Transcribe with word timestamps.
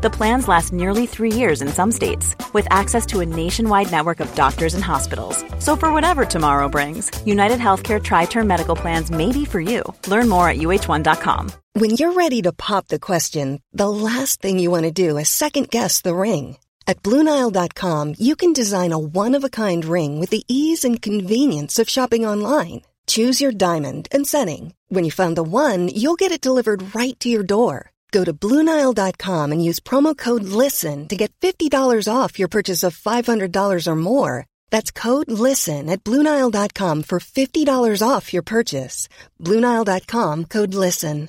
The 0.00 0.10
plans 0.10 0.46
last 0.46 0.72
nearly 0.72 1.06
three 1.06 1.32
years 1.32 1.60
in 1.60 1.66
some 1.70 1.90
states, 1.90 2.36
with 2.52 2.68
access 2.70 3.04
to 3.06 3.18
a 3.18 3.26
nationwide 3.26 3.90
network 3.90 4.20
of 4.20 4.32
doctors 4.36 4.74
and 4.74 4.84
hospitals. 4.84 5.44
So, 5.58 5.74
for 5.74 5.92
whatever 5.92 6.24
tomorrow 6.24 6.68
brings, 6.68 7.10
United 7.26 7.58
Healthcare 7.58 8.00
Tri 8.00 8.26
Term 8.26 8.46
Medical 8.46 8.76
Plans 8.76 9.10
may 9.10 9.32
be 9.32 9.44
for 9.44 9.60
you. 9.60 9.82
Learn 10.06 10.28
more 10.28 10.48
at 10.48 10.58
uh1.com. 10.58 11.50
When 11.72 11.90
you're 11.90 12.12
ready 12.12 12.42
to 12.42 12.52
pop 12.52 12.86
the 12.86 13.00
question, 13.00 13.60
the 13.72 13.90
last 13.90 14.40
thing 14.40 14.60
you 14.60 14.70
want 14.70 14.84
to 14.84 14.92
do 14.92 15.18
is 15.18 15.28
second 15.28 15.68
guess 15.68 16.00
the 16.00 16.14
ring. 16.14 16.58
At 16.86 17.02
Bluenile.com, 17.02 18.14
you 18.20 18.36
can 18.36 18.52
design 18.52 18.92
a 18.92 18.98
one 18.98 19.34
of 19.34 19.42
a 19.42 19.50
kind 19.50 19.84
ring 19.84 20.20
with 20.20 20.30
the 20.30 20.44
ease 20.46 20.84
and 20.84 21.02
convenience 21.02 21.80
of 21.80 21.90
shopping 21.90 22.24
online. 22.24 22.82
Choose 23.08 23.40
your 23.40 23.50
diamond 23.52 24.06
and 24.12 24.28
setting. 24.28 24.74
When 24.86 25.02
you 25.02 25.10
find 25.10 25.36
the 25.36 25.42
one, 25.42 25.88
you'll 25.88 26.20
get 26.22 26.30
it 26.30 26.40
delivered 26.40 26.94
right 26.94 27.18
to 27.18 27.28
your 27.28 27.42
door. 27.42 27.90
Go 28.10 28.24
to 28.24 28.32
Bluenile.com 28.32 29.52
and 29.52 29.64
use 29.64 29.80
promo 29.80 30.16
code 30.16 30.44
LISTEN 30.44 31.08
to 31.08 31.16
get 31.16 31.32
$50 31.40 31.70
off 32.08 32.38
your 32.38 32.48
purchase 32.48 32.82
of 32.86 32.96
$500 32.96 33.86
or 33.86 33.96
more. 33.96 34.46
That's 34.70 34.90
code 34.90 35.30
LISTEN 35.30 35.90
at 35.90 36.04
Bluenile.com 36.04 37.02
for 37.02 37.18
$50 37.18 38.02
off 38.08 38.32
your 38.32 38.42
purchase. 38.42 39.08
Bluenile.com 39.38 40.44
code 40.44 40.74
LISTEN. 40.74 41.28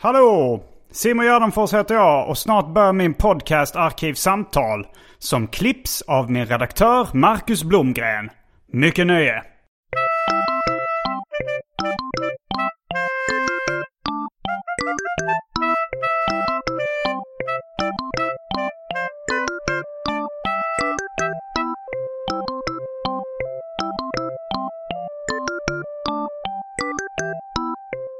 Hallå! 0.00 0.62
Simon 0.90 1.26
Gärdenfors 1.26 1.74
heter 1.74 1.94
jag 1.94 2.28
och 2.28 2.38
snart 2.38 2.74
börjar 2.74 2.92
min 2.92 3.14
podcast 3.14 3.76
Arkivsamtal. 3.76 4.86
Som 5.18 5.46
klipps 5.46 6.02
av 6.02 6.30
min 6.30 6.46
redaktör 6.46 7.08
Marcus 7.12 7.64
Blomgren. 7.64 8.30
Mycket 8.72 9.06
nöje! 9.06 9.57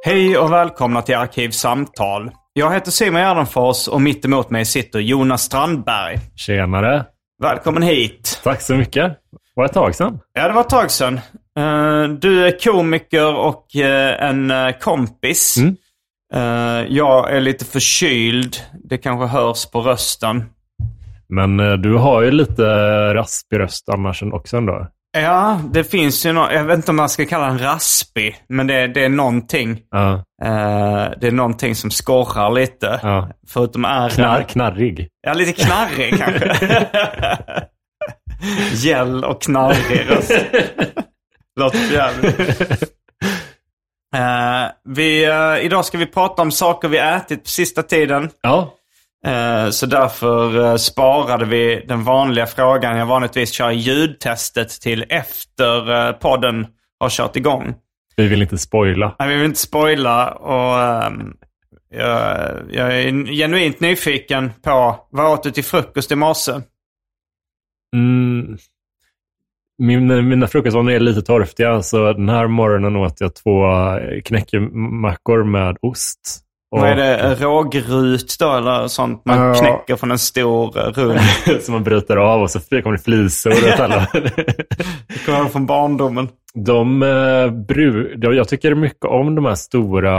Hej 0.04 0.38
och 0.38 0.52
välkomna 0.52 1.02
till 1.02 1.16
Arkivsamtal. 1.16 2.30
Jag 2.52 2.72
heter 2.72 2.90
Simon 2.90 3.20
Gärdenfors 3.20 3.88
och 3.88 4.00
mitt 4.00 4.24
emot 4.24 4.50
mig 4.50 4.64
sitter 4.64 4.98
Jonas 4.98 5.42
Strandberg. 5.42 6.16
Tjenare! 6.36 7.04
Välkommen 7.42 7.82
hit! 7.82 8.40
Tack 8.44 8.60
så 8.62 8.74
mycket. 8.74 9.12
Var 9.54 9.64
ett 9.64 9.72
tag 9.72 9.94
sedan. 9.94 10.18
Ja, 10.32 10.48
det 10.48 10.54
var 10.54 10.60
ett 10.60 10.68
tag 10.68 10.90
sedan. 10.90 11.20
Eh, 11.58 12.08
Du 12.18 12.46
är 12.46 12.58
komiker 12.64 13.34
och 13.36 13.76
eh, 13.76 14.28
en 14.28 14.50
eh, 14.50 14.70
kompis. 14.80 15.56
Mm. 15.58 15.76
Eh, 16.34 16.84
Jag 16.88 17.32
är 17.36 17.40
lite 17.40 17.64
förkyld. 17.64 18.56
Det 18.84 18.98
kanske 18.98 19.26
hörs 19.26 19.66
på 19.66 19.80
rösten. 19.80 20.44
Men 21.28 21.60
eh, 21.60 21.72
du 21.72 21.94
har 21.94 22.22
ju 22.22 22.30
lite 22.30 22.62
raspig 23.14 23.58
röst 23.58 23.88
annars 23.88 24.22
också 24.22 24.56
ändå. 24.56 24.86
Ja, 25.18 25.60
det 25.72 25.84
finns 25.84 26.26
ju 26.26 26.32
något. 26.32 26.52
Jag 26.52 26.64
vet 26.64 26.76
inte 26.76 26.90
om 26.90 26.96
man 26.96 27.08
ska 27.08 27.24
kalla 27.26 27.46
den 27.46 27.58
raspig, 27.58 28.36
men 28.48 28.66
det, 28.66 28.86
det 28.86 29.04
är 29.04 29.08
någonting. 29.08 29.70
Eh, 30.44 31.06
det 31.20 31.26
är 31.26 31.32
någonting 31.32 31.74
som 31.74 31.90
skorrar 31.90 32.50
lite. 32.50 33.00
Förutom 33.48 33.84
är 33.84 34.08
Knar, 34.08 34.42
knarrig. 34.42 35.08
Ja, 35.20 35.32
lite 35.32 35.52
knarrig 35.64 36.18
kanske. 36.18 36.56
Gäll 38.88 39.24
och 39.24 39.42
knarrig 39.42 40.10
röst. 40.10 40.32
Låter 41.60 41.92
jävligt. 41.92 42.97
Eh, 44.14 44.70
vi, 44.84 45.24
eh, 45.24 45.64
idag 45.64 45.84
ska 45.84 45.98
vi 45.98 46.06
prata 46.06 46.42
om 46.42 46.50
saker 46.50 46.88
vi 46.88 46.98
ätit 46.98 47.42
på 47.42 47.48
sista 47.48 47.82
tiden. 47.82 48.30
Ja. 48.40 48.74
Eh, 49.26 49.70
så 49.70 49.86
därför 49.86 50.76
sparade 50.76 51.44
vi 51.44 51.84
den 51.88 52.04
vanliga 52.04 52.46
frågan 52.46 52.96
jag 52.96 53.06
vanligtvis 53.06 53.52
kör 53.52 53.70
ljudtestet 53.70 54.70
till 54.70 55.04
efter 55.08 56.12
podden 56.12 56.66
har 57.00 57.10
kört 57.10 57.36
igång. 57.36 57.74
Vi 58.16 58.28
vill 58.28 58.42
inte 58.42 58.58
spoila. 58.58 59.16
Nej, 59.18 59.28
vi 59.28 59.34
vill 59.34 59.44
inte 59.44 59.60
spoila 59.60 60.30
och 60.30 60.80
ehm, 60.80 61.36
jag, 61.90 62.50
jag 62.70 63.00
är 63.00 63.26
genuint 63.32 63.80
nyfiken 63.80 64.52
på 64.62 65.06
vad 65.10 65.32
åt 65.32 65.42
du 65.42 65.50
till 65.50 65.64
frukost 65.64 66.12
i 66.12 66.16
morse? 66.16 66.52
Mm. 67.96 68.58
Min, 69.78 70.28
mina 70.28 70.46
frukostvanor 70.46 70.92
är 70.92 71.00
lite 71.00 71.22
torftiga, 71.22 71.82
så 71.82 72.12
den 72.12 72.28
här 72.28 72.46
morgonen 72.46 72.96
åt 72.96 73.20
jag 73.20 73.34
två 73.34 73.62
knäckemackor 74.24 75.44
med 75.44 75.76
ost. 75.82 76.20
Och, 76.70 76.80
Vad 76.80 76.90
är 76.90 76.96
det? 76.96 77.34
Rågrut 77.34 78.36
då 78.40 78.52
eller 78.56 78.88
sånt 78.88 79.22
man 79.24 79.38
Ja. 79.38 79.54
knäcker 79.54 79.96
från 79.96 80.10
en 80.10 80.18
stor 80.18 80.78
eh, 80.78 80.92
rund? 80.92 81.20
som 81.62 81.74
man 81.74 81.84
bryter 81.84 82.16
av 82.16 82.42
och 82.42 82.50
så 82.50 82.60
kommer 82.60 82.92
det 82.92 83.02
flisor 83.02 83.50
och 83.50 83.80
alla. 83.80 84.06
Det 84.12 85.26
kommer 85.26 85.48
från 85.48 85.66
barndomen. 85.66 86.28
De, 86.54 87.02
eh, 87.02 87.50
bru, 87.50 88.14
jag 88.20 88.48
tycker 88.48 88.74
mycket 88.74 89.04
om 89.04 89.34
de 89.34 89.44
här 89.44 89.54
stora 89.54 90.14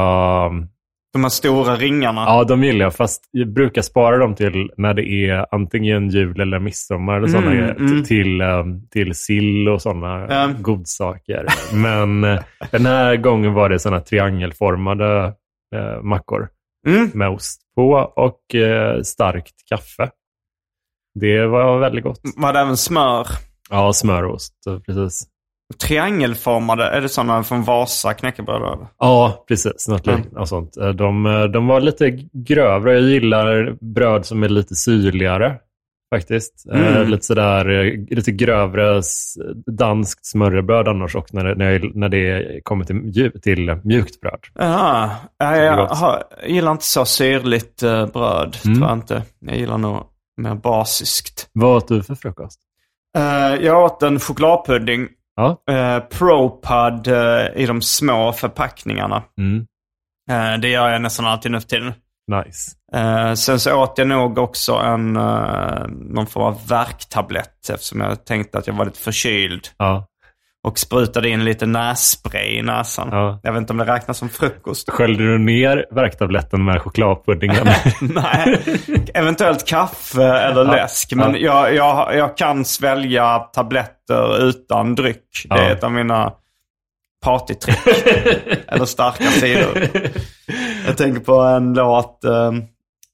De 1.14 1.24
här 1.24 1.30
stora 1.30 1.75
ringarna. 1.75 2.22
Ja, 2.22 2.44
de 2.44 2.64
gillar 2.64 2.86
jag. 2.86 2.96
Fast 2.96 3.24
jag 3.31 3.53
brukar 3.53 3.81
spara 3.81 4.18
dem 4.18 4.36
till 4.36 4.72
när 4.78 4.94
det 4.94 5.09
är 5.09 5.46
antingen 5.56 6.09
jul 6.09 6.40
eller 6.42 6.59
midsommar 6.59 7.18
eller 7.18 7.28
sådana 7.28 7.52
Mm, 7.52 7.70
mm. 7.88 8.03
Till, 8.03 8.42
eh, 8.42 8.64
till 8.92 9.16
sill 9.16 9.70
och 9.70 9.81
sådana 9.81 10.28
Ja. 10.30 10.50
godsaker. 10.59 11.46
Men 11.74 12.24
eh, 12.24 12.40
den 12.72 12.86
här 12.86 13.16
gången 13.16 13.53
var 13.53 13.70
det 13.70 13.80
sådana 13.80 14.02
triangelformade 14.02 15.34
eh, 15.75 16.02
mackor 16.03 16.50
Mm. 16.88 17.12
med 17.14 17.30
ost 17.30 17.62
på 17.76 17.91
och 18.16 18.56
eh, 18.56 19.02
starkt 19.02 19.56
kaffe. 19.70 20.09
Det 21.20 21.47
var 21.47 21.80
väldigt 21.80 22.03
gott. 22.03 22.22
Var 22.38 22.53
det 22.53 22.59
även 22.59 22.78
smör? 22.78 23.28
Ja, 23.70 23.94
smörost. 23.94 24.53
Precis. 24.86 25.28
Triangelformade, 25.78 26.84
är 26.90 27.02
det 27.02 27.09
sådana 27.09 27.44
från 27.44 27.63
Vasa 27.63 28.13
knäckebröd? 28.13 28.88
Ja, 29.00 29.46
precis. 29.47 29.88
Något 29.88 30.07
Mm. 30.07 30.22
och 30.38 30.47
sånt. 30.50 30.78
Eh, 30.78 30.90
De, 30.90 31.25
eh, 31.25 31.44
de 31.44 31.68
var 31.68 31.81
lite 31.81 32.09
grövre. 32.34 32.94
Jag 32.94 33.02
gillar 33.02 33.78
bröd 33.94 34.25
som 34.25 34.44
är 34.44 34.50
lite 34.50 34.75
syrligare. 34.75 35.56
Faktiskt. 36.16 36.66
Eh, 36.74 36.88
Mm. 36.97 37.09
lite 37.09 37.25
sådär, 37.25 37.66
lite 38.16 38.31
grövre 38.31 39.02
danskt 39.78 40.25
smörrebröd 40.25 40.88
annars 40.88 41.16
också 41.16 41.35
när 41.38 41.44
det, 41.46 41.56
när 41.56 41.72
jag, 41.72 41.96
när 41.96 42.09
det 42.09 42.59
kommer 42.63 42.85
till, 42.85 43.41
till 43.41 43.75
mjukt 43.84 44.22
bröd. 44.22 44.40
Jaha. 44.56 45.09
Ja, 45.38 45.56
jag, 45.58 45.78
jag 45.91 46.24
gillar 46.50 46.72
inte 46.72 46.85
så 46.85 47.06
syrligt 47.06 47.79
bröd. 48.13 48.58
Mm. 48.66 48.78
Tror 48.78 48.88
jag 48.90 48.97
inte. 48.97 49.24
Jag 49.40 49.58
gillar 49.58 49.78
nog 49.78 50.03
mer 50.41 50.56
basiskt. 50.56 51.50
Vad 51.53 51.75
åt 51.78 51.88
du 51.88 52.03
för 52.03 52.16
frukost? 52.16 52.59
Jag 53.62 53.84
åt 53.84 54.03
en 54.03 54.19
chokladpudding. 54.19 55.08
Ja. 55.39 55.57
Uh, 55.72 56.00
ProPud 56.00 57.07
eh, 57.07 57.61
i 57.63 57.66
de 57.66 57.81
små 57.81 58.33
förpackningarna. 58.33 59.23
Mm. 59.38 59.66
Eh, 60.31 60.59
det 60.59 60.69
gör 60.69 60.89
jag 60.89 61.01
nästan 61.01 61.25
alltid 61.25 61.51
nu 61.51 61.59
för 61.59 61.67
tiden. 61.67 61.94
Nice. 62.31 62.72
Eh, 62.94 63.33
sen 63.33 63.59
så 63.59 63.75
åt 63.75 63.97
jag 63.97 64.07
nog 64.07 64.38
också 64.38 64.73
en, 64.73 65.17
uh, 65.17 65.88
någon 65.88 66.28
form 66.28 66.44
av 66.44 66.67
värktablett 66.67 67.69
eftersom 67.69 68.01
jag 68.01 68.25
tänkte 68.25 68.57
att 68.57 68.67
jag 68.67 68.73
var 68.73 68.85
lite 68.85 68.99
förkyld. 68.99 69.67
Ja. 69.78 70.05
Och 70.64 70.80
sprutade 70.80 71.30
in 71.30 71.46
lite 71.46 71.66
nässpray 71.66 72.58
i 72.58 72.62
näsan. 72.62 73.09
Ja. 73.12 73.40
Jag 73.44 73.53
vet 73.53 73.59
inte 73.59 73.74
om 73.74 73.78
det 73.78 73.86
räknas 73.86 74.18
som 74.18 74.30
frukost. 74.30 74.90
Sköljde 74.90 75.24
du 75.24 75.38
ner 75.38 75.85
värktabletten 75.91 76.66
med 76.66 76.82
chokladpuddingen? 76.82 77.67
Nej, 78.02 78.61
eventuellt 79.14 79.67
kaffe 79.67 80.23
eller 80.23 80.66
Ja. 80.66 80.72
läsk. 80.72 81.14
Men 81.16 81.32
Ja. 81.40 81.70
jag, 81.70 81.76
jag, 81.76 82.16
jag 82.16 82.38
kan 82.38 82.66
svälja 82.66 83.40
tabletter 83.40 84.44
utan 84.44 84.96
dryck. 84.96 85.46
Det 85.50 85.56
är 85.56 85.72
ett 85.72 85.84
av 85.84 85.91
mina 85.91 86.34
partytrick. 87.26 87.78
eller 88.67 88.85
starka 88.85 89.23
sidor. 89.23 89.88
Jag 90.88 90.97
tänker 90.97 91.22
på 91.22 91.35
en 91.41 91.73
låt 91.73 92.23
eh, 92.23 92.52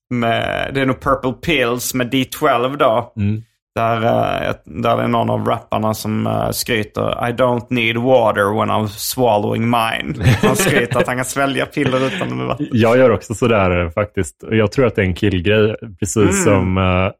med, 0.09 0.71
det 0.74 0.81
är 0.81 0.86
nog 0.86 1.01
Purple 1.01 1.31
Pills 1.33 1.94
med 1.94 2.13
D12 2.13 2.77
då. 2.77 3.13
Mm. 3.18 3.44
Där, 3.75 4.04
eh, 4.48 4.56
där 4.66 4.98
är 5.04 5.07
någon 5.07 5.30
av 5.30 5.45
rapparna 5.45 5.94
som 5.94 6.27
uh, 6.27 6.50
skryter 6.51 7.30
I 7.30 7.31
don't 7.31 7.66
need 7.69 7.98
water 7.98 8.60
when 8.60 8.69
I'm 8.72 8.88
swallowing 8.88 9.62
mine. 9.62 10.25
Han 10.42 10.56
skryter 10.56 11.00
att 11.00 11.07
han 11.07 11.16
kan 11.16 11.25
svälja 11.25 11.66
piller 11.66 12.07
utan 12.07 12.38
med 12.38 12.48
vatten. 12.48 12.68
Jag 12.72 12.98
gör 12.98 13.10
också 13.10 13.33
sådär 13.33 13.89
faktiskt. 13.89 14.44
Och 14.44 14.56
Jag 14.56 14.72
tror 14.72 14.86
att 14.86 14.95
det 14.95 15.01
är 15.01 15.06
en 15.06 15.13
killgrej. 15.16 15.75
Precis 16.00 16.18
Mm. 16.18 16.44
som 16.44 16.77
eh, 16.77 17.12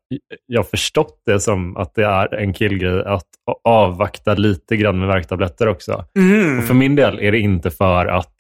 jag 0.46 0.70
förstått 0.70 1.22
det 1.26 1.40
som 1.40 1.78
att 1.78 1.96
det 1.96 2.06
är 2.06 2.36
en 2.36 2.54
killgrej 2.54 3.04
att 3.06 3.24
avvakta 3.64 4.34
lite 4.34 4.78
grann 4.78 5.00
med 5.00 5.08
värktabletter 5.08 5.68
också. 5.68 6.06
Mm. 6.20 6.60
Och 6.60 6.66
för 6.66 6.74
min 6.74 6.96
del 6.96 7.20
är 7.20 7.32
det 7.32 7.40
inte 7.40 7.72
för 7.72 8.06
att 8.06 8.34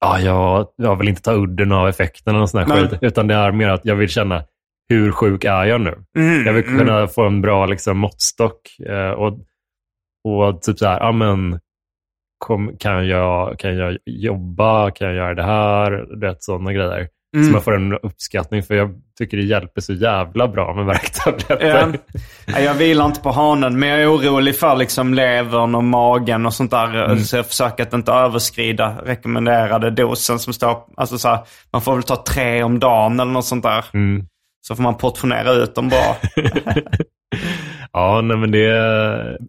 ja, 0.00 0.18
jag, 0.20 0.66
jag 0.76 0.96
vill 0.96 1.08
inte 1.08 1.22
ta 1.22 1.32
udden 1.32 1.72
av 1.72 1.88
effekten 1.88 2.36
och 2.36 2.50
sån 2.50 2.60
här 2.60 2.66
Nej. 2.68 2.88
skit. 2.88 2.98
Utan 3.02 3.26
det 3.26 3.34
är 3.34 3.52
mer 3.52 3.68
att 3.68 3.84
jag 3.84 3.94
vill 3.96 4.08
känna, 4.08 4.42
hur 4.88 5.12
sjuk 5.12 5.44
är 5.44 5.64
jag 5.64 5.80
nu? 5.80 5.94
Mm, 6.18 6.46
Jag 6.46 6.52
vill 6.52 6.64
mm. 6.64 6.78
kunna 6.78 7.06
få 7.06 7.26
en 7.26 7.40
bra 7.40 7.66
liksom, 7.66 7.98
måttstock. 7.98 8.60
Eh, 8.88 9.10
och, 9.10 9.38
och 10.28 10.62
typ 10.62 10.78
så 10.78 10.86
här, 10.86 11.00
ja 11.00 11.12
men, 11.12 11.60
kom, 12.38 12.76
kan, 12.78 13.08
jag, 13.08 13.58
kan 13.58 13.76
jag 13.76 13.98
jobba? 14.06 14.90
Kan 14.90 15.06
jag 15.06 15.16
göra 15.16 15.34
det 15.34 15.42
här? 15.42 16.20
Vet, 16.20 16.42
sådana 16.42 16.72
grejer. 16.72 17.08
Mm. 17.36 17.46
Så 17.46 17.52
man 17.52 17.62
får 17.62 17.76
en 17.76 17.92
uppskattning. 17.92 18.62
För 18.62 18.74
jag 18.74 18.94
tycker 19.18 19.36
det 19.36 19.42
hjälper 19.42 19.80
så 19.80 19.92
jävla 19.92 20.48
bra 20.48 20.74
med 20.74 20.82
Ja. 20.82 20.86
värktabletter. 20.86 21.98
Nej, 22.46 22.64
Jag 22.64 22.74
vilar 22.74 23.06
inte 23.06 23.20
på 23.20 23.30
hanen, 23.30 23.78
men 23.78 23.88
jag 23.88 24.00
är 24.02 24.10
orolig 24.14 24.56
för 24.58 24.76
liksom 24.76 25.14
levern 25.14 25.74
och 25.74 25.84
magen 25.84 26.46
och 26.46 26.54
sånt 26.54 26.70
där. 26.70 27.04
Mm. 27.04 27.18
Så 27.18 27.36
jag 27.36 27.46
försöker 27.46 27.82
att 27.82 27.92
inte 27.92 28.12
överskrida 28.12 28.96
rekommenderade 29.04 29.90
dosen 29.90 30.38
som 30.38 30.52
står... 30.52 30.78
Alltså 30.96 31.18
så 31.18 31.28
här, 31.28 31.38
man 31.72 31.82
får 31.82 31.94
väl 31.94 32.02
ta 32.02 32.24
tre 32.28 32.62
om 32.62 32.78
dagen 32.78 33.20
eller 33.20 33.32
något 33.32 33.44
sånt 33.44 33.62
där. 33.62 33.84
Mm. 33.94 34.26
Så 34.68 34.76
får 34.76 34.82
man 34.82 34.96
portionera 34.96 35.52
ut 35.52 35.74
dem 35.74 35.88
bra. 35.88 36.16
Ja, 37.92 38.20
nej, 38.20 38.36
men 38.36 38.50
det... 38.50 38.68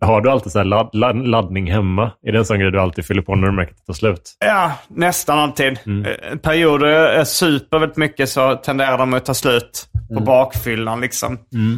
Har 0.02 0.22
du 0.22 0.30
alltid 0.30 0.52
så 0.52 0.58
här 0.60 0.66
ladd, 0.66 0.90
ladd, 0.94 1.28
laddning 1.28 1.72
hemma? 1.72 2.12
Är 2.28 2.31
det 2.31 2.38
en 2.38 2.46
sån 2.46 2.60
grej 2.60 2.72
du 2.72 2.80
alltid 2.81 3.06
fyller 3.06 3.22
på 3.22 3.36
när 3.36 3.48
du 3.48 3.54
märker 3.54 3.72
att 3.72 3.78
det 3.78 3.86
tar 3.86 3.94
slut? 3.94 4.22
ja, 4.40 4.72
nästan 4.88 5.40
alltid. 5.40 5.80
Mm. 5.86 6.06
Eh, 6.06 6.38
Perioder 6.38 6.88
jag 6.88 7.28
super 7.28 7.80
väldigt 7.80 7.98
mycket 7.98 8.30
så 8.30 8.56
tenderar 8.56 8.98
de 8.98 9.14
att 9.14 9.25
ta 9.25 9.34
slut 9.34 9.88
på 10.08 10.14
Mm. 10.14 10.25
bakfyllan 10.25 11.02
liksom. 11.02 11.38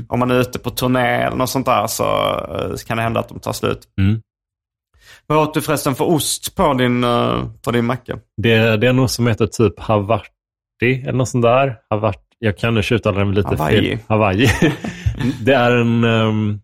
Om 0.09 0.19
man 0.19 0.31
är 0.31 0.39
ute 0.39 0.59
på 0.59 0.69
turné 0.69 1.21
eller 1.21 1.37
något 1.37 1.49
sånt 1.49 1.65
där 1.65 1.87
så, 1.87 2.03
eh, 2.03 2.75
kan 2.87 2.97
det 2.97 3.03
hända 3.03 3.19
att 3.19 3.29
de 3.29 3.39
tar 3.39 3.53
slut. 3.53 3.79
Mm. 4.01 4.21
Vad 5.27 5.37
åt 5.37 5.53
du 5.53 5.61
förresten 5.61 5.95
för 5.95 6.05
ost 6.05 6.55
på 6.55 6.73
din, 6.73 7.03
eh, 7.03 7.43
på 7.65 7.71
din 7.71 7.85
macka? 7.85 8.19
Det, 8.41 8.77
det 8.77 8.87
är 8.87 8.93
nog 8.93 9.09
som 9.09 9.27
heter 9.27 9.47
typ 9.47 9.79
Havarti 9.79 11.03
eller 11.03 11.13
något 11.13 11.29
sånt 11.29 11.43
där. 11.45 11.75
Havart, 11.89 12.21
jag 12.39 12.57
kan 12.57 12.73
nu 12.73 12.81
uttala 12.91 13.19
den 13.19 13.31
lite 13.31 13.49
Hawaii. 13.49 13.89
fel. 13.89 13.97
Hawaii. 14.07 14.47
det 15.45 15.53
är 15.53 15.71
en, 15.71 16.03
ehm, 16.03 16.59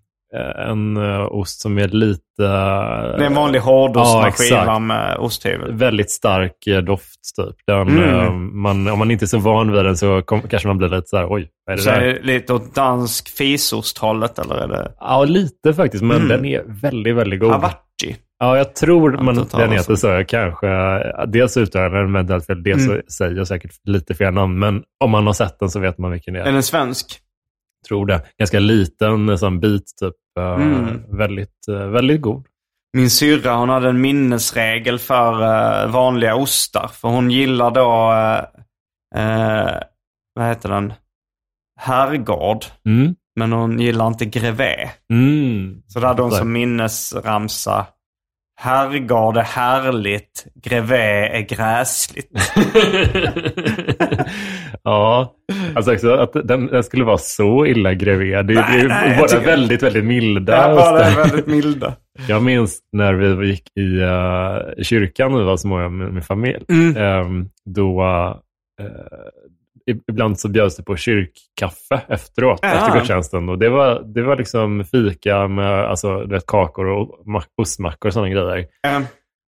en 0.68 0.98
eh, 0.98 1.26
ost 1.32 1.62
som 1.62 1.78
är 1.78 1.88
lite... 1.88 2.22
Det 2.38 2.46
är 2.46 3.22
en 3.22 3.34
vanlig 3.34 3.60
hårdost 3.60 4.14
Ja, 4.14 4.22
med 4.24 4.34
skiva 4.34 4.80
med 4.80 5.18
osthyvel. 5.18 5.74
Väldigt 5.74 6.12
stark 6.12 6.68
eh, 6.68 6.78
doft 6.78 7.20
typ. 7.36 7.56
Den, 7.68 7.88
Mm. 7.88 8.20
eh, 8.20 8.32
man, 8.34 8.88
om 8.88 9.00
man 9.00 9.12
inte 9.12 9.26
är 9.26 9.28
så 9.28 9.38
van 9.40 9.72
vid 9.72 9.86
den 9.86 9.98
så 9.98 10.22
kom, 10.22 10.42
kanske 10.42 10.68
man 10.68 10.78
blir 10.78 10.90
lite 10.90 11.08
så 11.08 11.18
här, 11.18 11.28
oj, 11.34 11.50
vad 11.66 11.74
är 11.74 11.78
det 11.78 11.84
Så 11.84 11.90
är 11.90 12.00
där? 12.00 12.08
det 12.14 12.22
lite 12.22 12.54
åt 12.54 12.76
dansk 12.76 13.30
fisosthållet 13.38 14.40
eller 14.40 14.56
är 14.56 14.68
det 14.68 14.92
Ja, 15.00 15.24
lite 15.24 15.74
faktiskt, 15.74 16.04
men 16.04 16.18
Mm. 16.18 16.28
den 16.28 16.46
är 16.46 16.64
väldigt, 16.82 17.16
väldigt 17.16 17.40
god. 17.40 17.52
havarti? 17.52 18.16
Ja, 18.40 18.58
jag 18.58 18.76
tror 18.76 19.12
man, 19.24 19.36
den 19.52 19.72
heter 19.72 19.96
så. 19.96 20.08
Jag 20.08 20.28
kanske, 20.28 20.68
dels 21.28 21.58
uttalar 21.58 21.90
den 21.90 22.42
fel, 22.42 22.64
dels 22.64 22.86
Mm. 22.88 23.02
så 23.08 23.12
säger 23.14 23.36
jag 23.38 23.48
säkert 23.48 23.72
lite 23.84 24.14
fel 24.16 24.34
namn. 24.34 24.60
Men 24.60 24.84
om 25.04 25.12
man 25.12 25.26
har 25.26 25.34
sett 25.34 25.60
den 25.60 25.70
så 25.70 25.80
vet 25.80 25.98
man 25.98 26.12
vilken 26.12 26.34
det 26.34 26.40
är. 26.40 26.46
Är 26.46 26.52
den 26.52 26.64
svensk? 26.64 27.20
tror 27.88 28.06
det. 28.06 28.22
Ganska 28.40 28.60
liten 28.60 29.38
sån 29.38 29.60
bit, 29.60 29.84
typ. 30.02 30.14
Eh, 30.40 30.54
Mm. 30.56 31.18
Väldigt, 31.18 31.68
eh, 31.70 31.88
väldigt 31.88 32.22
god. 32.22 32.46
Min 32.94 33.10
syrra 33.10 33.54
hon 33.56 33.70
hade 33.70 33.90
en 33.90 34.02
minnesregel 34.02 35.00
för 35.00 35.32
eh, 35.44 35.92
vanliga 35.92 36.36
ostar. 36.36 36.88
För 36.94 37.08
hon 37.08 37.32
gillar 37.32 37.72
då, 37.72 38.12
eh, 39.22 39.80
vad 40.36 40.48
heter 40.48 40.70
den? 40.70 40.94
Herrgård. 41.80 42.66
Mm. 42.86 43.16
Men 43.36 43.52
hon 43.52 43.80
gillar 43.80 44.08
inte 44.08 44.26
grevé. 44.26 44.90
Mm. 45.14 45.82
Så 45.88 46.00
då 46.00 46.08
hade 46.08 46.22
hon 46.22 46.32
som 46.32 46.52
minnesramsa. 46.52 47.86
Herrgård 48.58 49.38
är 49.38 49.42
härligt, 49.42 50.46
grevé 50.64 51.28
är 51.28 51.42
gräsligt. 51.42 52.32
ja, 54.84 55.34
alltså 55.76 55.94
också 55.94 56.14
att 56.14 56.34
den, 56.34 56.68
den 56.68 56.84
skulle 56.84 57.04
vara 57.04 57.18
så 57.18 57.66
illa 57.66 57.94
gravid. 57.94 58.32
Det, 58.34 58.42
Nej, 58.42 58.46
det 58.74 58.80
är 58.80 58.88
nej, 58.88 59.16
båda 59.18 59.28
tycker- 59.28 59.46
väldigt, 59.46 59.84
väldigt 59.84 60.06
milda. 60.06 60.56
Ja, 60.70 60.76
bara 60.76 61.10
väldigt 61.24 61.48
milda. 61.48 61.94
Jag 62.28 62.44
minns 62.44 62.80
när 62.92 63.14
vi 63.14 63.48
gick 63.50 63.78
i 63.78 63.82
uh, 63.82 64.84
kyrkan 64.84 65.38
vi 65.38 65.44
var 65.44 65.58
små 65.58 65.90
med 65.90 66.14
min 66.14 66.24
familj. 66.24 66.64
Mm. 66.70 66.98
Ehm, 66.98 67.50
då 67.66 68.04
i- 68.82 69.45
ibland 70.12 70.40
så 70.40 70.50
bjöds 70.50 70.76
det 70.78 70.84
på 70.84 70.96
kyrkkaffe 70.96 72.02
efteråt, 72.08 72.60
Ja. 72.62 72.68
efter 72.74 72.94
gudstjänsten. 73.00 73.50
Och 73.50 73.60
det 73.60 73.70
var, 73.70 74.02
det 74.14 74.22
var 74.24 74.36
liksom 74.38 74.84
fika 74.86 75.48
med 75.48 75.86
alltså, 75.86 76.26
vet, 76.26 76.46
kakor 76.46 76.86
och 76.86 77.26
mack- 77.26 77.54
ostmackor 77.62 78.10
och 78.10 78.14
sådana 78.14 78.30
grejer. 78.30 78.68
Eh, 78.88 78.98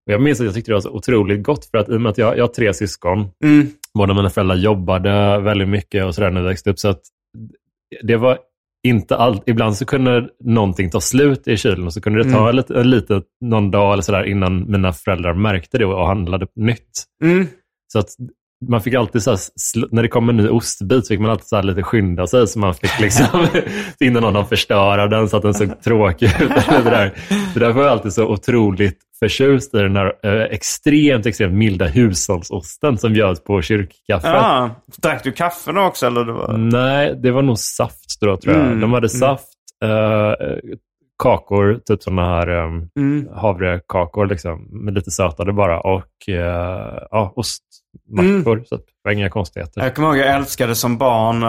Och 0.08 0.14
jag 0.14 0.22
minns 0.22 0.40
att 0.40 0.46
jag 0.46 0.54
tyckte 0.56 0.72
det 0.72 0.76
var 0.76 0.82
så 0.82 0.90
otroligt 0.92 1.44
gott 1.44 1.66
för 1.66 1.78
att 1.78 1.90
i 1.90 1.96
och 1.96 2.02
med 2.02 2.10
att 2.10 2.18
jag, 2.18 2.38
jag 2.38 2.44
har 2.44 2.48
tre 2.54 2.74
syskon, 2.74 3.28
Mm. 3.44 3.68
båda 3.94 4.14
mina 4.14 4.30
föräldrar 4.30 4.56
jobbade 4.56 5.40
väldigt 5.40 5.70
mycket 5.70 6.06
och 6.06 6.16
sådär 6.16 6.32
när 6.32 6.42
vi 6.42 6.48
växte 6.48 6.70
upp. 6.70 6.80
Så 6.80 6.88
att 6.88 7.02
det 8.04 8.16
var 8.18 8.38
inte 8.88 9.16
allt. 9.16 9.44
Ibland 9.50 9.78
så 9.78 9.86
kunde 9.86 10.30
någonting 10.44 10.90
ta 10.90 11.02
slut 11.02 11.48
i 11.48 11.58
kylen 11.58 11.86
och 11.86 11.94
så 11.94 12.02
kunde 12.02 12.24
det 12.24 12.32
ta 12.32 12.40
Mm. 12.44 12.56
lite, 12.56 12.84
lite, 12.84 13.22
någon 13.46 13.72
dag 13.72 13.94
eller 13.94 14.04
sådär 14.04 14.24
innan 14.24 14.72
mina 14.72 14.94
föräldrar 14.94 15.34
märkte 15.34 15.78
det 15.78 15.86
och 15.86 16.08
handlade 16.08 16.48
nytt. 16.56 17.04
Mm. 17.24 17.48
Så 17.94 18.00
att 18.00 18.10
man 18.70 18.82
fick 18.82 18.94
alltid 18.94 19.24
så 19.24 19.32
här, 19.32 19.40
när 19.92 20.02
det 20.02 20.08
kom 20.08 20.30
en 20.30 20.38
ny 20.38 20.50
ostbit 20.50 21.08
fick 21.08 21.20
man 21.20 21.32
alltid 21.32 21.48
så 21.48 21.62
lite 21.62 21.84
skynda 21.84 22.28
sig 22.28 22.48
så 22.48 22.60
man 22.60 22.74
fick 22.74 23.00
liksom 23.00 23.48
innan 24.00 24.24
någon 24.34 24.46
förstöra 24.46 25.08
den 25.08 25.30
så 25.30 25.38
att 25.38 25.44
den 25.44 25.54
såg 25.54 25.82
tråkig 25.82 26.26
ut. 26.26 26.50
det 26.68 26.90
där. 26.90 27.14
Så 27.54 27.60
därför 27.60 27.74
var 27.74 27.84
jag 27.84 27.92
alltid 27.92 28.14
så 28.14 28.28
otroligt 28.28 28.98
förtjust 29.20 29.74
i 29.76 29.78
den 29.78 29.96
här 29.96 30.14
eh, 30.24 30.42
extremt, 30.44 31.26
extremt 31.26 31.54
milda 31.54 31.86
hushållsosten 31.86 32.98
som 32.98 33.14
bjöds 33.14 33.44
på 33.44 33.62
kyrkkaffet. 33.62 34.30
Ja. 34.30 34.70
Drack 34.98 35.24
du 35.24 35.32
kaffe 35.32 35.72
då 35.72 35.82
också 35.82 36.06
eller? 36.08 36.26
Det 36.26 36.34
var... 36.34 36.58
Nej, 36.58 37.16
det 37.24 37.32
var 37.32 37.42
nog 37.42 37.58
saft 37.58 38.22
då 38.22 38.38
tror 38.38 38.56
jag. 38.56 38.66
Mm, 38.66 38.82
De 38.82 38.94
hade 38.94 39.08
mm. 39.08 39.20
saft, 39.20 39.48
eh, 39.84 40.58
kakor, 41.24 41.80
typ 41.86 42.04
sådana 42.04 42.26
här 42.26 42.48
eh, 42.48 42.82
Mm. 43.00 43.28
havrekakor 43.36 44.26
liksom, 44.28 44.68
med 44.72 44.94
lite 44.94 45.12
sötade 45.12 45.54
bara 45.54 45.80
och 45.82 46.30
eh, 46.30 47.04
ja, 47.12 47.34
ostmackor. 48.12 48.64
Så 48.70 48.76
att 48.76 48.82
det 48.82 48.92
var 49.04 49.12
inga 49.12 49.30
konstigheter. 49.30 49.82
Jag 49.84 49.96
kommer 49.96 50.08
ihåg 50.08 50.18
jag 50.18 50.36
älskade 50.36 50.76
som 50.76 50.98
barn 50.98 51.44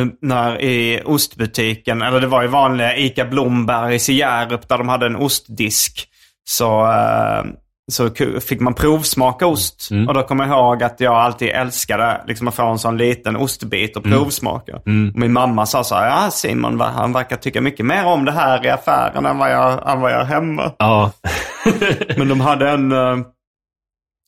n- 0.00 0.12
när 0.22 0.60
i 0.62 1.02
ostbutiken, 1.04 2.02
eller 2.02 2.20
det 2.20 2.26
var 2.26 2.44
i 2.44 2.46
vanliga 2.46 2.96
ICA 2.96 3.24
Blombergs 3.24 4.08
i 4.08 4.12
Hjärup 4.12 4.68
där 4.68 4.78
de 4.78 4.88
hade 4.88 5.06
en 5.06 5.16
ostdisk. 5.16 6.08
Så, 6.48 6.84
eh, 6.86 7.44
så 7.92 8.10
fick 8.40 8.60
man 8.60 8.74
provsmaka 8.74 9.46
ost. 9.46 9.88
Mm. 9.90 10.08
Och 10.08 10.14
då 10.14 10.22
kommer 10.22 10.46
jag 10.46 10.54
ihåg 10.58 10.82
att 10.82 11.00
jag 11.00 11.14
alltid 11.14 11.48
älskade 11.48 12.20
liksom, 12.26 12.48
att 12.48 12.54
få 12.54 12.66
en 12.66 12.78
sån 12.78 12.96
liten 12.96 13.36
ostbit 13.36 13.96
och 13.96 14.02
provsmaka. 14.04 14.78
Mm. 14.86 15.10
Och 15.14 15.20
min 15.20 15.32
mamma 15.32 15.66
sa 15.66 15.84
så 15.84 15.94
här, 15.94 16.06
ja 16.08 16.30
Simon 16.30 16.80
han 16.80 17.12
verkar 17.12 17.36
tycka 17.36 17.60
mycket 17.60 17.86
mer 17.86 18.06
om 18.06 18.24
det 18.24 18.32
här 18.32 18.66
i 18.66 18.70
affären 18.70 19.26
än 19.26 19.38
vad 19.38 19.52
jag, 19.52 19.90
än 19.90 20.00
vad 20.00 20.12
jag 20.12 20.18
gör 20.18 20.24
hemma. 20.24 20.72
Ja. 20.78 21.12
Men 22.16 22.28
de 22.28 22.40
hade 22.40 22.70
en... 22.70 22.92
eh, 22.92 23.16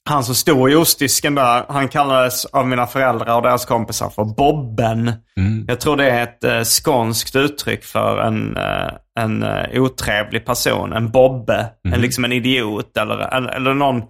han 0.09 0.25
som 0.25 0.35
stod 0.35 0.71
i 0.71 0.75
ostdisken 0.75 1.35
där, 1.35 1.65
han 1.69 1.89
kallades 1.89 2.45
av 2.45 2.67
mina 2.67 2.87
föräldrar 2.87 3.37
och 3.37 3.43
deras 3.43 3.65
kompisar 3.65 4.11
för 4.11 4.25
Bobben. 4.25 5.13
Mm. 5.37 5.65
Jag 5.69 5.81
tror 5.81 5.97
det 5.97 6.11
är 6.11 6.23
ett 6.23 6.45
uh, 6.45 6.63
skånskt 6.65 7.37
uttryck 7.37 7.85
för 7.85 8.19
en, 8.19 8.57
eh, 8.57 8.91
en 9.21 9.43
uh, 9.43 9.83
otrevlig 9.83 10.47
person. 10.47 10.93
En 10.93 11.11
Bobbe. 11.11 11.67
En, 11.93 12.01
liksom 12.01 12.25
en 12.25 12.33
idiot 12.33 12.97
eller, 12.97 13.37
eller, 13.37 13.49
eller 13.49 13.75
någon... 13.75 14.03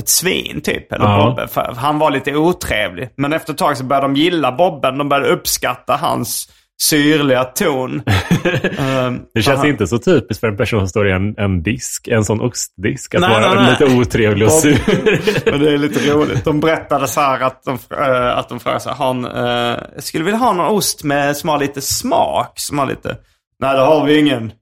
Ett 0.00 0.08
svin 0.08 0.60
typ. 0.60 0.92
Eller 0.92 1.04
Ja. 1.04 1.24
Bobbe. 1.24 1.48
För 1.48 1.74
han 1.76 1.98
var 1.98 2.10
lite 2.10 2.36
otrevlig. 2.36 3.08
Men 3.16 3.32
efter 3.32 3.52
ett 3.52 3.58
tag 3.58 3.76
så 3.76 3.84
började 3.84 4.06
de 4.06 4.16
gilla 4.16 4.52
Bobben. 4.52 4.98
De 4.98 5.08
började 5.08 5.28
uppskatta 5.28 5.96
hans 5.96 6.48
syrliga 6.82 7.44
ton. 7.44 8.02
Ehm, 8.78 9.20
Det 9.34 9.42
känns 9.42 9.58
han- 9.58 9.66
inte 9.68 9.86
så 9.86 9.98
typiskt 9.98 10.40
för 10.40 10.48
en 10.48 10.56
person 10.56 10.80
som 10.80 10.88
står 10.88 11.08
i 11.08 11.12
en, 11.12 11.34
en 11.38 11.62
disk, 11.62 12.08
en 12.08 12.24
sån 12.24 12.40
ostdisk, 12.40 13.14
att 13.14 13.20
Nej, 13.20 13.30
vara 13.30 13.54
nej, 13.54 13.62
nej. 13.64 13.70
lite 13.88 13.96
otrevlig 14.00 14.46
och 14.46 14.52
sur. 14.52 14.78
Men 15.50 15.60
det 15.60 15.72
är 15.72 15.78
lite 15.78 16.12
roligt. 16.14 16.44
De 16.44 16.60
berättade 16.60 17.06
så 17.08 17.20
här 17.20 17.40
att 17.40 17.62
de, 17.64 17.78
äh, 17.98 18.38
att 18.38 18.48
de 18.48 18.60
frågade 18.60 18.80
så 18.80 18.88
här, 18.88 18.96
"Har 18.96 19.10
en, 19.10 19.24
eh, 19.24 19.78
skulle 19.98 20.24
vilja 20.24 20.38
ha 20.38 20.52
någon 20.52 20.66
ost 20.76 21.04
med, 21.04 21.36
som 21.36 21.48
har 21.48 21.58
lite 21.58 21.80
smak. 21.80 22.52
Som 22.56 22.78
har 22.78 22.86
lite... 22.86 23.16
Nej, 23.60 23.74
det 23.76 23.82
har 23.82 24.06
vi 24.06 24.18
ingen. 24.18 24.52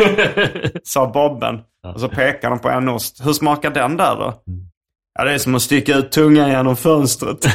Sa 0.84 1.06
Bobben. 1.06 1.54
Och 1.94 2.00
så 2.00 2.08
pekade 2.08 2.54
de 2.54 2.58
på 2.58 2.68
en 2.68 2.88
ost. 2.88 3.20
Hur 3.24 3.32
smakar 3.32 3.70
den 3.70 3.96
där 3.96 4.16
då? 4.16 4.34
Ja, 5.18 5.24
det 5.24 5.32
är 5.32 5.38
som 5.38 5.54
att 5.54 5.62
sticka 5.62 5.94
ut 5.96 6.12
tungan 6.12 6.48
genom 6.50 6.76
fönstret. 6.76 7.46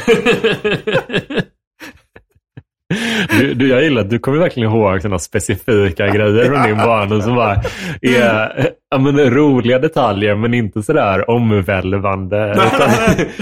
Du, 3.30 3.54
du, 3.54 3.68
jag 3.68 3.82
gillar 3.82 4.00
att 4.00 4.10
du 4.10 4.18
kommer 4.18 4.38
verkligen 4.38 4.70
ihåg 4.70 5.02
sådana 5.02 5.18
specifika 5.18 6.06
grejer 6.06 6.44
från 6.44 6.62
din 6.62 6.76
barndom 6.76 7.22
som 7.22 7.34
bara 7.34 7.54
är 8.02 8.72
ja, 8.90 8.98
men, 8.98 9.30
roliga 9.30 9.78
detaljer 9.78 10.36
men 10.36 10.54
inte 10.54 10.82
sådär 10.82 11.30
omvälvande. 11.30 12.50
Utan, 12.74 12.90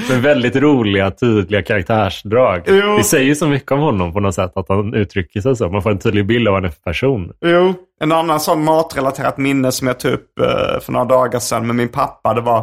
men 0.09 0.23
väldigt 0.23 0.57
roliga, 0.57 1.11
tydliga 1.11 1.63
karaktärsdrag. 1.63 2.63
Jo. 2.67 2.97
Det 2.97 3.05
säger 3.05 3.35
så 3.35 3.47
mycket 3.47 3.73
om 3.73 3.81
honom 3.81 4.13
på 4.13 4.21
något 4.21 4.35
sätt 4.35 4.53
att 4.55 4.69
han 4.69 4.95
uttrycker 4.95 5.41
sig 5.41 5.57
så. 5.57 5.69
Man 5.69 5.83
får 5.83 5.91
en 5.91 5.99
tydlig 5.99 6.27
bild 6.27 6.49
av 6.49 6.55
honom 6.55 6.71
för 6.71 6.81
person. 6.81 7.33
Jo, 7.47 7.75
en 8.01 8.13
annan 8.13 8.41
sån 8.41 8.65
matrelaterat 8.65 9.39
minne 9.39 9.73
som 9.73 9.87
jag 9.87 10.01
tog 10.01 10.13
upp 10.13 10.39
eh, 10.41 10.81
för 10.81 10.93
några 10.93 11.05
dagar 11.05 11.39
sedan 11.39 11.67
med 11.67 11.77
min 11.77 11.89
pappa. 11.89 12.35
Det 12.35 12.41
var 12.41 12.59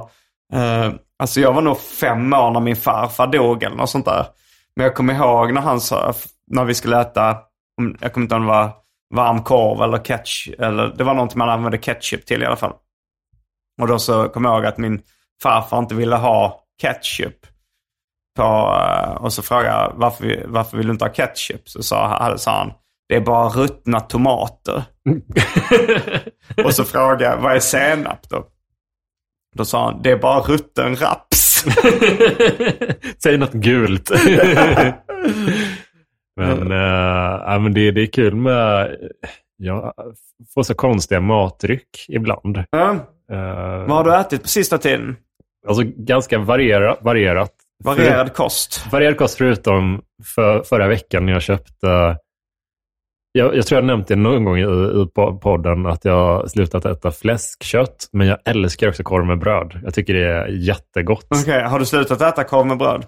eh, 0.54 0.92
Alltså 1.22 1.40
jag 1.40 1.54
var 1.54 1.62
nog 1.62 1.80
fem 1.80 2.34
år 2.34 2.52
när 2.52 2.60
min 2.60 2.76
farfar 2.76 3.28
dog 3.28 3.64
eller 3.64 3.76
något 3.76 3.90
sånt 3.90 4.06
där. 4.06 4.26
Men 4.76 4.84
jag 4.84 4.96
kommer 4.96 5.14
ihåg 5.14 5.54
när 5.54 5.62
han 5.62 5.82
sa, 5.82 6.14
när 6.52 6.66
vi 6.66 6.74
skulle 6.74 7.02
äta, 7.02 7.38
jag 8.00 8.14
kommer 8.14 8.26
inte 8.26 8.36
ihåg 8.36 8.42
om 8.42 8.48
det 8.48 8.54
var 8.54 8.72
varm 9.16 9.44
korv 9.44 9.82
eller 9.82 9.98
ketchup. 9.98 10.60
Eller 10.60 10.88
det 10.98 11.04
var 11.04 11.14
någonting 11.14 11.40
man 11.40 11.50
använde 11.50 11.78
ketchup 11.78 12.26
till 12.26 12.44
i 12.44 12.46
alla 12.46 12.56
fall. 12.56 12.74
Och 13.82 13.88
då 13.88 14.00
så 14.00 14.30
kommer 14.30 14.50
jag 14.50 14.58
ihåg 14.58 14.66
att 14.66 14.78
min 14.78 15.02
farfar 15.44 15.80
inte 15.80 15.96
ville 15.96 16.16
ha 16.16 16.64
ketchup. 16.82 17.38
På, 18.38 18.44
eh, 18.44 19.12
och 19.12 19.34
så 19.34 19.42
frågade 19.42 19.68
jag 19.68 19.94
varför, 19.96 20.44
varför 20.48 20.78
vill 20.78 20.88
du 20.88 20.92
inte 20.92 21.06
ha 21.06 21.14
ketchup? 21.14 21.70
Så 21.70 21.84
sa, 21.84 22.38
sa 22.38 22.58
han, 22.58 22.74
det 23.10 23.16
är 23.16 23.22
bara 23.22 23.50
ruttna 23.50 24.00
tomater. 24.00 24.84
och 26.66 26.74
så 26.74 26.84
frågade 26.84 27.24
jag, 27.24 27.38
vad 27.38 27.56
är 27.56 27.60
senap 27.60 28.30
då? 28.30 28.48
Då 29.56 29.66
sa 29.66 29.84
han, 29.84 30.02
det 30.02 30.12
är 30.12 30.18
bara 30.18 30.40
rutten 30.40 30.96
raps. 30.96 31.66
Säg 33.24 33.38
något 33.38 33.54
gult. 33.54 34.12
men, 36.36 36.72
eh, 36.72 36.78
ja, 37.46 37.60
men 37.60 37.74
det, 37.74 37.92
det 37.92 38.02
är 38.02 38.06
kul 38.06 38.36
med... 38.36 38.98
Jag 39.58 39.94
får 40.54 40.64
så 40.64 40.74
konstiga 40.74 41.22
matryck 41.22 42.06
ibland. 42.08 42.64
Ja. 42.72 42.92
Eh, 43.32 43.88
Vad 43.88 43.92
har 43.92 44.04
du 44.04 44.16
ätit 44.16 44.42
på 44.42 44.48
sista 44.48 44.78
tiden? 44.78 45.16
Alltså 45.68 45.84
ganska 45.98 46.40
variera, 46.40 46.96
varierat. 47.02 47.52
Varierad 47.84 48.34
kost. 48.34 48.86
Varierad 48.92 49.18
kost 49.18 49.38
förutom 49.38 50.02
för, 50.36 50.64
förra 50.64 50.88
veckan 50.88 51.26
när 51.26 51.34
jag 51.34 51.42
köpte... 51.42 52.18
Jag, 53.34 53.56
jag 53.56 53.66
tror 53.68 53.78
jag 53.78 53.86
nämnt 53.86 54.08
det 54.08 54.16
någon 54.16 54.44
gång 54.46 54.58
i, 54.58 54.62
i 54.62 54.66
po- 55.16 55.40
podden 55.40 55.86
att 55.86 56.06
jag 56.06 56.52
slutat 56.52 56.86
äta 56.86 57.12
fläskkött. 57.12 58.10
Men 58.12 58.28
jag 58.28 58.38
älskar 58.46 58.88
också 58.90 59.04
korv 59.04 59.26
med 59.26 59.40
bröd. 59.40 59.80
Jag 59.84 59.94
tycker 59.94 60.14
det 60.14 60.32
är 60.32 60.48
jättegott. 60.48 61.28
Okej, 61.42 61.64
har 61.64 61.80
du 61.80 61.86
slutat 61.86 62.22
äta 62.22 62.44
korv 62.44 62.68
med 62.68 62.78
bröd? 62.78 63.06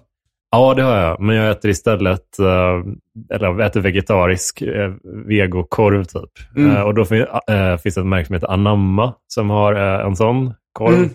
Ja, 0.54 0.74
det 0.74 0.82
har 0.82 0.98
jag. 0.98 1.20
Men 1.20 1.36
jag 1.36 1.52
äter 1.52 1.72
istället 1.72 2.40
eh, 2.40 3.36
eller 3.36 3.62
äter 3.62 3.82
vegetarisk 3.82 4.62
eh, 4.62 4.94
vegokorv 5.28 6.04
typ. 6.04 6.58
Mm. 6.58 6.76
Eh, 6.76 6.82
och 6.82 6.94
då 6.94 7.06
fin, 7.06 7.26
eh, 7.48 7.78
finns 7.78 7.96
det 7.96 8.02
ett 8.02 8.08
märke 8.08 8.26
som 8.26 8.34
heter 8.34 8.52
Anamma 8.52 9.14
som 9.28 9.50
har 9.50 9.74
eh, 9.74 10.06
en 10.06 10.16
sån 10.16 10.54
korv. 10.74 10.96
Mm. 10.96 11.10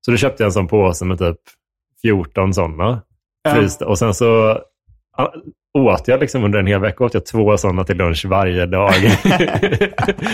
Så 0.00 0.10
då 0.10 0.16
köpte 0.16 0.42
jag 0.42 0.48
en 0.48 0.52
sån 0.52 0.68
påse 0.68 1.04
med 1.04 1.18
typ 1.18 1.36
14 2.02 2.54
sådana. 2.54 3.02
Frysta. 3.48 3.86
Och 3.86 3.98
sen 3.98 4.14
så 4.14 4.60
åt 5.78 6.08
jag 6.08 6.20
liksom 6.20 6.44
under 6.44 6.58
en 6.58 6.66
hel 6.66 6.80
vecka 6.80 7.04
åt 7.04 7.14
jag 7.14 7.26
två 7.26 7.56
sådana 7.56 7.84
till 7.84 7.96
lunch 7.96 8.24
varje 8.28 8.66
dag. 8.66 8.92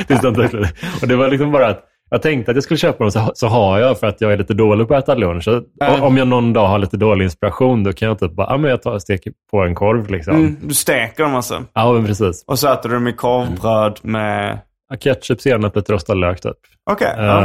Och 1.02 1.08
det 1.08 1.16
var 1.16 1.28
liksom 1.28 1.52
bara 1.52 1.66
att 1.66 1.84
jag 2.10 2.22
tänkte 2.22 2.50
att 2.50 2.56
jag 2.56 2.64
skulle 2.64 2.78
köpa 2.78 3.04
dem 3.04 3.10
så, 3.10 3.30
så 3.34 3.46
har 3.46 3.78
jag 3.78 4.00
för 4.00 4.06
att 4.06 4.20
jag 4.20 4.32
är 4.32 4.36
lite 4.36 4.54
dålig 4.54 4.88
på 4.88 4.94
att 4.94 5.02
äta 5.04 5.14
lunch. 5.14 5.48
Ja. 5.78 6.02
Om 6.02 6.16
jag 6.16 6.28
någon 6.28 6.52
dag 6.52 6.66
har 6.66 6.78
lite 6.78 6.96
dålig 6.96 7.24
inspiration 7.24 7.84
då 7.84 7.92
kan 7.92 8.08
jag 8.08 8.18
typ 8.18 8.32
bara, 8.32 8.46
ah, 8.46 8.56
men 8.56 8.70
jag 8.70 8.82
tar 8.82 8.92
och 8.92 9.02
steker 9.02 9.32
på 9.50 9.62
en 9.62 9.74
korv 9.74 10.10
liksom. 10.10 10.34
Mm, 10.36 10.56
du 10.62 10.74
steker 10.74 11.22
dem 11.22 11.34
alltså? 11.34 11.62
Ja, 11.72 11.92
men 11.92 12.06
precis. 12.06 12.44
Och 12.46 12.58
så 12.58 12.72
äter 12.72 12.88
du 12.88 12.94
dem 12.94 13.08
i 13.08 13.12
korvbröd 13.12 13.98
med... 14.02 14.58
Ja, 14.90 14.96
Ketchup, 14.96 15.40
senap, 15.40 15.76
lite 15.76 15.92
rostad 15.92 16.14
lök 16.14 16.40
typ. 16.40 16.56
Okej. 16.90 17.14
ja. 17.16 17.38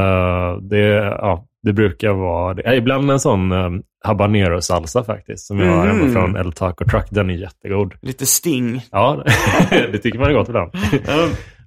Eh, 0.51 0.57
det, 0.57 0.77
ja, 1.21 1.45
det 1.63 1.73
brukar 1.73 2.09
vara 2.13 2.53
det. 2.53 2.75
Ibland 2.75 3.11
en 3.11 3.19
sån 3.19 3.51
um, 3.51 3.83
habanero 4.03 4.61
salsa 4.61 5.03
faktiskt. 5.03 5.45
Som 5.47 5.59
jag 5.59 5.71
har 5.73 5.87
hemma 5.87 6.03
Mhm. 6.03 6.13
från 6.13 6.35
El 6.35 6.53
Taco 6.53 6.85
Truck. 6.85 7.05
Den 7.09 7.29
är 7.29 7.33
jättegod. 7.33 7.93
Lite 8.01 8.25
sting. 8.25 8.85
Ja, 8.91 9.23
det 9.91 9.97
tycker 9.97 10.19
man 10.19 10.29
är 10.29 10.33
gott 10.33 10.49
ibland. 10.49 10.71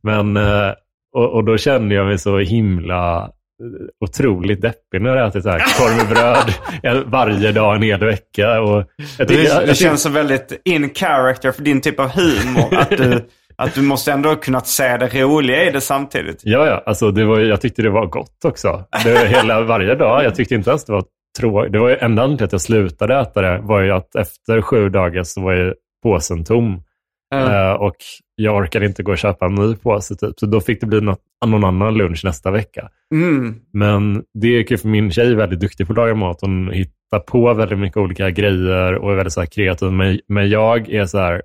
Men, 0.03 0.37
eh, 0.37 0.73
och, 1.15 1.33
och 1.35 1.45
då 1.45 1.57
kände 1.59 1.95
jag 1.95 2.07
mig 2.07 2.19
så 2.19 2.39
himla 2.39 3.23
eh, 3.23 4.05
otroligt 4.05 4.63
deppig 4.63 5.03
när 5.03 5.17
jag 5.17 5.29
ätit 5.29 5.43
så 5.43 5.51
här 5.51 5.59
korv 5.59 5.97
med 5.97 6.09
bröd 6.09 7.05
varje 7.07 7.53
dag 7.53 7.77
en 7.77 7.83
hel 7.83 8.01
vecka. 8.01 8.61
Och 8.61 8.85
jag 9.19 9.29
tycker, 9.29 9.43
Det, 9.43 9.49
jag, 9.49 9.63
det 9.63 9.67
jag, 9.67 9.77
känns 9.77 10.03
som 10.03 10.13
väldigt 10.13 10.61
in 10.65 10.91
character 10.95 11.53
för 11.53 11.63
din 11.63 11.81
typ 11.81 12.01
av 12.01 12.09
humor. 12.09 12.75
Att 12.79 12.91
du, 12.91 13.25
att 13.57 13.75
du 13.75 13.83
måste 13.83 14.13
ändå 14.13 14.29
ha 14.29 14.37
kunnat 14.37 14.67
se 14.67 14.97
det 14.97 15.23
roliga 15.23 15.69
i 15.69 15.71
det 15.71 15.81
samtidigt. 15.81 16.41
Ja, 16.45 16.67
ja. 16.67 16.83
Alltså, 16.87 17.11
det 17.11 17.25
var, 17.25 17.41
jag 17.41 17.61
tyckte 17.61 17.83
det 17.83 17.91
var 17.91 18.07
gott 18.07 18.45
också. 18.45 18.85
Det 19.05 19.13
var 19.13 19.25
hela 19.25 19.61
varje 19.63 19.95
dag. 19.95 20.25
Jag 20.25 20.35
tyckte 20.35 20.55
inte 20.55 20.71
ens 20.71 20.85
det 20.85 20.93
var 20.93 21.05
tråkigt. 21.39 21.73
Det 21.73 21.79
var 21.79 21.89
ju 21.89 21.97
enda 21.97 22.05
anledningen 22.23 22.39
till 22.39 22.45
att 22.45 22.53
jag 22.53 22.61
slutade 22.61 23.21
äta 23.21 23.41
det 23.43 23.61
var 23.63 23.81
ju 23.81 23.91
att 23.91 24.15
efter 24.15 24.63
sju 24.63 24.89
dagar 24.89 25.23
så 25.23 25.41
var 25.41 25.53
ju 25.53 25.75
påsen 26.03 26.45
tom. 26.45 26.83
Ja. 27.31 27.71
Eh, 27.71 27.73
och 27.73 27.97
jag 28.37 28.57
orkade 28.57 28.87
inte 28.87 29.03
gå 29.03 29.13
och 29.13 29.19
köpa 29.19 29.47
en 29.47 29.55
ny 29.55 29.77
påse 29.77 30.15
typ. 30.17 30.39
Så 30.41 30.47
då 30.47 30.61
fick 30.61 30.81
det 30.81 30.87
bli 30.87 31.01
något, 31.01 31.21
någon 31.47 31.65
annan 31.65 31.95
lunch 31.95 32.25
nästa 32.25 32.51
vecka. 32.51 32.89
Mm. 33.15 33.55
Men 33.73 34.23
det 34.35 34.49
är 34.49 34.63
kul 34.63 34.79
för 34.79 34.89
min 34.89 35.11
tjej 35.11 35.31
är 35.33 35.37
väldigt 35.37 35.61
duktig 35.61 35.87
på 35.87 35.93
att 35.93 35.97
laga 35.97 36.15
mat. 36.15 36.39
Hon 36.41 36.71
hittar 36.73 37.19
på 37.27 37.55
väldigt 37.55 37.79
mycket 37.79 37.97
olika 37.97 38.31
grejer 38.31 38.95
och 38.95 39.13
är 39.13 39.17
väldigt 39.17 39.33
så 39.33 39.41
här 39.41 39.47
kreativ. 39.47 39.93
Men, 39.93 40.21
men 40.29 40.49
jag 40.51 40.89
är 40.89 41.07
så 41.07 41.19
här, 41.19 41.43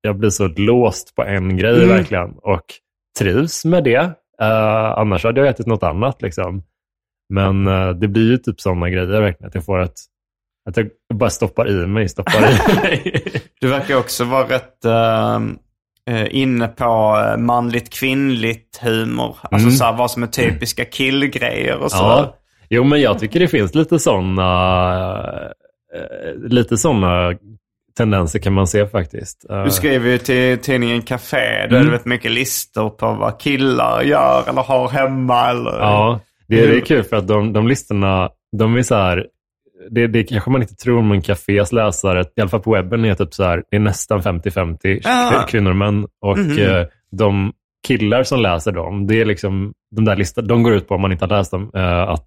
jag 0.00 0.16
blir 0.18 0.30
så 0.30 0.48
låst 0.48 1.14
på 1.14 1.22
en 1.24 1.56
grej 1.56 1.76
Mm. 1.76 1.88
verkligen. 1.88 2.30
Och 2.30 2.64
trivs 3.18 3.64
med 3.64 3.84
det. 3.84 4.12
Eh, 4.40 4.98
annars 4.98 5.24
hade 5.24 5.40
jag 5.40 5.48
ätit 5.48 5.66
något 5.66 5.82
annat 5.82 6.22
liksom. 6.22 6.62
Men 7.34 7.66
eh, 7.66 7.90
det 7.90 8.08
blir 8.08 8.30
ju 8.30 8.36
typ 8.36 8.60
sådana 8.60 8.90
grejer 8.90 9.06
verkligen. 9.20 9.48
Att 9.48 9.54
jag 9.54 9.64
får 9.64 9.78
ett, 9.82 9.98
att 10.68 10.76
jag 10.76 10.88
bara 11.14 11.30
stoppar 11.30 11.68
i 11.70 11.86
mig, 11.86 12.08
stoppar 12.08 12.40
i 12.50 12.74
mig. 12.82 13.22
Du 13.60 13.68
verkar 13.68 13.96
också 13.96 14.24
vara 14.24 14.44
rätt 14.48 14.84
eh, 14.84 15.40
inne 16.30 16.68
på 16.68 16.84
eh, 17.26 17.36
manligt 17.36 17.90
kvinnligt 17.92 18.78
humor. 18.82 19.36
Alltså 19.42 19.66
Mm. 19.66 19.70
så 19.70 19.84
här, 19.84 19.92
vad 19.96 20.10
som 20.10 20.22
är 20.22 20.26
typiska 20.26 20.84
killgrejer 20.84 21.76
och 21.78 21.90
så. 21.90 21.96
Ja. 22.04 22.34
Jo, 22.70 22.84
men 22.84 23.00
jag 23.00 23.18
tycker 23.18 23.40
det 23.40 23.48
finns 23.48 23.74
lite 23.74 23.98
sådana 23.98 25.28
lite 26.36 26.76
såna 26.76 27.32
tendenser 27.96 28.38
kan 28.38 28.52
man 28.52 28.66
se 28.66 28.86
faktiskt. 28.86 29.46
Eh, 29.50 29.64
Du 29.64 29.70
skriver 29.70 30.10
ju 30.10 30.18
till 30.18 30.58
tidningen 30.58 31.02
Café. 31.02 31.36
Där 31.36 31.66
Mm. 31.66 31.80
är 31.80 31.84
det 31.84 31.90
vet 31.90 32.04
mycket 32.06 32.30
listor 32.30 32.90
på 32.90 33.12
vad 33.12 33.40
killar 33.40 34.02
gör 34.02 34.44
eller 34.48 34.62
har 34.62 34.88
hemma. 34.88 35.50
Eller... 35.50 35.70
Ja, 35.78 36.20
det, 36.48 36.66
det 36.66 36.76
är 36.76 36.80
kul 36.80 37.02
för 37.04 37.16
att 37.16 37.28
de, 37.28 37.52
de 37.52 37.68
listorna, 37.68 38.30
de 38.58 38.76
är 38.76 38.82
så 38.82 38.94
här, 38.94 39.26
det, 39.90 40.06
det 40.06 40.24
kanske 40.24 40.50
man 40.50 40.62
inte 40.62 40.74
tror 40.74 40.98
om 40.98 41.12
en 41.12 41.22
kafés 41.22 41.72
läsare, 41.72 42.24
i 42.36 42.40
alla 42.40 42.50
fall 42.50 42.60
på 42.60 42.72
webben 42.72 43.04
är 43.04 43.14
typ 43.14 43.34
så 43.34 43.44
här, 43.44 43.64
det 43.70 43.76
är 43.76 43.80
nästan 43.80 44.20
50-50 44.22 45.00
Ah. 45.04 45.30
kv- 45.32 45.46
kvinnor 45.48 45.70
och 45.70 45.76
män. 45.76 46.06
Och 46.20 46.38
Mhm. 46.38 46.58
eh, 46.58 46.86
de 47.12 47.52
killar 47.86 48.22
som 48.22 48.40
läser 48.40 48.72
dem, 48.72 49.06
det 49.06 49.20
är 49.20 49.24
liksom, 49.24 49.72
de 49.96 50.04
där 50.04 50.16
listorna, 50.16 50.48
de 50.48 50.62
går 50.62 50.74
ut 50.74 50.88
på, 50.88 50.94
om 50.94 51.00
man 51.00 51.12
inte 51.12 51.24
har 51.24 51.36
läst 51.38 51.50
dem, 51.50 51.70
eh, 51.74 52.02
att 52.02 52.26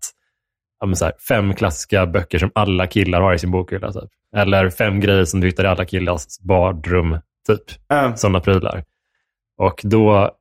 ja, 0.80 0.86
men 0.86 0.96
här, 1.02 1.12
fem 1.28 1.54
klassiska 1.54 2.06
böcker 2.06 2.38
som 2.40 2.52
alla 2.56 2.88
killar 2.88 3.22
har 3.22 3.34
i 3.34 3.40
sin 3.40 3.52
bokhylla. 3.52 3.92
Typ. 3.92 4.10
Eller 4.36 4.70
fem 4.70 5.00
grejer 5.00 5.26
som 5.26 5.40
du 5.42 5.48
hittar 5.48 5.64
i 5.64 5.68
alla 5.68 5.86
killars 5.86 6.40
badrum. 6.42 7.18
Typ. 7.48 7.62
Ja. 7.88 8.16
Sådana 8.16 8.40
prylar. 8.40 8.84
Och 9.58 9.82
då, 9.84 10.32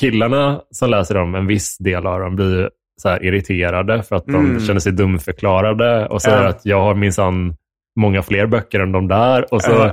killarna 0.00 0.60
som 0.70 0.90
läser 0.90 1.14
dem, 1.14 1.34
en 1.34 1.46
viss 1.46 1.78
del 1.78 2.06
av 2.06 2.20
dem, 2.20 2.36
blir 2.36 2.70
så 3.00 3.16
irriterade 3.16 4.02
för 4.02 4.16
att 4.16 4.26
de 4.26 4.34
Mm. 4.34 4.60
känner 4.60 4.80
sig 4.80 4.92
dumförklarade 4.92 6.06
och 6.06 6.22
säger 6.22 6.42
Ja. 6.42 6.48
att 6.48 6.60
jag 6.64 6.80
har 6.80 6.94
minsann 6.94 7.54
många 8.00 8.22
fler 8.22 8.46
böcker 8.46 8.80
än 8.80 8.92
de 8.92 9.08
där. 9.08 9.54
Och 9.54 9.62
så 9.62 9.70
Ja. 9.70 9.92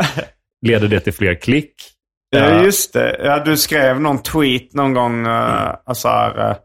leder 0.67 0.87
det 0.87 0.99
till 0.99 1.13
fler 1.13 1.33
klick. 1.41 1.73
Ja, 2.29 2.63
just 2.63 2.93
det. 2.93 3.17
Ja, 3.23 3.39
du 3.45 3.57
skrev 3.57 4.01
någon 4.01 4.17
tweet 4.23 4.73
någon 4.73 4.93
gång. 4.93 5.25
Uh, 5.27 5.73
alltså, 5.85 6.07
här, 6.07 6.49
eh, 6.49 6.55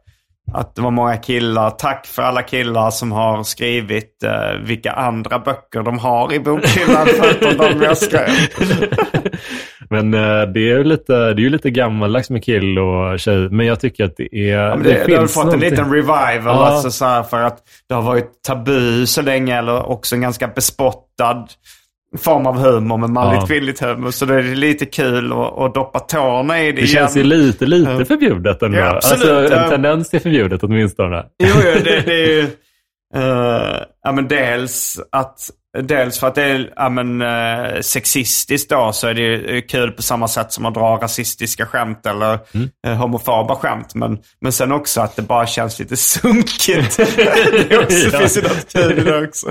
att 0.52 0.74
det 0.74 0.82
var 0.82 0.90
många 0.90 1.16
killar. 1.16 1.70
Tack 1.70 2.06
för 2.06 2.22
alla 2.22 2.42
killar 2.42 2.90
som 2.90 3.12
har 3.12 3.42
skrivit 3.42 4.22
eh, 4.24 4.60
vilka 4.64 4.92
andra 4.92 5.38
böcker 5.38 5.82
de 5.82 5.98
har 5.98 6.32
i 6.32 6.40
bokhyllan 6.40 7.06
förutom 7.06 7.78
de 7.78 7.84
jag 7.84 7.98
skrev. 7.98 8.28
Men 9.92 10.14
eh, 10.14 10.42
det 10.52 10.60
är 10.60 10.76
ju 10.78 10.84
lite, 10.84 11.12
det 11.12 11.18
är 11.40 11.44
ju 11.44 11.50
lite 11.50 11.70
gammaldags 11.70 12.30
med 12.30 12.44
kill 12.44 12.78
och 12.78 13.20
tjej. 13.20 13.48
Men 13.50 13.66
jag 13.66 13.80
tycker 13.80 14.04
att 14.04 14.16
det 14.16 14.36
är... 14.36 14.58
Ja, 14.58 14.76
men 14.76 14.82
det, 14.84 15.04
det 15.06 15.14
har 15.16 15.26
fått 15.26 15.42
en 15.44 15.46
någonting- 15.50 15.70
liten 15.70 15.92
revival. 15.92 16.42
Ja. 16.44 16.66
Alltså, 16.66 16.90
så 16.90 17.04
här, 17.04 17.22
för 17.22 17.42
att 17.42 17.58
det 17.88 17.94
har 17.94 18.02
varit 18.02 18.42
tabu 18.46 19.06
så 19.06 19.22
länge. 19.22 19.58
Eller 19.58 19.86
också 19.90 20.14
en 20.14 20.20
ganska 20.20 20.48
bespottad 20.48 21.46
form 22.18 22.46
av 22.46 22.58
humor 22.58 22.96
med 22.98 23.10
manligt 23.10 23.40
Ja. 23.40 23.46
kvinnligt 23.46 23.80
humor. 23.80 24.10
Så 24.10 24.24
det 24.26 24.34
är 24.34 24.42
lite 24.42 24.86
kul 24.86 25.32
att, 25.32 25.74
doppa 25.74 25.98
tårna 26.00 26.62
i 26.62 26.72
det, 26.72 26.80
Det 26.80 26.86
känns 26.86 27.16
ju 27.16 27.22
lite, 27.24 27.66
lite 27.66 28.04
förbjudet 28.04 28.62
ändå. 28.62 28.78
Ja, 28.78 28.96
absolut. 28.96 29.28
alltså, 29.52 29.56
en 29.56 29.70
tendens 29.70 30.10
till 30.10 30.20
förbjudet 30.20 30.62
åtminstone. 30.62 31.24
Jo, 31.42 31.48
jo 31.64 31.80
det, 31.84 32.00
det 32.06 32.12
är 32.24 32.28
ju... 32.28 32.40
eh, 33.14 33.82
ja, 34.04 34.12
men 34.12 34.28
dels, 34.28 35.00
att, 35.12 35.38
dels 35.80 36.20
för 36.20 36.26
att 36.26 36.34
det 36.34 36.42
är 36.42 36.72
ja, 36.76 36.88
men, 36.88 37.22
eh, 37.22 37.80
sexistiskt 37.80 38.70
då 38.70 38.92
så 38.92 39.08
är 39.08 39.14
det 39.14 39.20
ju 39.22 39.62
kul 39.62 39.90
på 39.92 40.02
samma 40.02 40.28
sätt 40.28 40.52
som 40.52 40.66
att 40.66 40.74
dra 40.74 40.98
rasistiska 41.02 41.66
skämt 41.66 42.06
eller 42.06 42.38
Mm. 42.54 42.68
eh, 42.86 42.94
homofoba 42.94 43.56
skämt. 43.56 43.94
Men, 43.94 44.18
men 44.40 44.52
sen 44.52 44.72
också 44.72 45.00
att 45.00 45.16
det 45.16 45.22
bara 45.22 45.46
känns 45.46 45.78
lite 45.78 45.96
sunkigt. 45.96 46.96
det 47.68 47.78
också, 47.78 48.08
Ja. 48.12 48.18
finns 48.18 48.36
ju 48.36 48.42
något 48.42 48.72
kul 48.72 48.98
i 48.98 49.02
det 49.02 49.24
också. 49.28 49.50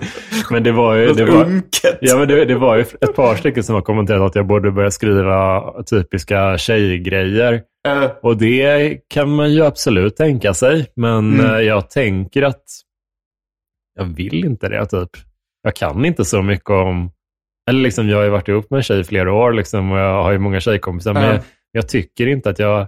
Men 0.51 0.63
det 0.63 0.71
var 0.71 0.95
ju... 0.95 1.07
Något 1.07 1.17
Det 1.17 1.25
var, 1.25 1.43
unket. 1.45 1.97
ja, 2.01 2.17
men 2.17 2.27
det, 2.27 2.45
det 2.45 2.55
var 2.55 2.75
ju 2.75 2.81
ett 2.81 3.15
par 3.15 3.35
stycken 3.35 3.63
som 3.63 3.75
har 3.75 3.81
kommenterat 3.81 4.21
att 4.21 4.35
jag 4.35 4.47
borde 4.47 4.71
börja 4.71 4.91
skriva 4.91 5.63
typiska 5.83 6.57
tjejgrejer. 6.57 7.61
Eh, 7.87 8.03
Och 8.23 8.37
det 8.37 8.97
kan 9.09 9.29
man 9.35 9.53
ju 9.53 9.65
absolut 9.65 10.15
tänka 10.15 10.53
sig. 10.53 10.91
Men 10.95 11.33
Mm. 11.39 11.45
eh, 11.55 11.59
jag 11.61 11.89
tänker 11.89 12.41
att 12.41 12.63
jag 13.97 14.05
vill 14.05 14.45
inte 14.45 14.69
det 14.69 14.85
typ. 14.85 15.09
Jag 15.63 15.75
kan 15.75 16.05
inte 16.05 16.25
så 16.25 16.41
mycket 16.41 16.69
om, 16.69 17.11
eller 17.69 17.81
liksom 17.81 18.09
jag 18.09 18.17
har 18.17 18.23
ju 18.23 18.29
varit 18.29 18.47
ihop 18.47 18.69
med 18.69 18.77
en 18.77 18.83
tjej 18.83 18.99
i 18.99 19.03
flera 19.03 19.33
år 19.33 19.53
liksom, 19.53 19.91
och 19.91 19.97
jag 19.97 20.23
har 20.23 20.31
ju 20.31 20.37
många 20.39 20.59
tjejkompisar, 20.59 21.13
men 21.13 21.23
Ja. 21.23 21.29
jag, 21.33 21.41
jag 21.71 21.89
tycker 21.89 22.27
inte 22.27 22.49
att 22.49 22.59
jag, 22.59 22.87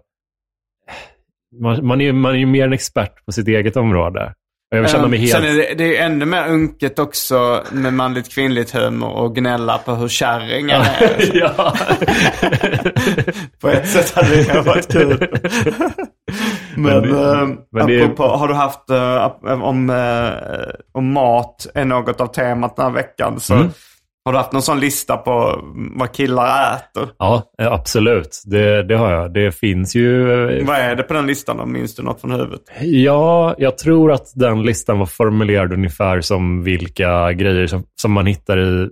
man, 1.62 1.86
man, 1.86 2.02
är, 2.02 2.14
man 2.14 2.34
är 2.34 2.40
ju 2.40 2.46
mer 2.46 2.66
en 2.66 2.74
expert 2.74 3.26
på 3.26 3.32
sitt 3.32 3.48
eget 3.48 3.78
område. 3.78 4.34
Jag 4.78 4.90
känner 4.90 5.08
mig 5.08 5.24
Eh, 5.24 5.30
Sen 5.32 5.44
helt... 5.44 5.56
är 5.56 5.58
det, 5.70 5.74
det 5.78 5.84
är 5.84 5.88
ju 5.88 5.96
ännu 5.98 6.26
mer 6.26 6.48
unket 6.48 7.00
också 7.00 7.64
med 7.72 7.94
manligt 7.94 8.32
kvinnligt 8.34 8.72
humor 8.72 9.10
och 9.10 9.36
gnälla 9.36 9.78
på 9.78 9.96
hur 9.96 10.08
kärringar 10.08 10.80
är. 11.00 11.30
ja. 11.34 11.74
På 13.62 13.70
ett 13.70 13.88
sätt 13.90 14.12
hade 14.16 14.36
det 14.36 14.44
kanske 14.44 14.62
varit 14.70 14.92
kul. 14.92 15.28
Men, 16.76 17.02
Men 17.02 17.02
det- 17.02 17.32
eh, 17.42 17.48
men 17.72 17.88
det 17.88 18.00
är- 18.00 18.04
apropå, 18.06 18.24
har 18.28 18.48
du 18.48 18.54
haft 18.54 18.90
ap- 18.90 19.62
om, 19.64 19.90
eh, 19.90 20.70
om 20.94 21.14
mat 21.14 21.68
är 21.76 21.86
något 21.86 22.22
av 22.22 22.28
temat 22.28 22.76
den 22.76 22.86
här 22.86 22.92
veckan 22.94 23.40
så 23.40 23.54
Mm. 23.54 23.70
Har 24.26 24.32
du 24.32 24.38
haft 24.38 24.52
någon 24.52 24.62
sån 24.62 24.80
lista 24.80 25.18
på 25.18 25.60
vad 25.96 26.12
killar 26.12 26.76
äter? 26.76 27.10
ja, 27.20 27.44
eh, 27.62 27.72
absolut. 27.74 28.42
Det, 28.46 28.84
det 28.84 28.96
har 28.98 29.12
jag. 29.12 29.34
Det 29.34 29.52
finns 29.52 29.96
ju... 29.96 30.32
eh, 30.60 30.66
Vad 30.68 30.76
är 30.78 30.96
det 30.96 31.04
på 31.04 31.14
den 31.14 31.28
listan 31.28 31.58
då? 31.58 31.66
Minns 31.66 31.96
du 31.96 32.04
något 32.04 32.22
från 32.22 32.32
huvudet? 32.32 32.62
Ja, 32.82 33.56
jag 33.58 33.78
tror 33.78 34.12
att 34.12 34.32
den 34.36 34.64
listan 34.64 35.00
var 35.00 35.06
formulerad 35.06 35.74
ungefär 35.74 36.22
som 36.22 36.64
vilka 36.64 37.34
grejer 37.34 37.68
som, 37.68 37.84
som 38.02 38.12
man 38.12 38.26
hittar 38.26 38.60
i 38.60 38.90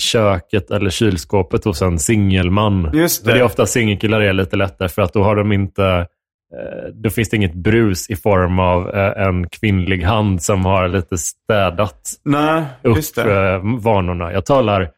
köket 0.00 0.70
eller 0.70 0.90
kylskåpet 0.90 1.64
hos 1.64 1.82
en 1.82 1.98
singelman. 1.98 2.90
Just 2.94 3.24
Men 3.24 3.32
det 3.34 3.38
är 3.38 3.38
det. 3.38 3.44
ofta 3.44 3.66
singelkillar 3.66 4.20
är 4.20 4.32
lite 4.32 4.56
lättare 4.56 4.88
för 4.88 5.02
att 5.02 5.12
då 5.12 5.22
har 5.22 5.36
de 5.36 5.52
inte 5.52 6.06
då 6.94 7.10
finns 7.10 7.28
det 7.30 7.36
inget 7.36 7.54
brus 7.54 8.10
i 8.10 8.16
form 8.16 8.58
av 8.58 8.90
eh, 8.94 9.26
en 9.26 9.48
kvinnlig 9.48 10.02
hand 10.02 10.42
som 10.42 10.64
har 10.64 10.88
lite 10.88 11.18
städat 11.18 12.00
Nej, 12.24 12.62
upp 12.82 12.98
eh, 13.18 13.78
vanorna. 13.82 14.32
Jag 14.32 14.46
talar 14.46 14.90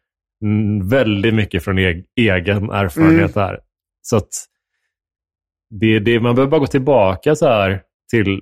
mm, 0.44 0.88
väldigt 0.88 1.34
mycket 1.34 1.64
från 1.64 1.78
egen 1.78 2.70
erfarenhet 2.70 3.36
Mm. 3.36 3.46
här. 3.48 3.58
Så 4.02 4.16
att 4.16 4.28
det, 5.80 5.98
det, 5.98 6.20
man 6.20 6.34
behöver 6.34 6.50
bara 6.50 6.60
gå 6.60 6.66
tillbaka 6.66 7.34
så 7.34 7.48
här 7.48 7.80
till 8.10 8.40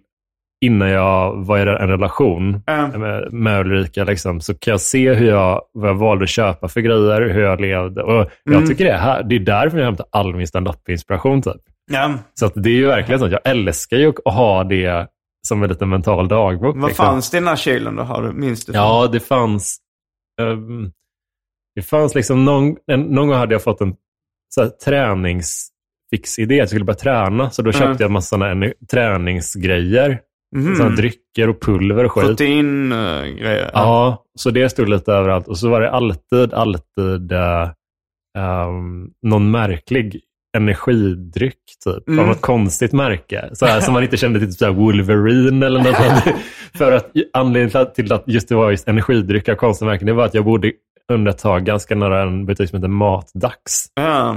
innan 0.60 0.88
jag 0.88 1.44
var 1.46 1.58
i 1.58 1.60
en 1.60 1.66
relation 1.88 2.62
Eh, 2.66 2.98
med, 2.98 3.32
med 3.32 3.60
Ulrika, 3.60 4.04
liksom, 4.04 4.40
så 4.40 4.54
kan 4.58 4.70
jag 4.70 4.80
se 4.80 5.14
hur 5.14 5.28
jag, 5.28 5.62
vad 5.72 5.90
jag 5.90 5.94
valde 5.94 6.22
att 6.22 6.28
köpa 6.30 6.68
för 6.68 6.80
grejer, 6.80 7.20
hur 7.20 7.42
jag 7.42 7.60
levde. 7.60 8.02
Och 8.02 8.30
jag 8.44 8.54
Mm. 8.54 8.68
tycker 8.68 8.84
det 8.84 8.90
är, 8.90 8.98
här, 8.98 9.22
det 9.22 9.34
är 9.34 9.40
därför 9.40 9.78
jag 9.78 9.84
hämtar 9.84 10.06
all 10.12 10.34
min 10.36 10.46
standup-inspiration. 10.46 11.42
Typ. 11.42 11.62
Ja. 11.88 12.18
Så 12.34 12.46
att 12.46 12.52
det 12.54 12.70
är 12.70 12.74
ju 12.74 12.86
verkligen 12.86 13.18
så 13.20 13.28
jag 13.28 13.40
älskar 13.44 13.96
ju 13.96 14.12
att 14.24 14.34
ha 14.34 14.64
det 14.64 15.08
som 15.48 15.62
en 15.62 15.68
liten 15.68 15.88
mental 15.88 16.28
dagbok. 16.28 16.76
Vad 16.76 16.88
liksom. 16.88 17.06
fanns 17.06 17.30
det 17.30 17.36
i 17.36 17.40
den 17.40 17.48
här 17.48 17.56
kylen 17.56 17.96
då? 17.96 18.02
Har 18.02 18.22
du, 18.22 18.32
minns 18.32 18.64
du? 18.64 18.72
Ja, 18.72 19.08
det 19.12 19.20
fanns... 19.20 19.78
ehm, 20.40 20.92
det 21.74 21.82
fanns 21.82 22.14
liksom 22.14 22.44
någon, 22.44 22.76
en, 22.86 23.00
någon 23.00 23.28
gång 23.28 23.36
hade 23.36 23.54
jag 23.54 23.62
fått 23.62 23.80
en 23.80 23.94
så 24.54 24.62
här, 24.62 24.68
träningsfixidé. 24.68 26.56
Jag 26.56 26.68
skulle 26.68 26.84
börja 26.84 26.96
träna, 26.98 27.50
så 27.50 27.62
då 27.62 27.70
Mm. 27.70 27.80
köpte 27.80 28.02
jag 28.02 28.08
en 28.08 28.12
massa 28.12 28.36
såna 28.36 28.72
träningsgrejer. 28.90 30.20
Mhm. 30.56 30.76
Såna 30.76 30.90
drycker 30.90 31.48
och 31.48 31.62
pulver 31.62 32.04
och 32.04 32.12
skit. 32.12 32.24
Proteingrejer. 32.24 33.70
Ja, 33.72 34.24
så 34.38 34.50
det 34.50 34.68
stod 34.68 34.88
lite 34.88 35.12
överallt. 35.12 35.48
Och 35.48 35.58
så 35.58 35.68
var 35.68 35.80
det 35.80 35.90
alltid, 35.90 36.52
alltid 36.54 37.32
uh, 37.32 37.70
någon 39.22 39.50
märklig 39.50 40.20
energidryck, 40.56 41.54
typ. 41.84 42.08
Mm. 42.08 42.20
Av 42.20 42.26
något 42.26 42.40
konstigt 42.40 42.92
märke. 42.92 43.48
Så 43.52 43.66
här, 43.66 43.80
som 43.80 43.94
man 43.94 44.02
inte 44.02 44.16
kände 44.16 44.38
till, 44.38 44.48
typ 44.48 44.58
så 44.58 44.72
Wolverine 44.72 45.66
eller 45.66 45.78
något 45.78 45.96
sånt. 45.96 46.36
För 46.74 46.92
att 46.92 47.10
anledningen 47.32 47.86
till 47.94 48.12
att- 48.12 48.24
just 48.26 48.48
det 48.48 48.54
var 48.54 48.70
just 48.70 48.88
energidryck 48.88 49.48
av 49.48 49.54
konstiga 49.54 49.90
märken, 49.90 50.06
det 50.06 50.12
var 50.12 50.24
att 50.24 50.34
jag 50.34 50.44
bodde 50.44 50.72
under 51.12 51.30
ett 51.30 51.38
tag 51.38 51.64
ganska 51.64 51.94
nära 51.94 52.22
en 52.22 52.46
butik 52.46 52.70
som 52.70 52.76
heter 52.76 52.88
Matdags. 52.88 53.86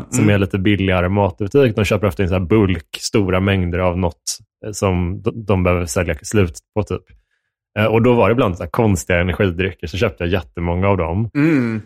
Som 0.10 0.24
mm. 0.24 0.36
är 0.36 0.39
lite 0.39 0.60
billigare 0.60 1.09
matbutik. 1.09 1.75
De 1.75 1.86
köper 1.86 2.07
ofta 2.07 2.24
in 2.24 2.29
så 2.29 2.40
bulk, 2.40 2.98
stora 3.00 3.40
mängder 3.40 3.79
av 3.79 3.98
något 3.98 4.22
eh, 4.66 4.72
som 4.72 5.22
de, 5.48 5.64
behöver 5.64 5.86
sälja 5.86 6.16
slut 6.22 6.59
på. 6.75 6.83
typ. 6.83 7.01
Eh, 7.79 7.86
Och 7.86 8.01
då 8.01 8.14
var 8.14 8.29
det 8.29 8.31
ibland 8.31 8.57
så 8.57 8.68
konstiga 8.68 9.20
energidrycker, 9.20 9.88
så 9.88 9.98
köpte 9.98 10.24
jag 10.24 10.31
jättemånga 10.33 10.88
av 10.88 10.98
dem. 10.98 11.29
Mm. 11.36 11.81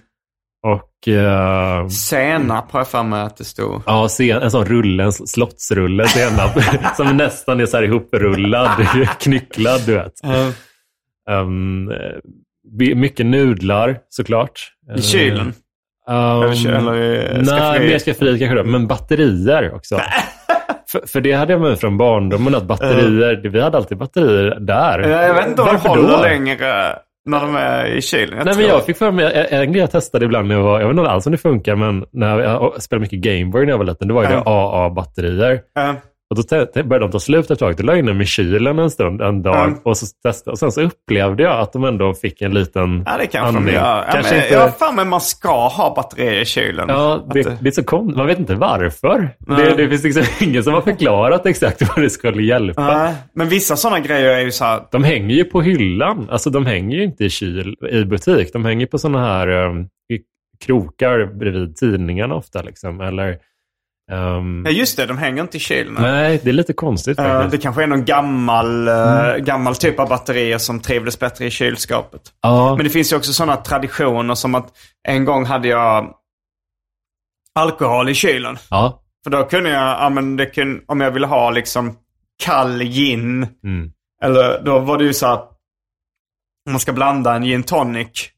Och 0.65 1.07
eh, 1.07 1.87
Senap 1.87 2.71
har 2.71 2.79
jag 2.79 2.87
för 2.87 3.03
mig 3.03 3.21
att 3.21 3.37
det 3.37 3.43
stod. 3.43 3.81
ja, 3.85 4.09
sen, 4.09 4.41
en 4.41 4.51
sån 4.51 4.65
rulle, 4.65 5.03
en 5.03 5.11
slottsrulle 5.11 6.07
senap, 6.07 6.51
som 6.95 7.17
nästan 7.17 7.59
är 7.59 7.65
så 7.65 7.77
här 7.77 7.83
ihoprullad, 7.83 8.69
knycklad, 9.19 9.81
du 9.85 9.93
vet. 9.93 10.23
Eh, 10.23 10.49
Um, 11.29 11.91
mycket 12.95 13.25
nudlar 13.25 13.97
såklart. 14.09 14.71
I 14.97 15.01
kylen? 15.01 15.53
Um, 16.07 16.43
Eller, 16.43 16.93
eller 16.93 17.59
Nej, 17.59 17.79
mer 17.79 17.99
skafferiet 17.99 18.39
kanske 18.39 18.55
då, 18.55 18.63
men 18.63 18.87
batterier 18.87 19.73
också. 19.73 19.99
för, 20.91 21.07
för 21.07 21.21
det 21.21 21.31
hade 21.31 21.53
jag 21.53 21.61
med 21.61 21.79
från 21.79 21.97
barndomen, 21.97 22.55
att 22.55 22.63
batterier, 22.63 23.49
vi 23.49 23.61
hade 23.61 23.77
alltid 23.77 23.97
batterier 23.97 24.59
där. 24.59 24.99
Jag 24.99 25.33
vet 25.33 25.47
inte 25.47 25.61
om 25.61 25.67
de 25.67 25.89
håller 25.89 26.21
längre 26.21 26.95
när 27.25 27.39
de 27.39 27.55
är 27.55 27.85
i 27.85 28.01
kylen. 28.01 28.41
Nej, 28.45 28.55
men 28.57 28.65
jag 28.65 28.85
fick 28.85 28.97
för 28.97 29.11
mig, 29.11 29.47
en 29.49 29.71
grej 29.71 29.81
jag 29.81 29.91
testade 29.91 30.25
ibland 30.25 30.47
när 30.47 30.55
jag 30.55 30.63
var, 30.63 30.79
jag 30.79 30.87
vet 30.87 30.97
inte 30.97 31.09
alls 31.11 31.25
om 31.25 31.31
det 31.31 31.37
funkar, 31.37 31.75
men 31.75 32.05
när 32.11 32.39
jag, 32.39 32.73
jag 32.73 32.83
spelade 32.83 33.01
mycket 33.01 33.19
Gameboy 33.19 33.65
när 33.65 33.71
jag 33.73 33.77
var 33.77 33.85
liten, 33.85 34.07
då 34.07 34.15
var 34.15 34.23
ju 34.23 34.29
det 34.29 34.43
AA-batterier. 34.45 35.61
Eh, 35.79 35.93
Och 36.29 36.35
då 36.35 36.43
började 36.83 36.99
de 37.05 37.11
ta 37.11 37.19
slut 37.19 37.51
ett 37.51 37.59
tag. 37.59 37.75
Då 37.77 37.83
la 37.83 37.91
jag 37.93 37.99
in 37.99 38.05
dem 38.05 38.21
i 38.21 38.25
kylen 38.25 38.79
en 38.79 38.89
stund, 38.91 39.21
en 39.21 39.41
dag. 39.41 39.63
Mm. 39.67 39.79
Och, 39.83 39.97
så 39.97 40.05
testade, 40.23 40.51
och 40.51 40.59
sen 40.59 40.71
så 40.71 40.81
upplevde 40.81 41.43
jag 41.43 41.59
att 41.59 41.73
de 41.73 41.83
ändå 41.83 42.13
fick 42.13 42.41
en 42.41 42.53
liten 42.53 43.03
Ja, 43.05 43.17
det 43.17 43.27
kanske 43.27 43.51
de 43.53 43.57
andning. 43.57 43.73
gör. 43.75 43.81
Ja, 43.81 44.05
Kanske 44.11 44.33
men, 44.33 44.41
inte... 44.43 44.53
Jag 44.53 44.61
har 44.61 44.69
för 44.69 44.91
mig 44.95 45.05
man 45.05 45.21
ska 45.21 45.67
ha 45.67 45.93
batterier 45.95 46.41
i 46.41 46.45
kylen. 46.45 46.85
Ja, 46.89 47.15
Att 47.15 47.33
det, 47.33 47.41
det- 47.43 47.57
det 47.61 47.69
är 47.69 47.71
så 47.71 47.83
konstigt. 47.83 48.17
Man 48.17 48.27
vet 48.27 48.39
inte 48.39 48.55
varför. 48.55 49.29
Nej. 49.39 49.65
Det, 49.65 49.75
det 49.75 49.89
finns 49.89 50.03
liksom 50.03 50.23
ingen 50.49 50.63
som 50.63 50.73
har 50.73 50.81
förklarat 50.81 51.45
exakt 51.45 51.81
vad 51.95 52.03
det 52.05 52.09
skulle 52.09 52.43
hjälpa. 52.43 52.97
Nej, 52.97 53.13
men 53.33 53.49
vissa 53.49 53.75
sådana 53.75 53.99
grejer 53.99 54.29
är 54.29 54.39
ju 54.41 54.51
så 54.51 54.65
här. 54.65 54.81
De 54.91 55.03
hänger 55.03 55.35
ju 55.35 55.43
på 55.43 55.61
hyllan. 55.61 56.27
Alltså 56.31 56.49
de 56.49 56.65
hänger 56.65 56.97
ju 56.97 57.03
inte 57.03 57.25
i 57.25 57.29
kyl 57.29 57.75
i 57.91 58.05
butik. 58.05 58.53
De 58.53 58.65
hänger 58.65 58.85
på 58.85 58.97
sådana 58.97 59.25
här 59.25 59.47
um, 59.47 59.87
krokar 60.65 61.25
bredvid 61.39 61.75
tidningarna 61.75 62.35
ofta. 62.35 62.61
Liksom. 62.61 63.01
Eller, 63.01 63.37
ehm, 64.11 64.63
Ja, 64.65 64.71
just 64.71 64.97
det. 64.97 65.05
De 65.05 65.17
hänger 65.17 65.41
inte 65.41 65.57
i 65.57 65.59
kylen. 65.59 65.93
nej, 65.99 66.39
det 66.43 66.49
är 66.49 66.53
lite 66.53 66.73
konstigt 66.73 67.19
Eh, 67.19 67.25
faktiskt. 67.25 67.51
det 67.51 67.57
kanske 67.57 67.83
är 67.83 67.87
någon 67.87 68.05
gammal, 68.05 68.87
Mm. 68.87 69.43
gammal 69.43 69.75
typ 69.75 69.99
av 69.99 70.09
batterier 70.09 70.57
som 70.57 70.79
trivdes 70.79 71.19
bättre 71.19 71.45
i 71.45 71.49
kylskåpet. 71.51 72.21
ja. 72.41 72.75
Men 72.75 72.83
det 72.83 72.89
finns 72.89 73.11
ju 73.13 73.17
också 73.17 73.33
sådana 73.33 73.55
traditioner 73.57 74.35
som 74.35 74.55
att 74.55 74.67
en 75.07 75.25
gång 75.25 75.45
hade 75.45 75.67
jag 75.67 76.13
alkohol 77.59 78.09
i 78.09 78.13
kylen. 78.13 78.57
För 79.23 79.29
då 79.29 79.43
kunde 79.43 79.69
jag, 79.69 79.81
ja, 79.81 80.09
men 80.09 80.37
det 80.37 80.45
kun, 80.45 80.81
om 80.87 81.01
jag 81.01 81.11
ville 81.11 81.27
ha 81.27 81.49
liksom 81.51 81.97
kall 82.43 82.83
gin. 82.83 83.47
Mm. 83.63 83.91
Eller 84.23 84.61
då 84.65 84.79
var 84.79 84.97
det 84.97 85.03
ju 85.03 85.13
så 85.13 85.27
här, 85.27 85.35
om 86.67 86.71
man 86.71 86.79
ska 86.79 86.93
blanda 86.93 87.35
en 87.35 87.43
gin 87.43 87.63
tonic. 87.63 88.29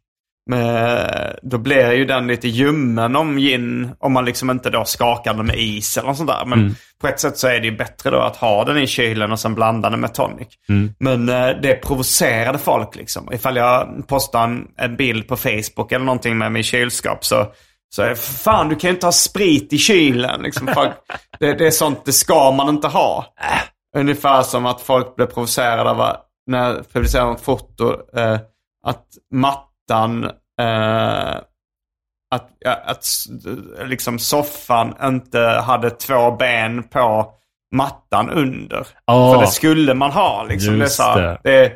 Då 1.41 1.57
blir 1.57 1.91
ju 1.91 2.05
den 2.05 2.27
lite 2.27 2.47
ljummen 2.47 3.15
om 3.15 3.37
gin. 3.37 3.91
Om 3.99 4.13
man 4.13 4.25
liksom 4.25 4.49
inte 4.49 4.69
då 4.69 4.85
skakar 4.85 5.33
den 5.33 5.45
med 5.45 5.57
is 5.57 5.97
eller 5.97 6.07
något 6.07 6.17
sånt 6.17 6.29
där. 6.29 6.45
Men 6.45 6.59
Mm. 6.59 6.75
på 7.01 7.07
ett 7.07 7.19
sätt 7.19 7.37
så 7.37 7.47
är 7.47 7.59
det 7.59 7.65
ju 7.67 7.77
bättre 7.77 8.09
då 8.09 8.17
att 8.17 8.35
ha 8.35 8.65
den 8.65 8.77
i 8.77 8.87
kylen 8.87 9.31
och 9.31 9.39
sen 9.39 9.55
blanda 9.55 9.89
den 9.89 9.99
med 9.99 10.13
tonic. 10.13 10.47
Mm. 10.69 10.93
Men 10.99 11.29
eh, 11.29 11.49
det 11.61 11.73
provocerade 11.73 12.57
folk 12.57 12.95
liksom. 12.95 13.33
Ifall 13.33 13.55
jag 13.55 14.07
postar 14.07 14.59
en, 14.77 14.95
bild 14.95 15.27
på 15.27 15.35
Facebook 15.37 15.91
eller 15.91 16.05
någonting 16.05 16.37
med 16.37 16.51
mig 16.51 16.59
i 16.59 16.63
kylskåp 16.63 17.25
så 17.25 17.45
så 17.89 18.01
är 18.01 18.15
fan 18.15 18.69
du 18.69 18.75
kan 18.75 18.89
ju 18.89 18.93
inte 18.93 19.07
ha 19.07 19.11
sprit 19.11 19.73
i 19.73 19.77
kylen. 19.77 20.41
Liksom, 20.41 20.67
folk, 20.73 20.91
det, 21.39 21.53
det 21.53 21.67
är 21.67 21.71
sånt, 21.71 22.05
det 22.05 22.13
ska 22.13 22.51
man 22.51 22.69
inte 22.69 22.87
ha. 22.87 23.25
Ungefär 23.97 24.43
som 24.43 24.65
att 24.65 24.81
folk 24.81 25.15
blev 25.15 25.25
provocerade 25.25 25.89
av 25.89 26.15
när 26.47 26.67
jag 26.67 26.93
publicerade 26.93 27.31
ett 27.31 27.41
foto 27.41 28.17
eh, 28.17 28.39
att 28.85 29.05
mattan, 29.87 30.23
eh, 30.61 31.35
att, 32.35 32.49
att 32.65 33.05
liksom 33.85 34.19
soffan 34.19 34.93
inte 35.03 35.39
hade 35.39 35.89
två 35.89 36.31
ben 36.31 36.83
på 36.83 37.33
mattan 37.75 38.29
under. 38.29 38.87
Ja. 39.05 39.33
För 39.33 39.41
det 39.41 39.47
skulle 39.47 39.93
man 39.93 40.11
ha 40.11 40.45
liksom. 40.49 40.79
Det 40.79 40.89
här, 40.99 41.19
det. 41.19 41.39
det. 41.43 41.73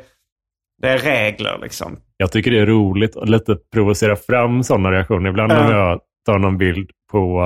det 0.81 0.89
är 0.89 0.97
regler 0.97 1.59
liksom. 1.61 1.99
Jag 2.17 2.31
tycker 2.31 2.51
det 2.51 2.59
är 2.59 2.65
roligt 2.65 3.15
att 3.15 3.29
lite 3.29 3.57
provocera 3.73 4.15
fram 4.15 4.63
sådana 4.63 4.91
reaktioner. 4.91 5.29
Ibland 5.29 5.51
Ja. 5.51 5.65
om 5.65 5.71
jag 5.71 5.99
tar 6.25 6.39
någon 6.39 6.57
bild 6.57 6.91
på, 7.11 7.41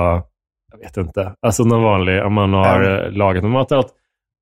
jag 0.72 0.78
vet 0.78 0.96
inte, 0.96 1.34
alltså 1.42 1.64
någon 1.64 1.82
vanlig, 1.82 2.22
om 2.24 2.32
man 2.32 2.52
har 2.52 2.82
uh, 2.82 3.12
lagat 3.12 3.44
en 3.44 3.50
maträtt 3.50 3.86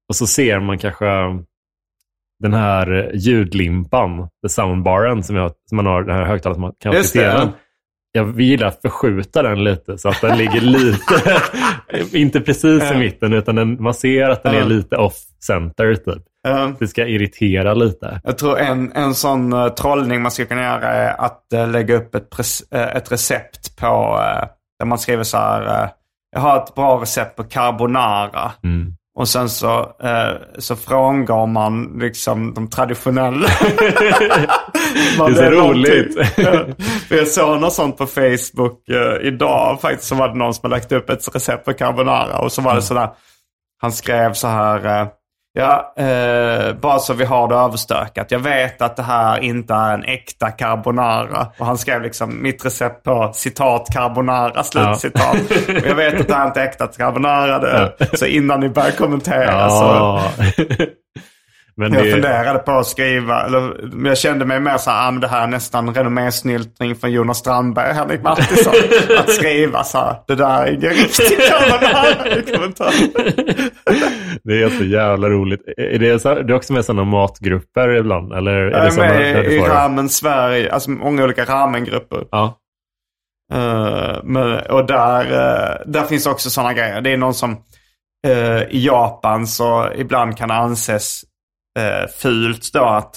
och 0.09 0.17
så 0.17 0.27
ser 0.27 0.61
man 0.61 0.79
kanske 0.79 1.07
den 2.45 2.55
här 2.55 3.11
ljudlimpan, 3.15 4.29
the 4.43 4.49
soundbaren 4.49 5.23
som, 5.23 5.37
jag, 5.37 5.53
som 5.69 5.77
man 5.77 5.87
har, 5.87 6.03
den 6.03 6.17
här 6.17 6.25
högtalaren 6.25 6.55
som 6.55 6.63
man 6.63 6.73
kan 6.81 6.95
ha 6.95 7.03
tvn. 7.03 7.49
Jag 8.13 8.25
vill 8.25 8.65
att 8.65 8.81
förskjuta 8.83 9.43
den 9.43 9.65
lite 9.65 9.99
så 9.99 10.09
att 10.09 10.21
den 10.21 10.39
ligger 10.39 10.61
lite, 10.61 11.23
inte 12.19 12.41
precis 12.41 12.91
i 12.93 12.97
mitten, 12.97 13.33
utan 13.33 13.55
den, 13.55 13.83
man 13.83 13.95
ser 13.95 14.29
att 14.29 14.43
den 14.43 14.55
är 14.55 14.65
lite 14.65 14.97
off-center 14.97 15.95
typ. 15.95 16.23
Eh, 16.49 16.69
Det 16.79 16.89
ska 16.89 17.07
irritera 17.07 17.75
lite. 17.75 18.21
Jag 18.25 18.39
tror 18.39 18.59
en, 18.59 18.93
en 18.93 19.15
sån 19.15 19.53
uh, 19.53 19.69
trollning 19.69 20.23
man 20.23 20.31
ska 20.31 20.45
kunna 20.47 20.63
göra 20.63 20.89
är 20.89 21.21
att 21.21 21.53
eh, 21.53 21.69
lägga 21.71 21.95
upp 21.97 22.15
ett, 22.15 22.29
eh, 22.71 22.97
ett 22.97 23.13
recept 23.13 23.77
på, 23.77 23.87
eh, 23.87 24.49
där 24.79 24.87
man 24.87 24.99
skriver 24.99 25.23
så 25.25 25.37
här, 25.37 25.83
eh, 25.85 25.89
jag 26.33 26.41
har 26.41 26.57
ett 26.63 26.75
bra 26.75 27.03
recept 27.03 27.37
på 27.37 27.45
carbonara. 27.45 28.53
Mm. 28.65 28.95
Och 29.17 29.29
sen 29.29 29.49
så, 29.49 29.79
eh, 30.03 30.59
så 30.59 30.77
frångår 30.77 31.47
man 31.47 31.99
liksom 32.01 32.55
de 32.55 32.71
traditionella. 32.71 33.49
Man 35.19 35.33
Det 35.33 35.41
är 35.41 35.51
så 35.51 35.51
roligt. 35.51 36.29
För 37.09 37.17
jag 37.17 37.29
såg 37.29 37.61
något 37.61 37.73
sånt 37.73 37.97
på 37.97 38.07
Facebook 38.07 38.89
eh, 38.89 39.27
idag 39.27 39.81
faktiskt. 39.81 40.09
Så 40.09 40.15
var 40.15 40.29
det 40.29 40.35
någon 40.35 40.55
som 40.55 40.61
hade 40.63 40.77
lagt 40.77 40.93
upp 40.93 41.11
ett 41.11 41.35
recept 41.35 41.65
på 41.65 41.73
carbonara. 41.73 42.39
Och 42.39 42.53
så 42.53 42.63
var 42.63 42.75
det 42.75 42.83
sådär, 42.83 43.09
han 43.81 43.93
skrev 43.93 44.33
så 44.33 44.49
här. 44.49 45.01
Eh, 45.01 45.09
Ja, 45.57 45.95
eh, 45.97 46.75
bara 46.75 46.99
så 46.99 47.15
vi 47.15 47.25
har 47.25 47.49
det 47.49 47.55
överstökat. 47.55 48.31
Jag 48.31 48.39
vet 48.39 48.83
att 48.83 48.97
det 48.97 49.03
här 49.03 49.39
inte 49.41 49.75
är 49.75 49.95
en 49.95 50.05
äkta 50.05 50.51
carbonara. 50.51 51.47
Och 51.59 51.67
han 51.67 51.79
skrev 51.79 52.03
liksom 52.03 52.43
mitt 52.43 52.65
recept 52.65 53.03
på 53.03 53.31
citat 53.35 53.89
carbonara, 53.93 54.65
slutcitat. 54.65 55.35
Och 55.69 55.87
jag 55.87 55.95
vet 55.95 56.21
att 56.21 56.29
det 56.29 56.35
här 56.35 56.47
inte 56.47 56.61
är 56.61 56.65
äkta 56.65 56.87
carbonara. 56.87 57.59
Det. 57.59 58.19
Så 58.19 58.27
innan 58.27 58.61
ni 58.61 58.69
börjar 58.69 58.91
kommentera 58.91 59.71
så... 59.71 60.21
Men 61.77 61.93
Jag 61.93 62.05
det, 62.05 62.11
funderade 62.11 62.59
på 62.59 62.71
att 62.73 62.87
skriva, 62.87 63.47
eller 63.47 63.91
jag 64.09 64.19
kände 64.19 64.45
mig 64.45 64.61
mer 64.61 64.77
så 64.79 64.91
här, 64.91 65.09
ah, 65.09 65.11
men 65.11 65.21
det 65.21 65.29
här 65.29 65.43
är 65.43 65.47
nästan 65.47 65.95
renommésnyltning 65.95 66.97
från 66.97 67.13
Jonas 67.13 67.39
Strandberg 67.39 67.89
och 67.91 67.95
Henrik 67.97 68.23
Mattisson. 68.23 68.75
att 69.19 69.31
skriva 69.31 69.85
så 69.85 69.99
här, 69.99 70.17
det 70.27 70.35
där 70.35 70.63
är 70.67 70.73
ingen 70.73 70.91
riktig 70.91 71.25
i 72.51 72.53
kommentar. 72.55 72.91
det 74.45 74.63
är 74.63 74.69
så 74.79 74.85
jävla 74.85 75.29
roligt. 75.29 75.61
Är 75.77 75.99
det, 75.99 76.19
så, 76.19 76.35
det 76.35 76.53
är 76.53 76.57
också 76.57 76.73
med 76.73 76.85
sådana 76.85 77.05
matgrupper 77.05 77.89
ibland? 77.89 78.33
Eller 78.33 78.53
är 78.53 78.71
Jag 78.71 78.71
det 78.97 79.03
är 79.03 79.09
där 79.09 79.35
med 79.35 79.45
du 79.45 79.57
i 79.57 79.59
får- 79.59 79.67
Ramen 79.69 80.09
Sverige, 80.09 80.73
alltså 80.73 80.91
många 80.91 81.25
olika 81.25 81.45
ramengrupper. 81.45 82.25
Ja. 82.31 82.59
Eh, 83.53 84.17
men, 84.25 84.59
och 84.71 84.87
där, 84.87 85.21
eh, 85.25 85.77
där 85.93 86.03
finns 86.03 86.27
också 86.27 86.51
sådana 86.51 86.73
grejer. 86.73 87.01
Det 87.01 87.11
är 87.13 87.17
någon 87.17 87.35
som 87.35 87.57
eh, 88.27 88.63
i 88.63 88.87
Japan 88.87 89.47
så 89.47 89.89
ibland 89.97 90.37
kan 90.37 90.49
det 90.49 90.55
anses 90.55 91.23
uh, 91.79 92.07
fult 92.17 92.71
då 92.73 92.85
att, 92.85 93.17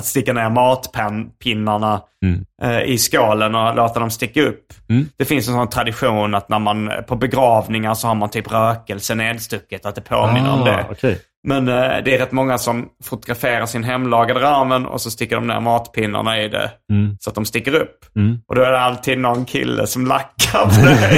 att 0.00 0.04
sticka 0.04 0.32
ner 0.32 0.50
matpinnarna 0.50 2.00
Mm. 2.24 2.44
eh, 2.62 2.80
i 2.82 2.98
skålen 2.98 3.54
och 3.54 3.76
låta 3.76 4.00
dem 4.00 4.10
sticka 4.10 4.42
upp. 4.42 4.72
Mm. 4.88 5.08
Det 5.16 5.24
finns 5.24 5.48
en 5.48 5.54
sån 5.54 5.68
tradition 5.68 6.34
att 6.34 6.48
när 6.48 6.58
man 6.58 6.92
på 7.08 7.16
begravningar 7.16 7.94
så 7.94 8.08
har 8.08 8.14
man 8.14 8.30
typ 8.30 8.52
rökelse 8.52 9.14
nedstucket, 9.14 9.86
att 9.86 9.94
det 9.94 10.00
påminner 10.00 10.52
om 10.52 10.62
Ah, 10.62 10.64
det. 10.64 10.86
okej. 10.90 11.20
Men 11.48 11.68
eh, 11.68 11.74
det 12.04 12.14
är 12.14 12.18
rätt 12.18 12.32
många 12.32 12.58
som 12.58 12.88
fotograferar 13.04 13.66
sin 13.66 13.84
hemlagade 13.84 14.40
ramen 14.40 14.86
och 14.86 15.00
så 15.00 15.10
sticker 15.10 15.36
de 15.36 15.46
ner 15.46 15.60
matpinnarna 15.60 16.42
i 16.42 16.48
det 16.48 16.70
Mm. 16.92 17.16
så 17.20 17.30
att 17.30 17.34
de 17.34 17.44
sticker 17.44 17.74
upp. 17.74 17.98
Mm. 18.16 18.38
Och 18.48 18.54
då 18.54 18.62
är 18.62 18.70
det 18.70 18.80
alltid 18.80 19.18
någon 19.18 19.44
kille 19.44 19.86
som 19.86 20.06
lackar 20.06 20.64
på 20.64 20.86
det. 20.86 21.08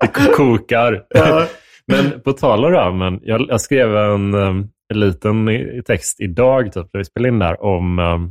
det 0.00 0.32
kokar. 0.36 1.02
Ja. 1.08 1.46
Men 1.88 2.20
på 2.20 2.32
tal 2.32 2.64
om 2.64 2.72
ramen, 2.72 3.20
jag, 3.22 3.46
jag 3.48 3.60
skrev 3.60 3.96
en, 3.96 4.34
um, 4.34 4.68
en 4.94 5.00
liten 5.00 5.48
i- 5.48 5.82
text 5.86 6.20
idag, 6.20 6.64
typ, 6.72 6.86
när 6.92 6.98
vi 6.98 7.04
spelade 7.04 7.28
in 7.28 7.38
där, 7.38 7.62
om, 7.64 7.98
um, 7.98 8.30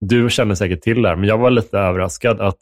du 0.00 0.30
känner 0.30 0.54
säkert 0.54 0.80
till 0.82 1.02
det 1.02 1.08
här, 1.08 1.16
men 1.16 1.28
jag 1.28 1.38
var 1.38 1.50
lite 1.50 1.78
överraskad 1.78 2.40
att 2.40 2.58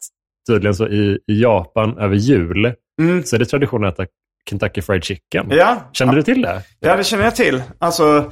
tydligen 0.49 0.75
så 0.75 0.87
i, 0.87 1.19
i 1.27 1.41
Japan 1.41 1.97
över 1.97 2.15
jul 2.15 2.73
Mm. 3.01 3.23
så 3.23 3.35
är 3.35 3.39
det 3.39 3.45
tradition 3.45 3.85
att 3.85 3.99
äta 3.99 4.11
Kentucky 4.49 4.81
Fried 4.81 5.03
Chicken. 5.03 5.47
Ja. 5.49 5.77
Kände 5.93 6.15
du 6.15 6.23
till 6.23 6.41
det? 6.41 6.61
ja, 6.79 6.95
det 6.97 7.03
känner 7.03 7.23
jag 7.23 7.35
till. 7.35 7.63
Alltså, 7.79 8.31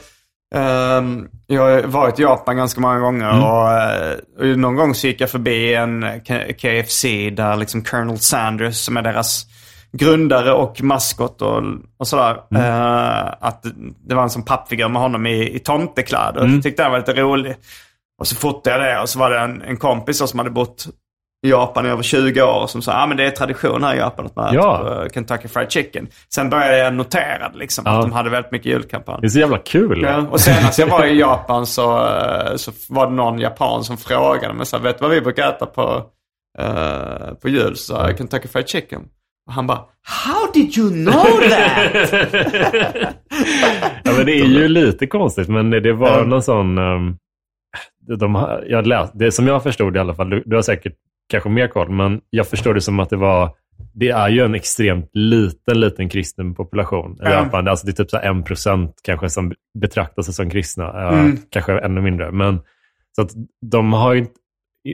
ehm, 0.56 1.28
jag 1.48 1.62
har 1.62 1.82
varit 1.84 2.20
i 2.20 2.22
Japan 2.22 2.58
ganska 2.58 2.82
många 2.82 3.00
gånger 3.00 3.30
Mm. 3.30 3.44
och, 3.44 3.72
eh, 3.72 4.52
och 4.54 4.60
någon 4.60 4.76
gång 4.76 4.96
så 4.96 5.08
gick 5.08 5.22
jag 5.22 5.30
förbi 5.30 5.74
en 5.74 6.06
KFC 6.58 7.30
där 7.30 7.56
liksom 7.56 7.84
Colonel 7.84 8.18
Sanders 8.20 8.76
som 8.76 8.98
är 8.98 9.02
deras 9.02 9.46
grundare 9.98 10.54
och 10.54 10.82
maskot 10.84 11.42
och, 11.42 11.64
och 11.98 12.08
sådär. 12.08 12.38
Mm. 12.52 12.64
eh, 12.64 13.34
att 13.40 13.66
det 14.08 14.16
var 14.16 14.24
en 14.24 14.30
sån 14.30 14.44
pappfigur 14.44 14.88
med 14.88 15.02
honom 15.02 15.26
i, 15.26 15.56
i 15.56 15.60
tomtekläder. 15.60 16.42
Mm. 16.42 16.54
Jag 16.54 16.64
tyckte 16.64 16.84
det 16.84 16.90
var 16.90 16.98
lite 16.98 17.14
rolig. 17.14 17.56
Och 18.20 18.28
så 18.28 18.36
fotade 18.36 18.76
jag 18.76 18.96
det 18.98 19.02
och 19.02 19.10
så 19.10 19.20
var 19.20 19.30
det 19.30 19.40
en, 19.40 19.62
en 19.62 19.78
kompis 19.78 20.30
som 20.30 20.40
hade 20.40 20.52
bott 20.52 20.88
i 21.46 21.50
Japan 21.50 21.86
i 21.86 21.90
över 21.90 22.04
20 22.04 22.42
år 22.42 22.68
som 22.68 22.82
sa 22.82 22.92
att 22.92 23.04
ah, 23.04 23.08
men 23.08 23.18
det 23.18 23.26
är 23.26 23.32
tradition 23.32 23.84
här 23.84 23.96
i 23.96 23.98
Japan 23.98 24.26
att 24.26 24.36
man 24.36 24.54
Ja. 24.54 24.82
äter 24.82 25.04
eh, 25.04 25.10
Kentucky 25.10 25.48
Fried 25.48 25.72
Chicken. 25.72 26.08
Sen 26.34 26.50
började 26.50 26.78
jag 26.78 26.94
notera 26.94 27.52
liksom, 27.54 27.84
Ja. 27.88 27.92
att 27.96 28.02
de 28.02 28.12
hade 28.12 28.30
väldigt 28.30 28.52
mycket 28.52 28.68
julkampanj. 28.72 29.18
Det 29.22 29.28
är 29.28 29.30
så 29.30 29.40
jävla 29.40 29.58
kul. 29.58 30.02
Ja, 30.02 30.18
och 30.32 30.40
senast 30.40 30.80
jag 30.80 30.88
var 30.88 31.06
i 31.06 31.20
Japan 31.20 31.66
så, 31.66 32.08
eh, 32.08 32.56
så 32.56 32.72
var 32.90 33.08
det 33.08 33.14
någon 33.14 33.40
japan 33.40 33.84
som 33.84 33.98
frågade 33.98 34.54
mig 34.54 34.66
så 34.66 34.78
här, 34.78 34.84
vet 34.84 34.98
du 34.98 35.02
vad 35.02 35.12
vi 35.12 35.22
brukar 35.22 35.50
äta 35.50 35.66
på, 35.66 36.04
uh, 36.62 37.34
på 37.42 37.50
jul? 37.50 37.78
Så 37.78 38.10
Kentucky 38.18 38.48
Fried 38.48 38.68
Chicken. 38.70 39.02
Och 39.48 39.54
han 39.54 39.68
bara, 39.68 39.80
How 40.06 40.52
did 40.54 40.78
you 40.78 40.90
know 40.90 41.50
that? 41.50 43.14
Ja, 44.04 44.12
men 44.18 44.26
det 44.26 44.32
är 44.40 44.46
ju 44.46 44.68
lite 44.68 45.08
konstigt, 45.08 45.48
men 45.50 45.70
det, 45.70 45.94
var 45.94 46.18
Mm. 46.18 46.30
någon 46.30 46.44
sån... 46.44 46.78
Um, 46.78 47.18
de, 48.20 48.60
jag 48.68 48.88
läst, 48.88 49.12
det 49.16 49.32
som 49.32 49.48
jag 49.48 49.64
förstod 49.64 49.96
i 49.96 50.00
alla 50.00 50.14
fall, 50.16 50.30
du, 50.30 50.44
du 50.46 50.56
har 50.56 50.64
säkert 50.64 50.94
kanske 51.30 51.50
mer 51.50 51.68
koll, 51.68 51.90
men 51.90 52.22
jag 52.30 52.48
förstod 52.48 52.76
det 52.76 52.82
som 52.82 53.00
att 53.00 53.10
det 53.10 53.18
var... 53.18 53.50
Det 53.94 54.10
är 54.10 54.30
ju 54.30 54.42
en 54.46 54.56
extremt 54.56 55.10
liten, 55.14 55.80
liten 55.80 56.10
kristen 56.10 56.56
population 56.56 57.18
i 57.22 57.26
Mm. 57.26 57.32
Japan. 57.34 57.68
Alltså 57.68 57.86
det 57.86 57.92
är 57.92 58.04
typ 58.04 58.10
så 58.10 58.18
en 58.18 58.44
procent 58.44 58.96
kanske 59.04 59.30
som 59.30 59.54
betraktar 59.80 60.22
sig 60.22 60.34
som 60.34 60.50
kristna. 60.50 60.84
eh, 61.08 61.20
Mm. 61.20 61.38
Kanske 61.50 61.80
ännu 61.80 62.02
mindre. 62.02 62.32
Men, 62.32 62.62
så 63.16 63.22
att 63.22 63.30
de 63.72 63.94
har 63.94 64.14
ju, 64.14 64.26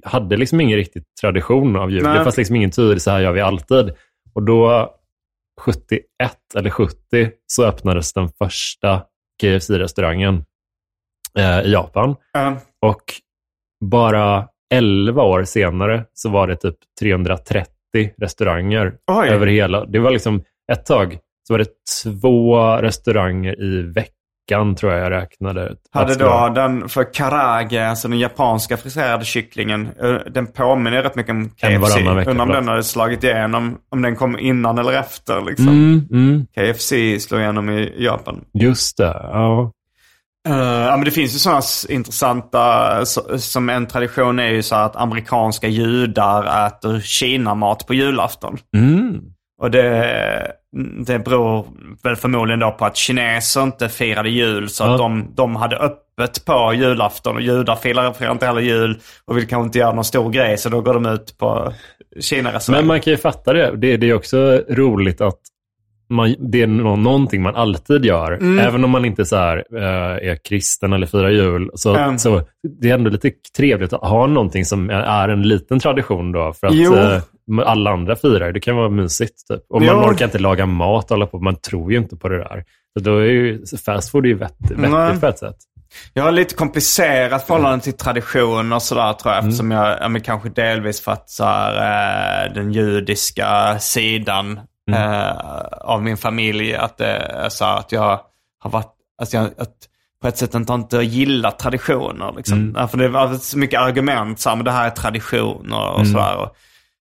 hade 0.03 0.37
liksom 0.37 0.61
ingen 0.61 0.77
riktig 0.77 1.03
tradition 1.21 1.75
av 1.75 1.91
jul. 1.91 2.03
Nej. 2.03 2.17
Det 2.17 2.23
fanns 2.23 2.37
liksom 2.37 2.55
ingen 2.55 2.71
tydlig, 2.71 3.01
så 3.01 3.11
här 3.11 3.19
gör 3.19 3.31
vi 3.31 3.41
alltid. 3.41 3.91
Och 4.39 4.45
då 4.45 4.93
71 5.61 6.03
eller 6.55 6.69
70 6.69 7.31
så 7.47 7.65
öppnades 7.65 8.13
den 8.13 8.29
första 8.29 9.03
KFC-restaurangen 9.41 10.43
eh, 11.37 11.59
i 11.61 11.71
Japan. 11.71 12.15
Eh, 12.37 12.53
Och 12.81 13.03
bara 13.85 14.47
11 14.73 15.23
år 15.23 15.43
senare 15.43 16.05
så 16.13 16.29
var 16.29 16.47
det 16.47 16.55
typ 16.55 16.75
330 16.99 17.69
restauranger 18.17 18.97
Oj. 19.11 19.29
över 19.29 19.47
hela. 19.47 19.85
Det 19.85 19.99
var 19.99 20.11
liksom 20.11 20.43
ett 20.71 20.85
tag 20.85 21.19
så 21.47 21.53
var 21.53 21.57
det 21.59 21.69
två 22.03 22.57
restauranger 22.77 23.61
i 23.61 23.81
veckan 23.81 24.13
tror 24.75 24.93
jag 24.93 25.05
jag 25.05 25.11
räknade. 25.11 25.75
hade 25.91 26.15
då 26.15 26.51
den, 26.55 26.89
för 26.89 27.13
karage, 27.13 27.89
alltså 27.89 28.07
den 28.07 28.19
japanska 28.19 28.77
friserade 28.77 29.25
kycklingen, 29.25 29.89
eh, 30.01 30.15
den 30.31 30.47
påminner 30.47 31.03
rätt 31.03 31.15
mycket 31.15 31.31
om 31.31 31.49
KFC. 31.49 31.97
Undrar 32.27 32.41
om 32.41 32.49
den 32.49 32.67
hade 32.67 32.83
slagit 32.83 33.23
igenom, 33.23 33.77
om 33.91 34.01
den 34.01 34.15
kom 34.15 34.39
innan 34.39 34.77
eller 34.77 34.93
efter 34.93 35.41
liksom. 35.41 35.67
Mm, 35.67 36.07
mm, 36.11 36.45
KFC 36.55 37.19
slog 37.19 37.41
igenom 37.41 37.69
i 37.69 37.93
Japan. 37.97 38.41
just 38.53 38.97
det. 38.97 39.19
Ja. 39.23 39.71
Eh, 40.47 40.55
ja, 40.55 40.97
men 40.97 41.05
det 41.05 41.11
finns 41.11 41.35
ju 41.35 41.39
sådana 41.39 41.61
intressanta, 41.89 43.05
så, 43.05 43.39
som 43.39 43.69
en 43.69 43.85
tradition 43.85 44.39
är 44.39 44.49
ju 44.49 44.63
så 44.63 44.75
att 44.75 44.95
amerikanska 44.95 45.67
judar 45.67 46.67
äter 46.67 46.99
Kina-mat 46.99 47.87
på 47.87 47.93
julafton. 47.93 48.57
Mm. 48.77 49.21
Och 49.61 49.71
det, 49.71 50.51
det 51.05 51.19
beror 51.19 51.65
väl 52.03 52.15
förmodligen 52.15 52.59
då 52.59 52.71
på 52.71 52.85
att 52.85 52.97
kineser 52.97 53.63
inte 53.63 53.89
firade 53.89 54.29
jul 54.29 54.69
så 54.69 54.83
Ja. 54.83 54.91
att 54.91 54.97
de, 54.97 55.31
de 55.35 55.55
hade 55.55 55.77
öppet 55.77 56.45
på 56.45 56.73
julafton 56.73 57.35
och 57.35 57.41
judar 57.41 57.75
firar, 57.75 58.31
inte 58.31 58.45
heller 58.45 58.61
jul 58.61 58.99
och 59.25 59.37
vill 59.37 59.47
kanske 59.47 59.65
inte 59.65 59.79
göra 59.79 59.93
någon 59.93 60.03
stor 60.05 60.29
grej 60.29 60.57
så 60.57 60.69
då 60.69 60.81
går 60.81 60.93
de 60.93 61.05
ut 61.05 61.37
på 61.37 61.73
Kina-restaurang. 62.19 62.81
Men 62.81 62.87
man 62.87 63.01
kan 63.01 63.11
ju 63.13 63.17
fatta 63.17 63.53
det. 63.53 63.71
Det, 63.77 63.97
det 63.97 64.09
är 64.09 64.13
också 64.13 64.63
roligt 64.69 65.21
att 65.21 65.39
man, 66.09 66.35
det 66.51 66.61
är 66.61 66.67
nå- 66.67 66.95
någonting 66.95 67.41
man 67.41 67.55
alltid 67.55 68.05
gör. 68.05 68.31
Mm. 68.31 68.59
Även 68.59 68.83
om 68.83 68.91
man 68.91 69.05
inte 69.05 69.25
så 69.25 69.35
här, 69.35 69.63
eh, 69.75 70.29
är 70.31 70.43
kristen 70.43 70.93
eller 70.93 71.07
firar 71.07 71.29
jul. 71.29 71.69
Så, 71.73 71.95
Mm. 71.95 72.17
så 72.19 72.41
det 72.81 72.89
är 72.89 72.93
ändå 72.93 73.09
lite 73.09 73.31
trevligt 73.57 73.93
att 73.93 74.09
ha 74.09 74.27
någonting 74.27 74.65
som 74.65 74.89
är 74.89 75.29
en 75.29 75.41
liten 75.41 75.79
tradition 75.79 76.31
då. 76.31 76.53
För 76.53 76.67
att 76.67 76.73
Jo. 76.75 76.95
eh, 76.95 77.21
alla 77.65 77.91
andra 77.91 78.15
firar. 78.15 78.51
Det 78.51 78.59
kan 78.59 78.75
vara 78.75 78.89
mysigt. 78.89 79.47
Typ. 79.47 79.61
Och 79.69 79.81
man 79.81 79.95
Jo. 80.01 80.09
orkar 80.09 80.25
inte 80.25 80.39
laga 80.39 80.65
mat 80.65 81.03
och 81.03 81.09
hålla 81.09 81.25
på. 81.25 81.39
Man 81.39 81.55
tror 81.55 81.91
ju 81.91 81.97
inte 81.97 82.15
på 82.15 82.29
det 82.29 82.37
där. 82.37 82.63
Så 82.97 83.03
då 83.03 83.17
är 83.17 83.23
ju 83.25 83.65
fast 83.85 84.11
food 84.11 84.25
är 84.25 84.29
ju 84.29 84.35
vett, 84.35 84.55
vettigt 84.61 84.79
Nej. 84.91 85.19
på 85.19 85.25
ett 85.27 85.39
sätt. 85.39 85.55
Jag 86.13 86.23
har 86.23 86.31
lite 86.31 86.55
komplicerat 86.55 87.47
förhållande 87.47 87.83
till 87.83 87.93
tradition 87.93 88.73
och 88.73 88.81
sådär 88.81 89.13
tror 89.13 89.33
jag. 89.33 89.43
Eftersom 89.45 89.71
jag, 89.71 89.97
ja, 90.01 90.07
men 90.09 90.21
kanske 90.21 90.49
delvis 90.49 91.01
för 91.01 91.11
att 91.11 91.29
så 91.29 91.43
här, 91.43 92.45
eh, 92.47 92.53
den 92.53 92.71
judiska 92.71 93.79
sidan 93.79 94.59
eh, 94.93 95.31
av 95.81 96.03
min 96.03 96.17
familj, 96.17 96.75
att 96.75 96.97
är 97.01 97.49
så 97.49 97.65
att 97.65 97.91
jag 97.91 98.19
har 98.59 98.69
varit, 98.69 98.93
att 99.21 99.33
jag 99.33 99.45
att 99.45 99.75
på 100.21 100.27
ett 100.27 100.37
sätt 100.37 100.53
inte, 100.53 100.73
inte 100.73 100.97
gillat 100.97 101.59
traditioner. 101.59 102.33
Liksom. 102.37 102.73
Därför 102.73 102.97
det 102.97 103.07
var 103.07 103.33
så 103.33 103.57
mycket 103.57 103.79
argument, 103.79 104.39
så 104.39 104.49
här, 104.49 104.55
men 104.55 104.65
det 104.65 104.71
här 104.71 104.85
är 104.85 104.89
traditioner 104.91 105.89
och 105.89 106.07
sådär. 106.07 106.37
Och- 106.37 106.55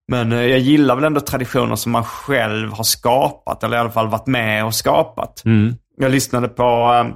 Men 0.09 0.33
eh, 0.33 0.39
jag 0.43 0.59
gillar 0.59 0.95
väl 0.95 1.05
ändå 1.05 1.21
traditioner 1.21 1.77
som 1.77 1.93
man 1.93 2.05
själv 2.05 2.73
har 2.73 2.85
skapat, 2.85 3.65
eller 3.65 3.77
i 3.77 3.81
alla 3.81 3.91
fall 3.91 4.09
varit 4.09 4.27
med 4.27 4.65
och 4.65 4.75
skapat. 4.75 5.45
Mm. 5.45 5.75
jag 5.97 6.11
lyssnade 6.13 6.49
på 6.49 6.93
uh, 6.93 7.15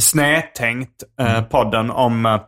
Snedtänkt, 0.00 1.02
uh, 1.20 1.42
podden 1.42 1.90
om 1.90 2.38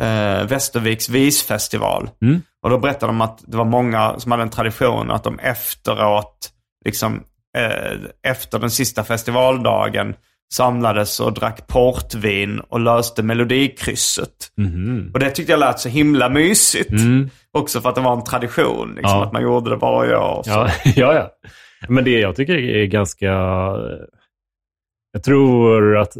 uh, 0.00 0.46
Västerviks 0.48 1.08
visfestival. 1.08 2.10
Mm. 2.22 2.42
Och 2.62 2.70
då 2.70 2.78
berättade 2.78 3.12
de 3.12 3.20
att 3.20 3.44
det 3.46 3.56
var 3.56 3.64
många 3.64 4.18
som 4.18 4.30
hade 4.32 4.42
en 4.42 4.50
tradition 4.50 5.10
att 5.10 5.24
de 5.24 5.38
efteråt, 5.38 6.50
liksom 6.84 7.22
eh, 7.58 7.98
efter 8.30 8.58
den 8.58 8.70
sista 8.70 9.04
festivaldagen, 9.04 10.14
samlades 10.54 11.20
och 11.20 11.32
drack 11.34 11.66
portvin 11.66 12.60
och 12.60 12.80
löste 12.80 13.22
melodikrysset. 13.22 14.52
Mhm. 14.56 15.10
Och 15.14 15.20
det 15.20 15.30
tyckte 15.30 15.52
jag 15.52 15.60
lät 15.60 15.80
så 15.80 15.88
himla 15.88 16.28
mysigt. 16.28 16.90
Mm. 16.90 17.30
Också 17.52 17.80
för 17.80 17.88
att 17.88 17.94
det 17.94 18.00
var 18.00 18.16
en 18.16 18.24
tradition, 18.24 18.88
liksom, 18.94 19.18
Ja. 19.18 19.24
att 19.24 19.32
man 19.32 19.42
gjorde 19.42 19.70
det 19.70 19.76
varje 19.76 20.16
år. 20.16 20.42
Ja, 20.46 20.70
ja, 20.84 21.14
ja. 21.14 21.30
Men 21.88 22.04
det 22.04 22.20
jag 22.20 22.36
tycker 22.36 22.54
är 22.56 22.86
ganska... 22.86 23.26
Jag 25.12 25.22
tror 25.24 25.96
att 25.98 26.12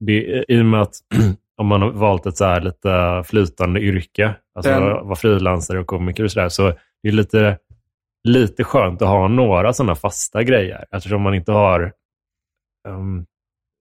det, 0.00 0.44
i 0.48 0.60
och 0.60 0.66
med 0.66 0.82
att 0.82 0.94
om 1.60 1.66
man 1.66 1.82
har 1.82 1.90
valt 1.90 2.26
ett 2.26 2.36
så 2.36 2.44
här 2.44 2.60
lite 2.60 3.22
flytande 3.26 3.80
yrke, 3.80 4.34
alltså 4.54 4.72
Den- 4.72 4.82
vara 5.06 5.16
frilansare 5.16 5.80
och 5.80 5.86
komiker 5.86 6.24
och 6.24 6.30
sådär, 6.32 6.48
så 6.48 6.72
det 7.02 7.08
är 7.08 7.12
lite, 7.12 7.58
lite 8.28 8.64
skönt 8.64 9.02
att 9.02 9.08
ha 9.08 9.28
några 9.28 9.72
sådana 9.72 9.94
fasta 9.94 10.42
grejer. 10.42 10.84
Eftersom 10.90 11.22
man 11.22 11.34
inte 11.34 11.52
har 11.52 11.92
ehm, 12.88 13.24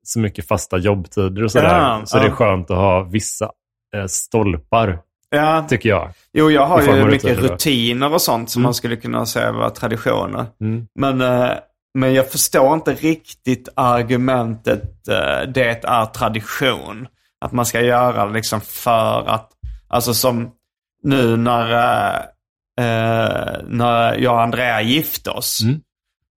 så 0.05 0.19
mycket 0.19 0.47
fasta 0.47 0.77
jobbtider 0.77 1.43
och 1.43 1.51
sådär. 1.51 1.79
Ja, 1.79 2.01
så 2.05 2.17
ja. 2.17 2.21
det 2.21 2.27
är 2.27 2.31
skönt 2.31 2.71
att 2.71 2.77
ha 2.77 3.03
vissa 3.03 3.51
eh, 3.95 4.05
stolpar, 4.05 4.99
Ja. 5.29 5.65
tycker 5.69 5.89
jag. 5.89 6.09
Jo, 6.33 6.51
jag 6.51 6.65
har 6.65 6.81
ju 6.81 7.05
mycket 7.05 7.37
rutiner 7.39 8.13
och 8.13 8.21
sånt 8.21 8.49
som 8.49 8.59
Mm. 8.59 8.63
man 8.67 8.73
skulle 8.73 8.95
kunna 8.95 9.25
säga 9.25 9.51
var 9.51 9.69
traditioner. 9.69 10.45
Mm. 10.61 10.87
Men, 10.99 11.21
eh, 11.21 11.51
men 11.93 12.13
jag 12.13 12.31
förstår 12.31 12.73
inte 12.73 12.93
riktigt 12.93 13.69
argumentet 13.75 15.07
eh, 15.07 15.49
det 15.53 15.83
är 15.85 16.05
tradition. 16.05 17.07
Att 17.43 17.51
man 17.51 17.65
ska 17.65 17.81
göra 17.81 18.25
det 18.25 18.33
liksom 18.33 18.61
för 18.61 19.29
att, 19.29 19.49
alltså 19.87 20.13
som 20.13 20.51
nu 21.03 21.37
när, 21.37 21.71
eh, 21.71 22.15
eh, 22.79 23.57
när 23.67 24.17
jag 24.17 24.33
och 24.33 24.41
Andrea 24.41 24.81
gifte 24.81 25.29
oss. 25.29 25.61
Mm. 25.63 25.79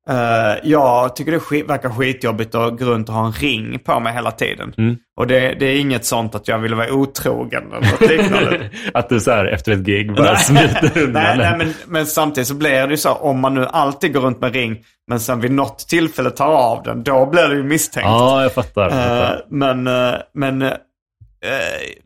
Eh, 0.08 0.56
jag 0.62 1.16
tycker 1.16 1.32
det 1.32 1.40
skit, 1.40 1.70
verkar 1.70 1.90
skitjobbigt 1.90 2.54
att 2.54 2.78
gå 2.78 2.84
runt 2.84 3.08
och 3.08 3.14
ha 3.14 3.26
en 3.26 3.32
ring 3.32 3.78
på 3.78 4.00
mig 4.00 4.12
hela 4.12 4.30
tiden. 4.30 4.74
Mm. 4.78 4.96
Och 5.16 5.26
det, 5.26 5.54
det 5.60 5.66
är 5.66 5.80
inget 5.80 6.04
sånt 6.04 6.34
att 6.34 6.48
jag 6.48 6.58
vill 6.58 6.74
vara 6.74 6.92
otrogen 6.92 7.72
eller 7.72 7.90
något 7.90 8.10
liknande. 8.10 8.70
att 8.94 9.08
du 9.08 9.20
så 9.20 9.30
här 9.30 9.44
efter 9.46 9.72
ett 9.72 9.78
gig 9.78 10.14
bara 10.14 10.36
smiter 10.36 11.02
undan. 11.02 11.12
nej, 11.22 11.38
nej 11.38 11.58
men, 11.58 11.74
men 11.86 12.06
samtidigt 12.06 12.48
så 12.48 12.54
blir 12.54 12.86
det 12.86 12.90
ju 12.90 12.96
så, 12.96 13.12
om 13.12 13.40
man 13.40 13.54
nu 13.54 13.66
alltid 13.66 14.14
går 14.14 14.20
runt 14.20 14.40
med 14.40 14.52
ring, 14.52 14.78
men 15.08 15.20
sen 15.20 15.40
vid 15.40 15.50
något 15.50 15.78
tillfälle 15.78 16.30
tar 16.30 16.52
av 16.52 16.82
den, 16.82 17.02
då 17.02 17.26
blir 17.26 17.48
det 17.48 17.54
ju 17.54 17.62
misstänkt. 17.62 18.06
Ja, 18.06 18.42
jag 18.42 18.52
fattar. 18.52 18.82
Jag 18.82 18.92
fattar. 18.92 19.44
men 19.50 19.86
eh, 19.86 20.14
men, 20.34 20.62
eh, 20.62 20.72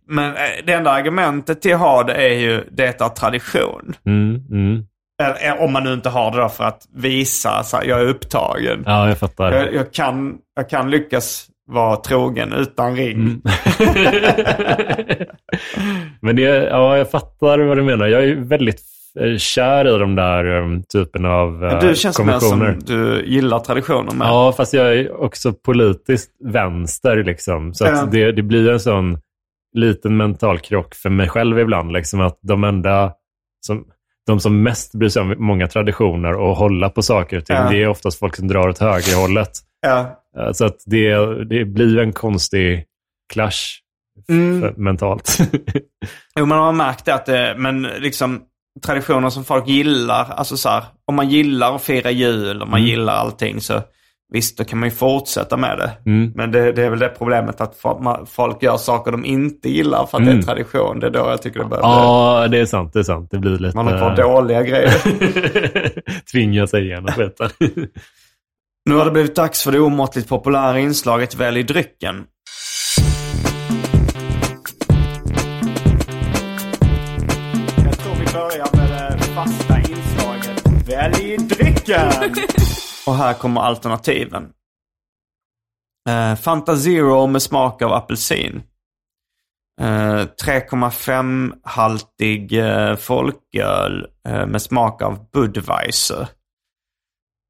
men 0.09 0.37
eh, 0.37 0.65
det 0.65 0.73
enda 0.73 0.91
argumentet 0.91 1.63
till 1.63 1.75
att 1.75 1.81
ha 1.81 2.03
det 2.03 2.15
är 2.15 2.35
ju, 2.35 2.65
det 2.71 3.03
är 3.03 3.09
tradition. 3.09 3.95
Mm, 4.07 4.43
mm. 4.51 4.85
Eh, 5.23 5.63
om 5.63 5.73
man 5.73 5.85
nu 5.85 5.93
inte 5.93 6.09
har 6.09 6.31
det 6.31 6.37
då 6.37 6.49
för 6.49 6.65
att 6.65 6.87
visa, 6.95 7.63
så 7.63 7.77
här, 7.77 7.85
jag 7.85 8.01
är 8.01 8.05
upptagen. 8.05 8.83
Ja, 8.87 9.09
jag 9.09 9.19
fattar. 9.19 9.53
Jag, 9.53 9.75
jag, 9.75 9.93
kan, 9.93 10.39
jag 10.57 10.71
kan 10.71 10.91
lyckas 10.91 11.47
vara 11.67 11.97
trogen 11.97 12.53
utan 12.53 12.97
ring. 12.97 13.17
Mm. 13.17 13.43
Men 16.21 16.37
det, 16.37 16.43
ja, 16.43 16.99
jag 16.99 17.11
fattar 17.11 17.59
vad 17.59 17.77
du 17.77 17.83
menar. 17.83 18.07
Jag 18.07 18.25
är 18.25 18.35
väldigt 18.35 18.81
eh, 18.81 19.00
kär 19.39 19.95
i 19.97 19.99
de 19.99 20.15
där 20.15 20.45
um, 20.45 20.83
typen 20.83 21.25
av 21.25 21.65
uh, 21.65 21.81
du 21.81 21.95
känns 21.95 22.19
mer 22.19 22.25
konventioner. 22.25 22.73
som 22.73 22.85
du 22.97 23.25
gillar 23.27 23.59
traditioner 23.59 24.13
med. 24.15 24.27
Ja, 24.27 24.53
fast 24.57 24.73
jag 24.73 24.95
är 24.99 25.21
också 25.23 25.53
politiskt 25.53 26.31
vänster. 26.45 27.25
Liksom. 27.25 27.75
Så 27.75 27.85
att 27.85 28.13
det, 28.13 28.33
det 28.33 28.43
blir 28.43 28.71
en 28.71 28.81
sån 28.81 29.19
liten 29.75 30.17
mental 30.17 30.59
krock 30.59 30.95
för 30.95 31.11
mig 31.11 31.29
själv 31.29 31.59
ibland. 31.59 31.93
Liksom, 31.93 32.21
att 32.21 32.39
de 32.43 32.65
enda 32.65 33.13
som, 33.67 33.85
de 34.27 34.41
som 34.41 34.63
mest 34.63 34.95
bryr 34.95 35.09
sig 35.09 35.23
om 35.23 35.35
många 35.39 35.67
traditioner 35.67 36.33
och 36.33 36.57
hålla 36.57 36.89
på 36.91 37.03
saker 37.03 37.37
och 37.39 37.45
ting, 37.47 37.57
Ja. 37.57 37.71
det 37.71 37.83
är 37.83 37.89
oftast 37.89 38.19
folk 38.19 38.37
som 38.37 38.49
drar 38.49 38.69
åt 38.69 38.79
högerhållet. 38.79 39.51
Ja. 39.81 40.21
Eh, 40.39 40.53
Så 40.53 40.65
att 40.65 40.77
det, 40.87 41.15
det 41.45 41.65
blir 41.65 41.99
en 41.99 42.13
konstig 42.13 42.85
clash 43.33 43.79
Mm. 44.29 44.75
mentalt. 44.77 45.39
Jo, 46.39 46.47
man 46.47 46.59
har 46.59 46.73
märkt 46.73 47.05
det 47.05 47.15
att 47.15 47.27
det, 47.27 47.55
men 47.59 47.83
liksom 47.83 48.41
traditioner 48.83 49.31
som 49.31 49.45
folk 49.45 49.69
gillar, 49.69 50.31
alltså 50.37 50.57
så 50.57 50.69
här, 50.69 50.85
om 51.07 51.15
man 51.15 51.29
gillar 51.29 51.75
att 51.75 51.83
fira 51.83 52.11
jul, 52.11 52.63
om 52.63 52.71
man 52.71 52.81
Mm. 52.81 52.91
gillar 52.91 53.15
allting 53.15 53.61
så 53.61 53.83
visst, 54.33 54.59
då 54.59 54.65
kan 54.65 54.79
man 54.79 54.89
ju 54.89 54.95
fortsätta 54.95 55.57
med 55.57 55.79
det. 55.79 56.11
Mm. 56.11 56.33
Men 56.35 56.53
det, 56.53 56.73
det 56.73 56.83
är 56.85 56.91
väl 56.91 56.99
det 56.99 57.09
problemet 57.09 57.61
att 57.61 57.77
folk 58.27 58.63
gör 58.63 58.77
saker 58.77 59.13
de 59.13 59.25
inte 59.25 59.69
gillar 59.71 60.07
för 60.07 60.19
att 60.19 60.25
det 60.25 60.31
Mm. 60.31 60.39
är 60.39 60.43
tradition. 60.47 61.01
Det 61.01 61.07
är 61.07 61.11
då 61.11 61.19
jag 61.19 61.43
tycker 61.43 61.61
det 61.61 61.67
börjar. 61.67 61.83
Ja, 61.83 62.49
det 62.51 62.59
är 62.59 62.67
sant. 62.67 62.93
Det 62.93 62.99
är 62.99 63.03
sant. 63.03 63.29
Det 63.31 63.39
blir 63.39 63.59
lite... 63.59 63.77
Man 63.77 63.87
har 63.87 63.99
kvar 63.99 64.17
dåliga 64.17 64.63
grejer. 64.63 64.93
Tvinga 66.33 66.67
sig 66.67 66.85
igenom 66.85 67.13
skiten. 67.13 67.51
Nu 68.89 68.95
har 68.95 69.05
det 69.05 69.11
blivit 69.11 69.35
dags 69.37 69.63
för 69.65 69.73
det 69.73 69.81
omåttligt 69.81 70.29
populära 70.29 70.79
inslaget 70.81 71.35
Välj 71.35 71.63
drycken. 71.63 72.25
Välj 80.91 81.37
drycken! 81.37 82.35
Och 83.07 83.15
här 83.15 83.35
kommer 83.35 83.61
alternativen. 83.61 84.53
Eh, 86.09 86.35
Fanta 86.35 86.77
Zero 86.77 87.27
med 87.27 87.43
smak 87.43 87.83
av 87.83 87.93
apelsin. 87.93 88.63
Eh, 89.81 90.27
3,5-haltig 90.45 92.53
eh, 92.53 92.97
folköl 92.97 94.07
eh, 94.29 94.47
med 94.47 94.63
smak 94.63 95.03
av 95.03 95.31
Budweiser. 95.31 96.29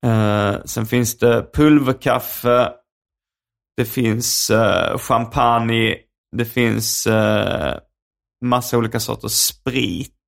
Eh, 0.06 0.56
sen 0.64 0.86
finns 0.86 1.18
det 1.18 1.52
pulverkaffe. 1.52 2.72
Det 3.76 3.84
finns 3.84 4.50
eh, 4.50 4.98
champagne. 4.98 5.96
Det 6.36 6.44
finns 6.44 7.08
massa 8.44 8.78
olika 8.78 9.00
sorters 9.00 9.32
sprit. 9.32 10.19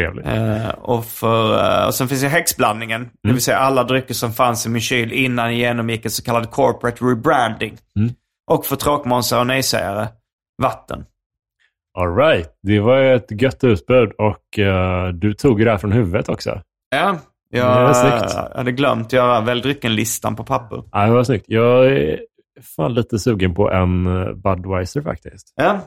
Trevligt. 0.00 0.26
Eh, 0.26 0.68
och, 0.68 1.04
för, 1.04 1.58
eh, 1.80 1.86
och 1.86 1.94
sen 1.94 2.08
finns 2.08 2.20
det 2.22 2.28
häxblandningen. 2.28 3.00
Det 3.04 3.28
Mm. 3.28 3.34
vill 3.34 3.42
säga 3.44 3.58
alla 3.58 3.84
drycker 3.84 4.14
som 4.14 4.32
fanns 4.32 4.66
i 4.66 4.68
min 4.68 4.80
kyl 4.82 5.12
innan 5.12 5.56
genomgick 5.56 6.04
en 6.04 6.10
så 6.10 6.22
kallad 6.22 6.50
corporate 6.50 7.04
rebranding. 7.04 7.76
Mm. 7.96 8.10
Och 8.50 8.66
för 8.66 8.76
tråkmånsar 8.76 9.40
och 9.40 9.46
nejsägare, 9.46 10.08
vatten. 10.62 11.04
All 11.98 12.16
right. 12.16 12.48
Det 12.62 12.80
var 12.80 12.98
ett 13.00 13.42
gött 13.42 13.64
utbud 13.64 14.12
och 14.18 14.58
eh, 14.58 15.08
du 15.08 15.34
tog 15.34 15.64
det 15.64 15.70
här 15.70 15.78
från 15.78 15.92
huvudet 15.92 16.28
också. 16.28 16.60
Ja, 16.90 17.18
Det 17.50 17.58
jag 17.58 17.94
hade 18.54 18.72
glömt 18.72 19.12
göra 19.12 19.40
välj 19.40 19.62
drycken-listan 19.62 20.36
på 20.36 20.44
papper. 20.44 20.82
Ja, 20.92 21.06
det 21.06 21.12
var 21.12 21.24
snyggt. 21.24 21.44
Jag 21.48 21.86
är 21.86 22.20
fan 22.76 22.94
lite 22.94 23.18
sugen 23.18 23.54
på 23.54 23.70
en 23.70 24.04
Budweiser 24.42 25.00
faktiskt. 25.02 25.52
Ja. 25.56 25.80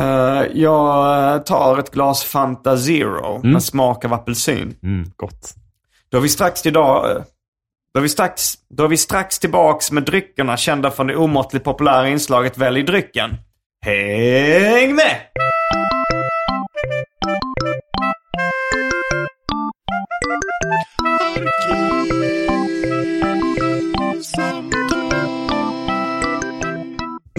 Eh, 0.00 0.42
jag 0.54 1.46
tar 1.46 1.78
ett 1.78 1.90
glas 1.90 2.24
Fanta 2.24 2.76
Zero 2.78 3.36
Mm. 3.36 3.52
med 3.52 3.62
smak 3.62 4.04
av 4.04 4.12
apelsin. 4.12 4.74
Mm, 4.82 5.10
gott. 5.16 5.54
Då 6.10 6.18
är 6.18 6.22
vi 6.22 6.28
strax 6.28 6.66
idag... 6.66 7.10
eh, 7.10 7.22
Då 7.94 7.98
är 8.00 8.02
vi 8.02 8.08
strax, 8.08 8.54
då 8.70 8.84
är 8.84 8.88
vi 8.88 8.96
strax 8.96 9.38
tillbaks 9.38 9.90
med 9.92 10.02
dryckerna 10.02 10.56
kända 10.56 10.90
från 10.90 11.06
det 11.06 11.16
omåttligt 11.16 11.64
populära 11.64 12.08
inslaget 12.08 12.58
Välj 12.58 12.82
drycken. 12.82 13.30
Häng 13.84 14.94
med! 14.94 15.16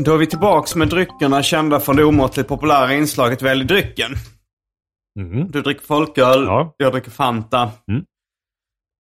Då 0.06 0.14
är 0.14 0.18
vi 0.18 0.28
tillbaks 0.28 0.76
med 0.76 0.88
dryckerna 0.90 1.44
kända 1.44 1.80
från 1.80 1.96
det 1.96 2.04
omåttligt 2.04 2.50
populära 2.50 2.94
inslaget 2.94 3.42
Välj 3.42 3.64
drycken. 3.66 4.12
Mm. 5.20 5.52
Du 5.52 5.62
dricker 5.62 5.86
folköl, 5.86 6.44
Ja. 6.44 6.76
jag 6.78 6.92
dricker 6.94 7.12
Fanta. 7.12 7.72
Mm. 7.92 8.04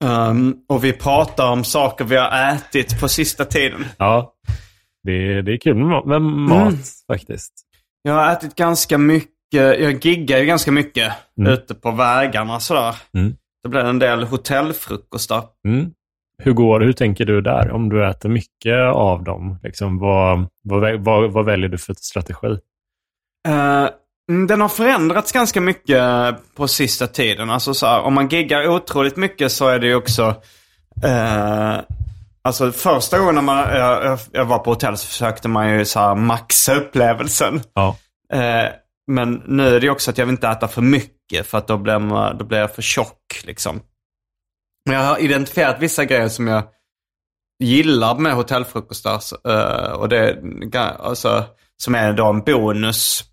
Ehm, 0.05 0.55
och 0.69 0.83
vi 0.83 0.93
pratar 0.93 1.51
om 1.51 1.63
saker 1.63 2.05
vi 2.05 2.15
har 2.15 2.51
ätit 2.53 2.99
på 2.99 3.07
sista 3.07 3.45
tiden. 3.45 3.85
Ja, 3.97 4.33
det, 5.03 5.41
det 5.41 5.51
är 5.53 5.57
kul 5.57 5.75
med 5.75 5.85
ma- 5.85 6.05
med 6.07 6.21
mat 6.21 6.73
faktiskt. 7.11 7.53
Jag 8.01 8.13
har 8.13 8.31
ätit 8.31 8.55
ganska 8.55 8.97
mycket, 8.97 9.29
jag 9.53 10.05
giggar 10.05 10.37
ju 10.39 10.45
ganska 10.45 10.71
mycket 10.71 11.13
Mm. 11.39 11.53
ute 11.53 11.73
på 11.75 11.91
vägarna 11.91 12.59
sådär. 12.59 12.95
Mm. 13.17 13.35
Det 13.63 13.69
blir 13.69 13.81
en 13.81 13.99
del 13.99 14.23
hotellfrukostar. 14.23 15.43
Mm. 15.67 15.91
Hur 16.37 16.53
går 16.53 16.79
det? 16.79 16.85
Hur 16.85 16.93
tänker 16.93 17.25
du 17.25 17.41
där? 17.41 17.71
Om 17.71 17.89
du 17.89 18.09
äter 18.09 18.29
mycket 18.29 18.79
av 18.93 19.23
dem, 19.23 19.59
liksom, 19.63 19.99
vad, 19.99 20.45
vad, 20.63 20.99
vad, 20.99 21.31
vad 21.31 21.45
väljer 21.45 21.69
du 21.69 21.77
för 21.77 21.93
strategi? 21.93 22.57
Mm, 24.29 24.47
den 24.47 24.61
har 24.61 24.69
förändrats 24.69 25.31
ganska 25.31 25.61
mycket 25.61 26.03
på 26.55 26.67
sista 26.67 27.07
tiden. 27.07 27.49
Alltså 27.49 27.73
så 27.73 27.85
här, 27.85 28.01
om 28.01 28.13
man 28.13 28.27
giggar 28.27 28.67
otroligt 28.67 29.17
mycket 29.17 29.51
så 29.51 29.67
är 29.67 29.79
det 29.79 29.87
ju 29.87 29.95
också... 29.95 30.35
eh, 31.03 31.79
Alltså 32.45 32.71
första 32.71 33.19
gången 33.19 33.35
när 33.35 33.41
man, 33.41 33.57
jag, 33.57 34.19
jag, 34.31 34.45
var 34.45 34.59
på 34.59 34.69
hotell 34.71 34.97
så 34.97 35.07
försökte 35.07 35.47
man 35.47 35.69
ju 35.77 35.85
så 35.85 35.99
här 35.99 36.15
maxa 36.15 36.75
upplevelsen. 36.75 37.61
Ja. 37.73 37.97
Eh, 38.33 38.69
men 39.07 39.41
nu 39.45 39.75
är 39.75 39.79
det 39.79 39.89
också 39.89 40.11
att 40.11 40.17
jag 40.17 40.25
vill 40.25 40.33
inte 40.33 40.47
äta 40.47 40.67
för 40.67 40.81
mycket 40.81 41.47
för 41.47 41.57
att 41.57 41.67
då 41.67 41.77
blir, 41.77 41.99
man, 41.99 42.37
då 42.37 42.45
blir 42.45 42.59
jag 42.59 42.75
för 42.75 42.81
tjock 42.81 43.41
liksom. 43.45 43.79
Men 44.85 44.95
jag 44.95 45.03
har 45.03 45.17
identifierat 45.17 45.79
vissa 45.79 46.05
grejer 46.05 46.29
som 46.29 46.47
jag 46.47 46.63
gillar 47.59 48.15
med 48.15 48.33
hotellfrukostar. 48.33 49.21
eh, 49.47 49.91
och 49.91 50.09
det, 50.09 50.39
alltså, 50.99 51.45
som 51.77 51.95
är 51.95 52.13
då 52.13 52.25
en 52.29 52.41
bonus. 52.41 53.23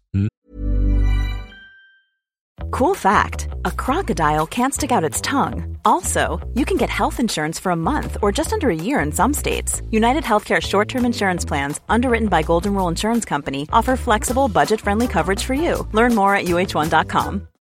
Cool 2.78 2.96
fact 2.96 3.48
a 3.64 3.70
crocodile 3.70 4.46
can't 4.46 4.72
stick 4.74 4.92
out 4.92 5.10
its 5.10 5.20
tongue. 5.20 5.76
Also, 5.84 6.38
you 6.54 6.64
can 6.64 6.76
get 6.76 6.90
health 6.90 7.20
insurance 7.20 7.58
for 7.62 7.72
a 7.72 7.76
month 7.76 8.16
or 8.22 8.32
just 8.38 8.52
under 8.52 8.68
a 8.68 8.74
year 8.74 9.00
in 9.06 9.12
some 9.12 9.34
states. 9.34 9.82
United 9.90 10.24
Healthcare 10.24 10.60
short 10.60 10.88
term 10.88 11.04
insurance 11.04 11.48
plans, 11.48 11.80
underwritten 11.88 12.28
by 12.28 12.42
Golden 12.42 12.74
Rule 12.74 12.88
Insurance 12.90 13.24
Company, 13.28 13.66
offer 13.72 13.96
flexible, 13.96 14.48
budget 14.48 14.80
friendly 14.80 15.08
coverage 15.08 15.44
for 15.44 15.54
you. 15.54 15.88
Learn 15.92 16.14
more 16.14 16.34
at 16.36 16.44
uh1.com. 16.44 17.48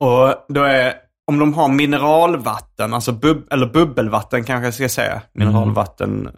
Och 0.00 0.44
då 0.48 0.62
är, 0.62 0.94
om 1.26 1.38
de 1.38 1.54
har 1.54 1.68
mineralvatten, 1.68 2.94
alltså 2.94 3.12
bub, 3.12 3.52
eller 3.52 3.66
bubbelvatten 3.66 4.44
kanske 4.44 4.66
jag 4.66 4.74
ska 4.74 4.88
säga. 4.88 5.22
Mineralvatten, 5.32 6.30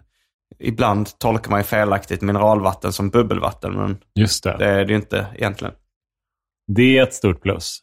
ibland 0.58 1.18
tolkar 1.18 1.50
man 1.50 1.60
ju 1.60 1.64
felaktigt 1.64 2.20
mineralvatten 2.22 2.92
som 2.92 3.10
bubbelvatten, 3.10 3.72
men 3.72 3.98
Just 4.14 4.44
det. 4.44 4.56
det 4.58 4.66
är 4.66 4.84
det 4.84 4.90
ju 4.92 4.96
inte 4.96 5.26
egentligen. 5.34 5.74
Det 6.66 6.98
är 6.98 7.02
ett 7.02 7.14
stort 7.14 7.42
plus. 7.42 7.78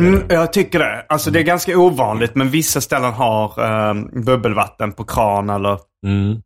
Mm, 0.00 0.22
jag 0.28 0.52
tycker 0.52 0.78
det. 0.78 1.06
Alltså 1.08 1.30
det 1.30 1.38
är 1.40 1.44
ganska 1.44 1.78
ovanligt, 1.78 2.34
men 2.34 2.48
vissa 2.50 2.80
ställen 2.80 3.12
har 3.12 3.44
eh, 3.64 3.94
bubbelvatten 4.24 4.92
på 4.92 5.04
kran 5.04 5.50
eller 5.50 5.78
Mm. 6.06 6.42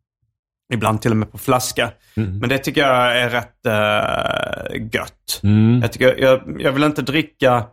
Ibland 0.75 1.03
till 1.03 1.11
och 1.11 1.17
med 1.17 1.33
på 1.33 1.39
flaska. 1.39 1.91
Men 2.15 2.49
det 2.49 2.59
tycker 2.59 2.81
jag 2.81 3.19
är 3.19 3.31
rätt 3.31 3.67
eh, 3.67 4.85
gött. 4.93 5.41
Mm. 5.43 5.81
Jag, 5.83 5.93
tycker, 5.93 6.17
jag, 6.19 6.41
jag 6.59 6.73
vill 6.73 6.85
inte 6.85 7.03
dricka... 7.03 7.65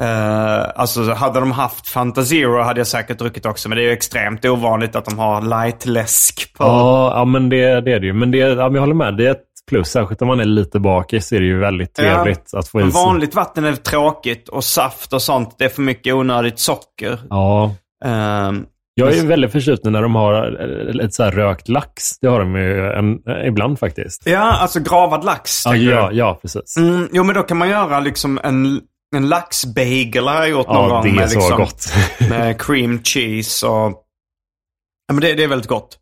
Eh, 0.00 0.66
alltså 0.74 1.12
hade 1.12 1.40
de 1.40 1.52
haft 1.52 1.88
Fanta 1.88 2.22
Zero 2.22 2.62
hade 2.62 2.80
jag 2.80 2.86
säkert 2.86 3.18
druckit 3.18 3.46
också. 3.46 3.68
Men 3.68 3.76
det 3.78 3.82
är 3.82 3.86
ju 3.86 3.92
extremt 3.92 4.44
ovanligt 4.44 4.96
att 4.96 5.04
de 5.04 5.18
har 5.18 5.42
light-läsk 5.42 6.54
på. 6.54 6.64
Ja, 6.64 7.18
ja, 7.18 7.24
men 7.24 7.48
det, 7.48 7.80
det 7.80 7.92
är 7.92 8.00
det 8.00 8.06
ju. 8.06 8.12
Men 8.12 8.30
det, 8.30 8.38
ja, 8.38 8.72
jag 8.72 8.80
håller 8.80 8.94
med. 8.94 9.16
Det 9.16 9.26
är 9.26 9.30
ett 9.30 9.44
plus. 9.68 9.88
Särskilt 9.88 10.22
om 10.22 10.28
man 10.28 10.40
är 10.40 10.44
lite 10.44 10.80
bakis 10.80 11.32
är 11.32 11.40
det 11.40 11.46
ju 11.46 11.58
väldigt 11.58 11.94
trevligt 11.94 12.54
att 12.54 12.68
få 12.68 12.80
i 12.80 12.82
sig. 12.82 12.92
vanligt 12.92 13.34
vatten 13.34 13.64
är 13.64 13.72
tråkigt 13.72 14.48
och 14.48 14.64
saft 14.64 15.12
och 15.12 15.22
sånt, 15.22 15.54
det 15.58 15.64
är 15.64 15.68
för 15.68 15.82
mycket 15.82 16.14
onödigt 16.14 16.58
socker. 16.58 17.18
Ja. 17.30 17.74
Ehm, 18.04 18.66
Jag 18.98 19.16
är 19.16 19.26
väldigt 19.26 19.52
förtjust 19.52 19.84
när 19.84 20.02
de 20.02 20.14
har 20.14 20.34
eh, 20.98 21.04
ett 21.04 21.14
så 21.14 21.24
rökt 21.24 21.68
lax. 21.68 22.18
Det 22.20 22.26
har 22.26 22.40
de 22.40 22.56
ju 22.56 22.90
en, 22.92 23.18
eh, 23.28 23.48
ibland 23.48 23.78
faktiskt. 23.78 24.26
ja, 24.26 24.52
alltså 24.52 24.80
gravad 24.80 25.24
lax. 25.24 25.62
Ja, 25.64 25.76
ja, 25.76 26.10
ja 26.12 26.38
precis. 26.42 26.76
Mm, 26.76 27.08
jo, 27.12 27.24
men 27.24 27.34
då 27.34 27.42
kan 27.42 27.56
man 27.56 27.68
göra 27.68 28.00
liksom 28.00 28.40
en, 28.44 28.80
en 29.16 29.28
laxbagel 29.28 30.28
har 30.28 30.34
jag 30.34 30.48
gjort 30.48 30.66
någon 30.66 30.88
Ja, 30.88 30.88
gång. 30.88 31.02
det 31.02 31.08
är 31.10 31.14
med, 31.14 31.30
så 31.30 31.38
liksom, 31.38 31.56
gott. 31.56 31.92
med 32.30 32.60
cream 32.62 33.02
cheese 33.02 33.66
och... 33.66 34.04
Ja, 35.08 35.14
men 35.14 35.20
det, 35.20 35.34
det 35.34 35.44
är 35.44 35.48
väldigt 35.48 35.68
gott. 35.68 35.98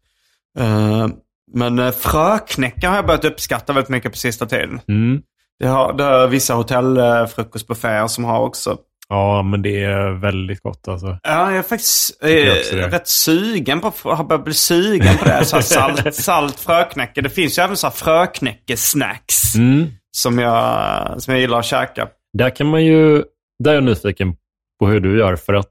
Eh, 0.58 1.08
men 1.52 1.78
uh, 1.78 1.90
fröknäcka 1.90 2.88
har 2.88 2.96
jag 2.96 3.06
börjat 3.06 3.24
uppskatta 3.24 3.72
väldigt 3.72 3.90
mycket 3.90 4.12
på 4.12 4.18
sista 4.18 4.46
tiden. 4.46 4.80
Mm. 4.88 5.20
Det 5.58 5.66
har, 5.66 5.92
det 5.92 6.04
har 6.04 6.26
vissa 6.28 6.54
hotellfrukostbufféer 6.54 8.06
som 8.06 8.24
har 8.24 8.40
också. 8.40 8.76
Ja, 9.08 9.42
men 9.42 9.62
det 9.62 9.84
är 9.84 10.10
väldigt 10.20 10.62
gott 10.62 10.88
alltså. 10.88 11.06
Ja, 11.22 11.50
jag 11.50 11.56
är 11.58 11.62
faktiskt 11.62 12.18
jag 12.20 12.30
eh, 12.32 12.54
det. 12.72 12.88
rätt 12.88 13.08
sugen 13.08 13.80
på, 13.80 13.92
har 14.04 14.24
börjat 14.24 14.44
bli 14.44 14.54
sugen 14.54 15.16
på 15.18 15.24
det. 15.24 15.44
Så 15.44 15.56
här 15.56 15.62
salt, 15.62 16.14
salt 16.14 16.60
fröknäcke. 16.60 17.20
Det 17.20 17.30
finns 17.30 17.58
ju 17.58 17.62
även 17.62 17.76
så 17.76 17.86
här 17.86 17.94
fröknäckesnacks 17.94 19.54
Mm. 19.56 19.86
som, 20.16 20.38
jag, 20.38 21.22
som 21.22 21.34
jag 21.34 21.40
gillar 21.40 21.58
att 21.58 21.64
käka. 21.64 22.08
Där 22.38 22.50
kan 22.50 22.66
man 22.66 22.84
ju, 22.84 23.22
där 23.64 23.70
är 23.70 23.74
jag 23.74 23.84
nyfiken 23.84 24.36
på 24.80 24.86
hur 24.88 25.00
du 25.00 25.18
gör. 25.18 25.36
För 25.36 25.54
att 25.54 25.70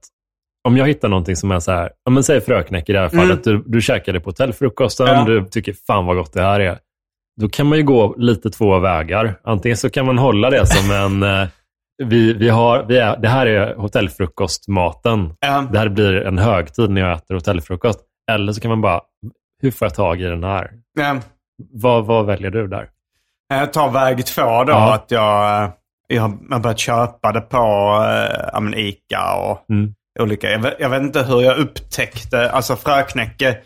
om 0.68 0.78
jag 0.78 0.88
hittar 0.88 1.10
någonting 1.10 1.36
som 1.36 1.52
är 1.52 1.60
så 1.60 1.72
här, 1.72 1.92
ja 2.06 2.12
men 2.12 2.24
säg 2.24 2.42
fröknäck 2.42 2.90
i 2.90 2.94
det 2.94 3.00
här 3.00 3.10
fallet. 3.10 3.44
Du, 3.44 3.64
du 3.66 3.82
käkade 3.82 4.20
på 4.20 4.30
hotellfrukosten, 4.30 5.08
Ja. 5.08 5.24
du 5.26 5.46
tycker 5.52 5.76
fan 5.88 6.06
vad 6.06 6.16
gott 6.16 6.34
det 6.34 6.42
här 6.42 6.60
är. 6.60 6.78
Då 7.42 7.50
kan 7.50 7.68
man 7.68 7.78
ju 7.78 7.84
gå 7.84 8.16
lite 8.18 8.50
två 8.50 8.80
vägar. 8.80 9.40
Antingen 9.44 9.78
så 9.78 9.90
kan 9.90 10.06
man 10.06 10.18
hålla 10.18 10.50
det 10.50 10.66
som 10.68 10.92
en, 10.92 11.24
eh, 11.42 11.48
vi, 12.04 12.34
vi 12.34 12.50
har, 12.50 12.84
vi 12.84 12.98
är, 12.98 13.18
det 13.18 13.28
här 13.28 13.46
är 13.48 13.76
hotellfrukostmaten. 13.76 15.34
Ja. 15.40 15.68
Det 15.72 15.80
här 15.80 15.90
blir 15.90 16.14
en 16.22 16.38
högtid 16.38 16.90
när 16.90 17.02
jag 17.02 17.12
äter 17.18 17.36
hotellfrukost. 17.36 18.00
Eller 18.32 18.54
så 18.54 18.62
kan 18.62 18.70
man 18.70 18.82
bara, 18.82 19.02
hur 19.62 19.72
får 19.72 19.86
jag 19.86 19.96
tag 19.96 20.22
i 20.22 20.24
den 20.24 20.44
här? 20.44 20.72
Ja. 21.00 21.16
Vad, 21.74 22.06
vad 22.06 22.26
väljer 22.26 22.52
du 22.52 22.68
där? 22.68 22.90
Jag 23.50 23.74
tar 23.74 23.92
väg 23.92 24.26
två 24.26 24.64
då. 24.64 24.72
Ja. 24.72 24.94
Att 24.94 25.12
jag, 25.12 25.64
eh, 25.64 25.70
jag 26.08 26.22
har 26.22 26.60
börjat 26.60 26.80
köpa 26.80 27.32
det 27.32 27.42
på 27.42 27.58
äh, 28.54 28.62
men 28.62 28.74
Ica 28.74 29.36
och 29.36 29.70
Mm. 29.70 29.94
olika. 30.20 30.50
Jag 30.52 30.60
vet, 30.60 30.76
jag 30.80 30.90
vet 30.90 31.02
inte 31.02 31.24
hur 31.24 31.42
jag 31.42 31.58
upptäckte, 31.58 32.52
alltså 32.52 32.76
fröknäcke. 32.76 33.58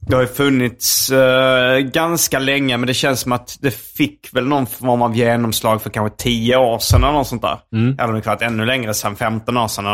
Det 0.00 0.14
har 0.14 0.22
ju 0.22 0.28
funnits 0.28 1.10
eh, 1.10 1.78
ganska 1.78 2.38
länge 2.38 2.76
men 2.76 2.86
det 2.86 2.94
känns 2.94 3.20
som 3.20 3.32
att 3.32 3.58
det 3.60 3.70
fick 3.70 4.28
väl 4.32 4.46
någon 4.46 4.66
form 4.66 5.02
av 5.02 5.16
genomslag 5.16 5.82
för 5.82 5.90
kanske 5.90 6.16
10 6.22 6.56
år 6.56 6.78
sedan 6.78 7.04
eller 7.04 7.12
något 7.12 7.26
sånt 7.26 7.42
där. 7.42 7.58
Mm. 7.72 7.96
Eller 7.98 8.12
det 8.12 8.26
varit 8.26 8.42
ännu 8.42 8.64
längre 8.64 8.94
sedan, 8.94 9.16
15 9.16 9.56
år 9.56 9.68
sedan. 9.68 9.84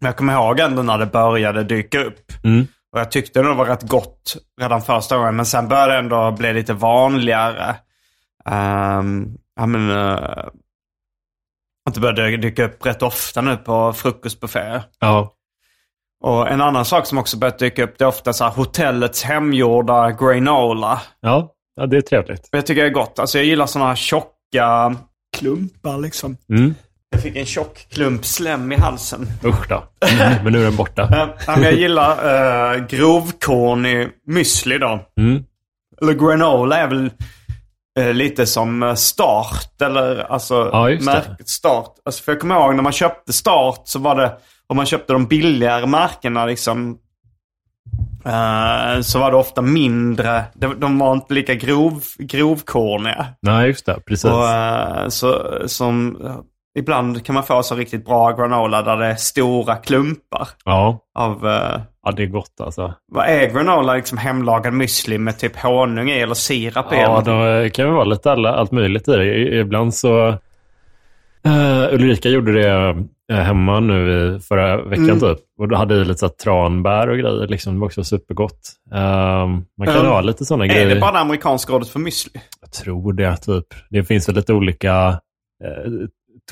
Men 0.00 0.08
jag 0.08 0.16
kommer 0.16 0.32
ihåg 0.32 0.60
ändå 0.60 0.82
när 0.82 0.98
det 0.98 1.06
började 1.06 1.64
dyka 1.64 2.04
upp. 2.04 2.32
Mm. 2.44 2.66
Och 2.92 3.00
jag 3.00 3.10
tyckte 3.10 3.42
det 3.42 3.54
var 3.54 3.64
rätt 3.64 3.88
gott 3.88 4.36
redan 4.60 4.82
första 4.82 5.16
gången. 5.16 5.36
Men 5.36 5.46
sen 5.46 5.68
började 5.68 5.92
det 5.92 5.98
ändå 5.98 6.30
bli 6.30 6.52
lite 6.52 6.72
vanligare. 6.72 7.76
Um, 8.44 9.38
ja, 9.56 9.66
men, 9.66 9.90
eh, 9.90 10.46
att 11.86 11.94
det 11.94 12.00
började 12.00 12.36
dyka 12.36 12.64
upp 12.64 12.86
rätt 12.86 13.02
ofta 13.02 13.40
nu 13.40 13.56
på 13.56 13.92
frukostbufféer. 13.92 14.82
Ja. 14.98 15.33
Och 16.22 16.48
en 16.48 16.60
annan 16.60 16.84
sak 16.84 17.06
som 17.06 17.18
också 17.18 17.36
börjat 17.36 17.58
dyka 17.58 17.84
upp 17.84 17.98
det 17.98 18.04
är 18.04 18.08
ofta 18.08 18.32
så 18.32 18.44
här 18.44 18.50
hotellets 18.50 19.22
hemgjorda 19.22 20.10
granola. 20.10 21.00
Ja, 21.20 21.52
ja, 21.76 21.86
det 21.86 21.96
är 21.96 22.00
trevligt. 22.00 22.48
Och 22.52 22.58
jag 22.58 22.66
tycker 22.66 22.82
det 22.82 22.88
är 22.88 22.92
gott. 22.92 23.18
Alltså 23.18 23.38
jag 23.38 23.44
gillar 23.44 23.66
sådana 23.66 23.88
här 23.88 23.96
tjocka 23.96 24.96
klumpar 25.36 25.98
liksom. 25.98 26.36
Mm. 26.48 26.74
Jag 27.10 27.22
fick 27.22 27.36
en 27.36 27.46
tjock 27.46 27.86
klump 27.90 28.24
slem 28.24 28.72
i 28.72 28.76
halsen. 28.76 29.26
Usch 29.44 29.68
då. 29.68 29.84
Men 30.44 30.52
nu 30.52 30.60
är 30.60 30.64
den 30.64 30.76
borta. 30.76 31.02
Eh, 31.02 31.28
ja, 31.46 31.60
jag 31.60 31.72
gillar 31.72 32.12
uh, 32.76 32.86
grovkornig 32.86 34.08
müsli 34.26 34.78
då. 34.78 35.00
Mm. 35.20 35.44
Eller 36.02 36.12
granola 36.12 36.76
är 36.76 36.86
väl 36.86 37.10
eh, 37.98 38.12
lite 38.12 38.46
som 38.46 38.82
eh, 38.82 38.94
Start 38.94 39.82
eller 39.82 40.32
alltså 40.32 40.70
Ja, 40.72 40.88
märket 41.00 41.48
Start. 41.48 41.94
Alltså, 42.04 42.22
för 42.22 42.32
jag 42.32 42.40
kommer 42.40 42.54
ihåg 42.54 42.74
när 42.74 42.82
man 42.82 42.92
köpte 42.92 43.32
Start 43.32 43.82
så 43.84 43.98
var 43.98 44.16
det, 44.16 44.32
om 44.66 44.76
man 44.76 44.86
köpte 44.86 45.12
de 45.12 45.26
billigare 45.26 45.86
märkena 45.86 46.46
liksom 46.46 46.98
eh, 48.24 49.00
så 49.00 49.18
var 49.18 49.30
det 49.30 49.36
ofta 49.36 49.62
mindre, 49.62 50.44
de, 50.54 50.80
de 50.80 50.98
var 50.98 51.12
inte 51.12 51.34
lika 51.34 51.54
grov, 51.54 52.02
grovkorniga. 52.18 53.26
Nej, 53.42 53.66
just 53.66 53.86
det. 53.86 54.00
Precis. 54.06 54.30
Och, 54.30 54.48
eh, 54.48 55.08
så, 55.08 55.58
som, 55.66 56.18
ibland 56.78 57.24
kan 57.24 57.34
man 57.34 57.44
få 57.44 57.62
så 57.62 57.74
riktigt 57.74 58.04
bra 58.04 58.32
granola 58.32 58.82
där 58.82 58.96
det 58.96 59.06
är 59.06 59.14
stora 59.14 59.76
klumpar 59.76 60.48
ja. 60.64 60.98
av 61.14 61.46
eh, 61.46 61.80
ja, 62.04 62.12
det 62.12 62.22
är 62.22 62.26
gott 62.26 62.60
alltså. 62.60 62.94
vad 63.06 63.26
är 63.26 63.50
granola? 63.50 63.94
Liksom 63.94 64.18
hemlagad 64.18 64.72
müsli 64.72 65.18
med 65.18 65.38
typ 65.38 65.56
honung 65.56 66.10
i 66.10 66.20
eller 66.20 66.34
sirap 66.34 66.92
i? 66.92 66.96
Ja, 66.96 67.20
det 67.20 67.70
kan 67.70 67.94
vara 67.94 68.04
lite 68.04 68.32
alla, 68.32 68.54
allt 68.54 68.72
möjligt 68.72 69.08
i 69.08 69.16
det. 69.16 69.58
Ibland 69.60 69.94
så... 69.94 70.38
Uh, 71.46 71.94
Ulrika 71.94 72.28
gjorde 72.28 72.52
det 72.52 73.04
hemma 73.32 73.80
nu 73.80 74.34
i 74.36 74.40
förra 74.40 74.82
veckan 74.84 75.04
Mm. 75.04 75.20
typ. 75.20 75.38
Och 75.58 75.68
då 75.68 75.76
hade 75.76 75.98
vi 75.98 76.04
lite 76.04 76.18
så 76.20 76.28
tranbär 76.28 77.08
och 77.08 77.18
grejer. 77.18 77.48
Liksom. 77.48 77.74
Det 77.74 77.80
var 77.80 77.86
också 77.86 78.04
supergott. 78.04 78.72
Eh, 78.92 79.46
man 79.78 79.86
kan 79.86 79.88
Mm. 79.96 80.06
ha 80.06 80.20
lite 80.20 80.44
sådana 80.44 80.64
Är 80.64 80.68
grejer. 80.68 80.94
det 80.94 81.00
bara 81.00 81.12
det 81.12 81.18
amerikanska 81.18 81.72
ordet 81.74 81.88
för 81.88 82.00
müsli? 82.00 82.40
Jag 82.60 82.72
tror 82.72 83.12
det, 83.12 83.36
typ. 83.36 83.66
Det 83.90 84.04
finns 84.04 84.28
väl 84.28 84.36
lite 84.36 84.52
olika 84.52 85.08
eh, 85.64 85.92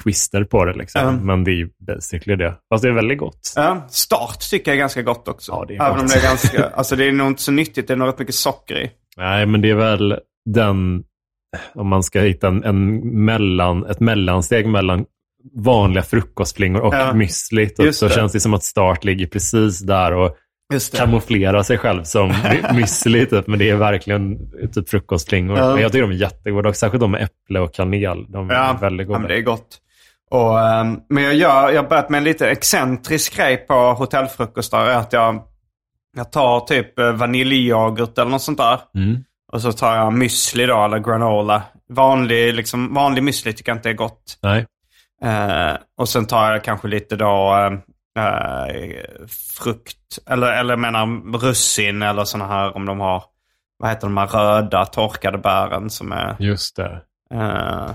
twister 0.02 0.44
på 0.44 0.64
det, 0.64 0.72
liksom. 0.72 1.00
Mm. 1.08 1.26
men 1.26 1.44
det 1.44 1.50
är 1.50 1.54
ju 1.54 1.68
basically 1.86 2.36
det. 2.36 2.54
Fast 2.72 2.82
det 2.82 2.88
är 2.88 2.92
väldigt 2.92 3.18
gott. 3.18 3.40
Start 3.88 4.38
tycker 4.50 4.70
jag 4.70 4.76
är 4.76 4.80
ganska 4.80 5.02
gott 5.02 5.28
också. 5.28 5.52
Ja, 5.52 5.64
det 5.68 5.76
är 5.76 5.86
Även 5.86 6.00
om 6.00 6.06
det 6.06 6.14
är 6.18 6.22
ganska, 6.22 6.64
alltså 6.74 6.96
det 6.96 7.04
är 7.08 7.12
nog 7.12 7.26
inte 7.26 7.42
så 7.42 7.52
nyttigt, 7.52 7.88
det 7.88 7.92
är 7.94 7.96
nog 7.96 8.08
rätt 8.08 8.18
mycket 8.18 8.34
socker 8.34 8.78
i. 8.78 8.90
Nej, 9.16 9.46
men 9.46 9.60
det 9.60 9.70
är 9.70 9.74
väl 9.74 10.18
den, 10.50 11.04
om 11.74 11.88
man 11.88 12.02
ska 12.02 12.20
hitta 12.20 12.48
en, 12.48 12.64
en 12.64 12.96
mellan, 13.24 13.86
ett 13.86 14.00
mellansteg 14.00 14.66
mellan 14.68 15.04
vanliga 15.54 16.02
frukostflingor 16.02 16.80
och 16.80 16.94
Ja, 16.94 17.12
müsli. 17.12 17.68
Typ, 17.68 17.94
så 17.94 18.08
det. 18.08 18.14
känns 18.14 18.32
det 18.32 18.40
som 18.40 18.54
att 18.54 18.64
Start 18.64 19.04
ligger 19.04 19.26
precis 19.26 19.80
där 19.80 20.12
och 20.12 20.36
kamouflerar 20.96 21.62
sig 21.62 21.78
själv 21.78 22.04
som 22.04 22.30
müsli. 22.72 23.26
Typ, 23.26 23.46
men 23.46 23.58
det 23.58 23.70
är 23.70 23.76
verkligen 23.76 24.38
typ 24.74 24.88
frukostflingor. 24.88 25.58
Ja. 25.58 25.72
Men 25.72 25.82
jag 25.82 25.92
tycker 25.92 26.02
de 26.02 26.10
är 26.10 26.14
jättegoda, 26.20 26.68
och 26.68 26.76
särskilt 26.76 27.00
de 27.00 27.10
med 27.10 27.22
äpple 27.22 27.60
och 27.60 27.74
kanel. 27.74 28.26
De 28.32 28.50
är 28.50 28.54
Ja, 28.54 28.78
väldigt 28.80 29.04
ja, 29.04 29.08
goda. 29.08 29.18
men 29.18 29.28
det 29.28 29.36
är 29.36 29.42
gott. 29.42 29.78
Och, 30.30 30.60
ehm, 30.60 30.98
men 31.08 31.24
jag, 31.24 31.34
gör, 31.34 31.70
jag 31.70 31.82
har 31.82 31.88
börjat 31.88 32.10
med 32.10 32.18
en 32.18 32.24
lite 32.24 32.50
excentrisk 32.50 33.36
grej 33.36 33.56
på 33.56 33.74
hotellfrukostar. 33.74 34.86
Att 34.88 35.12
jag, 35.12 35.42
jag 36.16 36.32
tar 36.32 36.60
typ 36.60 36.98
eh, 36.98 37.12
vaniljyoghurt 37.12 38.18
eller 38.18 38.30
något 38.30 38.42
sånt 38.42 38.58
där. 38.58 38.80
Mm. 38.94 39.24
Och 39.52 39.62
så 39.62 39.72
tar 39.72 39.96
jag 39.96 40.12
müsli 40.12 40.66
då, 40.66 40.84
eller 40.84 40.98
granola. 40.98 41.62
Vanlig, 41.92 42.54
liksom, 42.54 42.94
vanlig 42.94 43.22
müsli 43.22 43.52
tycker 43.52 43.70
jag 43.72 43.78
inte 43.78 43.90
är 43.90 43.94
gott. 43.94 44.38
Nej. 44.42 44.66
Eh, 45.24 45.76
och 46.00 46.08
sen 46.08 46.26
tar 46.26 46.52
jag 46.52 46.64
kanske 46.64 46.88
lite 46.88 47.16
då 47.16 47.54
eh, 48.18 48.96
frukt, 49.58 49.98
eller, 50.30 50.52
eller 50.52 50.76
menar 50.76 51.38
russin 51.38 52.02
eller 52.02 52.24
sådana 52.24 52.52
här 52.54 52.76
om 52.76 52.86
de 52.86 53.00
har, 53.00 53.22
vad 53.78 53.90
heter 53.90 54.06
de 54.06 54.16
här 54.16 54.26
röda 54.26 54.84
torkade 54.86 55.38
bären 55.38 55.90
som 55.90 56.12
är, 56.12 56.36
Just 56.38 56.76
det. 56.76 57.00
eh, 57.34 57.90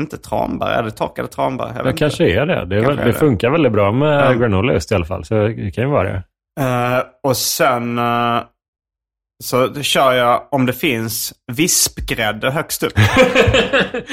inte 0.00 0.18
tranbär, 0.18 0.66
är 0.68 0.82
det 0.82 0.90
torkade 0.90 1.28
tranbär? 1.28 1.72
Jag 1.76 1.84
Det 1.84 1.90
inte. 1.90 1.98
kanske 1.98 2.24
är 2.40 2.46
det. 2.46 2.64
Det, 2.64 2.76
är 2.76 2.80
väl, 2.86 2.96
det. 2.96 3.12
funkar 3.12 3.50
väldigt 3.50 3.72
bra 3.72 3.92
med 3.92 4.24
Ja. 4.26 4.32
granola 4.32 4.72
just 4.72 4.92
i 4.92 4.94
alla 4.94 5.04
fall. 5.04 5.24
Så 5.24 5.34
det 5.34 5.70
kan 5.74 5.84
ju 5.84 5.90
vara 5.90 6.08
det. 6.12 6.22
Eh, 6.60 7.02
och 7.22 7.36
sen 7.36 7.98
eh, 7.98 8.38
så 9.44 9.82
kör 9.82 10.12
jag, 10.12 10.42
om 10.50 10.66
det 10.66 10.72
finns, 10.72 11.32
vispgrädde 11.52 12.50
högst 12.50 12.82
upp. 12.82 12.92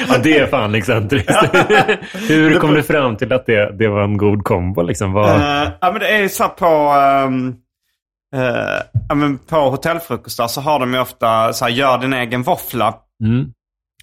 ja, 0.07 0.17
det 0.23 0.37
är 0.37 0.47
fan 0.47 0.75
excentriskt. 0.75 1.29
Hur 2.29 2.59
kom 2.59 2.73
du 2.73 2.83
fram 2.83 3.17
till 3.17 3.33
att 3.33 3.45
det, 3.45 3.71
det 3.77 3.87
var 3.87 4.03
en 4.03 4.17
god 4.17 4.43
kombo? 4.43 4.81
Liksom? 4.81 5.13
Vad, 5.13 5.29
Eh, 5.29 5.69
ja 5.81 5.91
men 5.91 5.99
det 5.99 6.07
är 6.07 6.27
så 6.27 6.49
på, 6.49 6.65
ehm, 6.65 7.55
eh, 8.35 8.81
ja, 9.09 9.15
men 9.15 9.37
på 9.37 9.55
hotellfrukostar 9.69 10.47
så 10.47 10.61
har 10.61 10.79
de 10.79 10.93
ju 10.93 10.99
ofta 10.99 11.53
så 11.53 11.65
här, 11.65 11.71
gör 11.71 11.97
din 11.97 12.13
egen 12.13 12.43
våffla. 12.43 12.93
mm, 13.23 13.45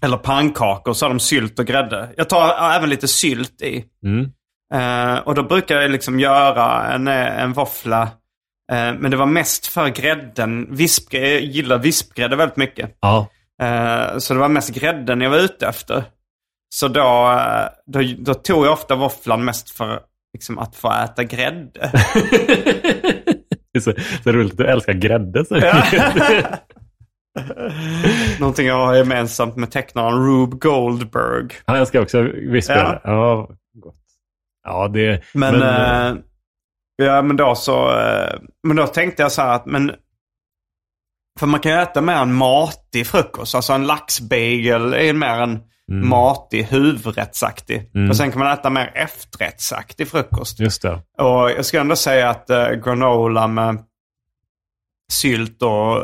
Eller 0.02 0.16
pannkakor 0.16 0.92
så 0.92 1.04
har 1.04 1.10
de 1.10 1.20
sylt 1.20 1.58
och 1.58 1.66
grädde. 1.66 2.08
Jag 2.16 2.28
tar 2.28 2.40
ja, 2.48 2.72
även 2.76 2.90
lite 2.90 3.08
sylt 3.08 3.62
i. 3.62 3.84
mm. 4.04 4.30
Eh, 4.74 5.18
och 5.18 5.34
då 5.34 5.42
brukar 5.42 5.80
jag 5.80 5.90
liksom 5.90 6.20
göra 6.20 6.92
en, 6.92 7.08
en 7.08 7.52
våffla. 7.52 8.08
Eh, 8.72 8.94
men 8.98 9.10
det 9.10 9.16
var 9.16 9.26
mest 9.26 9.66
för 9.66 9.88
grädden. 9.88 10.66
Visp, 10.70 11.14
jag 11.14 11.40
gillar 11.40 11.78
vispgrädde 11.78 12.36
väldigt 12.36 12.56
mycket. 12.56 12.96
Ja. 13.00 13.28
Eh, 13.62 14.18
så 14.18 14.34
det 14.34 14.40
var 14.40 14.48
mest 14.48 14.74
grädden 14.74 15.20
jag 15.20 15.30
var 15.30 15.38
ute 15.38 15.66
efter. 15.66 16.04
Så 16.74 16.88
då, 16.88 17.30
eh, 17.30 17.68
då, 17.86 18.00
då 18.18 18.34
tog 18.34 18.66
jag 18.66 18.72
ofta 18.72 18.94
våfflan 18.94 19.44
mest 19.44 19.70
för 19.70 20.00
liksom, 20.32 20.58
att 20.58 20.76
få 20.76 20.92
äta 20.92 21.24
grädde. 21.24 21.92
Det 23.72 23.78
är 23.78 23.80
så, 23.80 23.92
så 24.24 24.32
roligt 24.32 24.52
att 24.52 24.58
du 24.58 24.66
älskar 24.66 24.92
grädde. 24.92 25.44
Så. 25.44 25.54
Någonting 28.40 28.66
jag 28.66 28.86
har 28.86 28.94
gemensamt 28.94 29.56
med 29.56 29.70
tecknaren 29.70 30.26
Rube 30.26 30.56
Goldberg. 30.56 31.48
Han 31.64 31.76
älskar 31.76 32.02
också 32.02 32.22
vispgrädde. 32.22 33.00
Ja. 33.04 33.10
ja, 33.10 33.50
gott. 33.74 33.94
Ja, 34.64 34.88
det... 34.88 35.22
Men, 35.34 35.62
eh, 35.62 36.14
ja, 37.02 37.22
men 37.22 37.36
då 37.36 37.54
så, 37.54 37.98
eh, 38.00 38.38
men 38.66 38.76
då 38.76 38.86
tänkte 38.86 39.22
jag 39.22 39.32
så 39.32 39.42
här 39.42 39.54
att, 39.54 39.66
men 39.66 39.92
för 41.40 41.46
man 41.46 41.60
kan 41.60 41.72
ju 41.72 41.78
äta 41.78 42.00
mer 42.00 42.16
en 42.16 42.34
matig 42.34 43.06
frukost. 43.06 43.54
Alltså 43.54 43.72
en 43.72 43.86
laxbagel 43.86 44.92
är 44.94 45.12
mer 45.12 45.40
en 45.42 45.60
Mm. 45.92 46.08
matig, 46.08 46.62
huvudrättsaktig. 46.62 47.90
Mm. 47.94 48.10
Och 48.10 48.16
sen 48.16 48.30
kan 48.32 48.38
man 48.38 48.52
äta 48.52 48.70
mer 48.70 48.92
efterrättsaktig 48.94 50.08
frukost. 50.08 50.60
Just 50.60 50.82
det. 50.82 50.92
Och 51.18 51.50
jag 51.50 51.64
ska 51.64 51.80
ändå 51.80 51.96
säga 51.96 52.30
att 52.30 52.50
eh, 52.50 52.70
granola 52.70 53.46
med 53.46 53.78
sylt 55.12 55.62
och, 55.62 55.96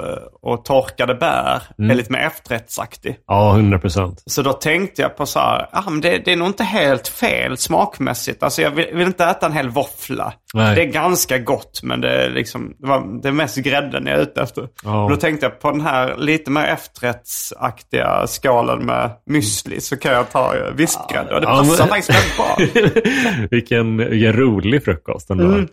och 0.42 0.64
torkade 0.64 1.14
bär 1.14 1.62
Mm. 1.78 1.90
är 1.90 1.94
lite 1.94 2.12
mer 2.12 2.18
efterrättsaktig. 2.18 3.16
Ja, 3.26 3.50
100 3.54 3.78
procent. 3.78 4.22
Så 4.26 4.42
då 4.42 4.52
tänkte 4.52 5.02
jag 5.02 5.16
på 5.16 5.26
så 5.26 5.38
här, 5.38 5.68
ah, 5.72 5.90
men 5.90 6.00
det, 6.00 6.18
det 6.24 6.32
är 6.32 6.36
nog 6.36 6.48
inte 6.48 6.64
helt 6.64 7.08
fel 7.08 7.56
smakmässigt. 7.56 8.42
Alltså 8.42 8.62
jag 8.62 8.70
vill, 8.70 8.86
vill 8.94 9.06
inte 9.06 9.24
äta 9.24 9.46
en 9.46 9.52
hel 9.52 9.68
våffla. 9.70 10.32
Nej. 10.54 10.74
Det 10.74 10.82
är 10.82 10.86
ganska 10.92 11.38
gott 11.38 11.80
men 11.82 12.00
det 12.00 12.24
är, 12.24 12.30
liksom, 12.30 12.74
det, 12.78 12.86
var, 12.88 13.22
det 13.22 13.28
är 13.28 13.32
mest 13.32 13.56
grädden 13.56 14.06
jag 14.06 14.18
är 14.18 14.22
ute 14.22 14.42
efter. 14.42 14.68
Ja. 14.84 15.06
Då 15.10 15.16
tänkte 15.16 15.46
jag 15.46 15.60
på 15.60 15.70
den 15.70 15.80
här 15.80 16.16
lite 16.18 16.50
mer 16.50 16.64
efterrättsaktiga 16.64 18.26
skalen 18.26 18.86
med 18.86 19.10
müsli 19.30 19.80
så 19.80 19.96
kan 19.96 20.12
jag 20.12 20.30
ta 20.30 20.54
eh, 20.56 20.72
vispgrädde. 20.74 21.34
Och 21.34 21.40
det 21.40 21.46
Ja, 21.46 21.56
passar 21.58 21.84
men- 21.84 21.88
faktiskt 21.88 22.10
väldigt 22.10 22.36
bra. 22.36 23.02
vilken, 23.50 23.96
vilken 23.96 24.32
rolig 24.32 24.84
frukost 24.84 25.30
ändå. 25.30 25.44
Mm. 25.44 25.68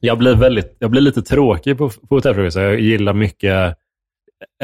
Jag, 0.00 0.18
blir 0.18 0.34
väldigt, 0.34 0.76
jag 0.78 0.90
blir 0.90 1.00
lite 1.00 1.22
tråkig 1.22 1.78
på, 1.78 1.88
på 1.88 2.14
hotellfrukost. 2.14 2.56
Jag 2.56 2.80
gillar 2.80 3.12
mycket... 3.12 3.76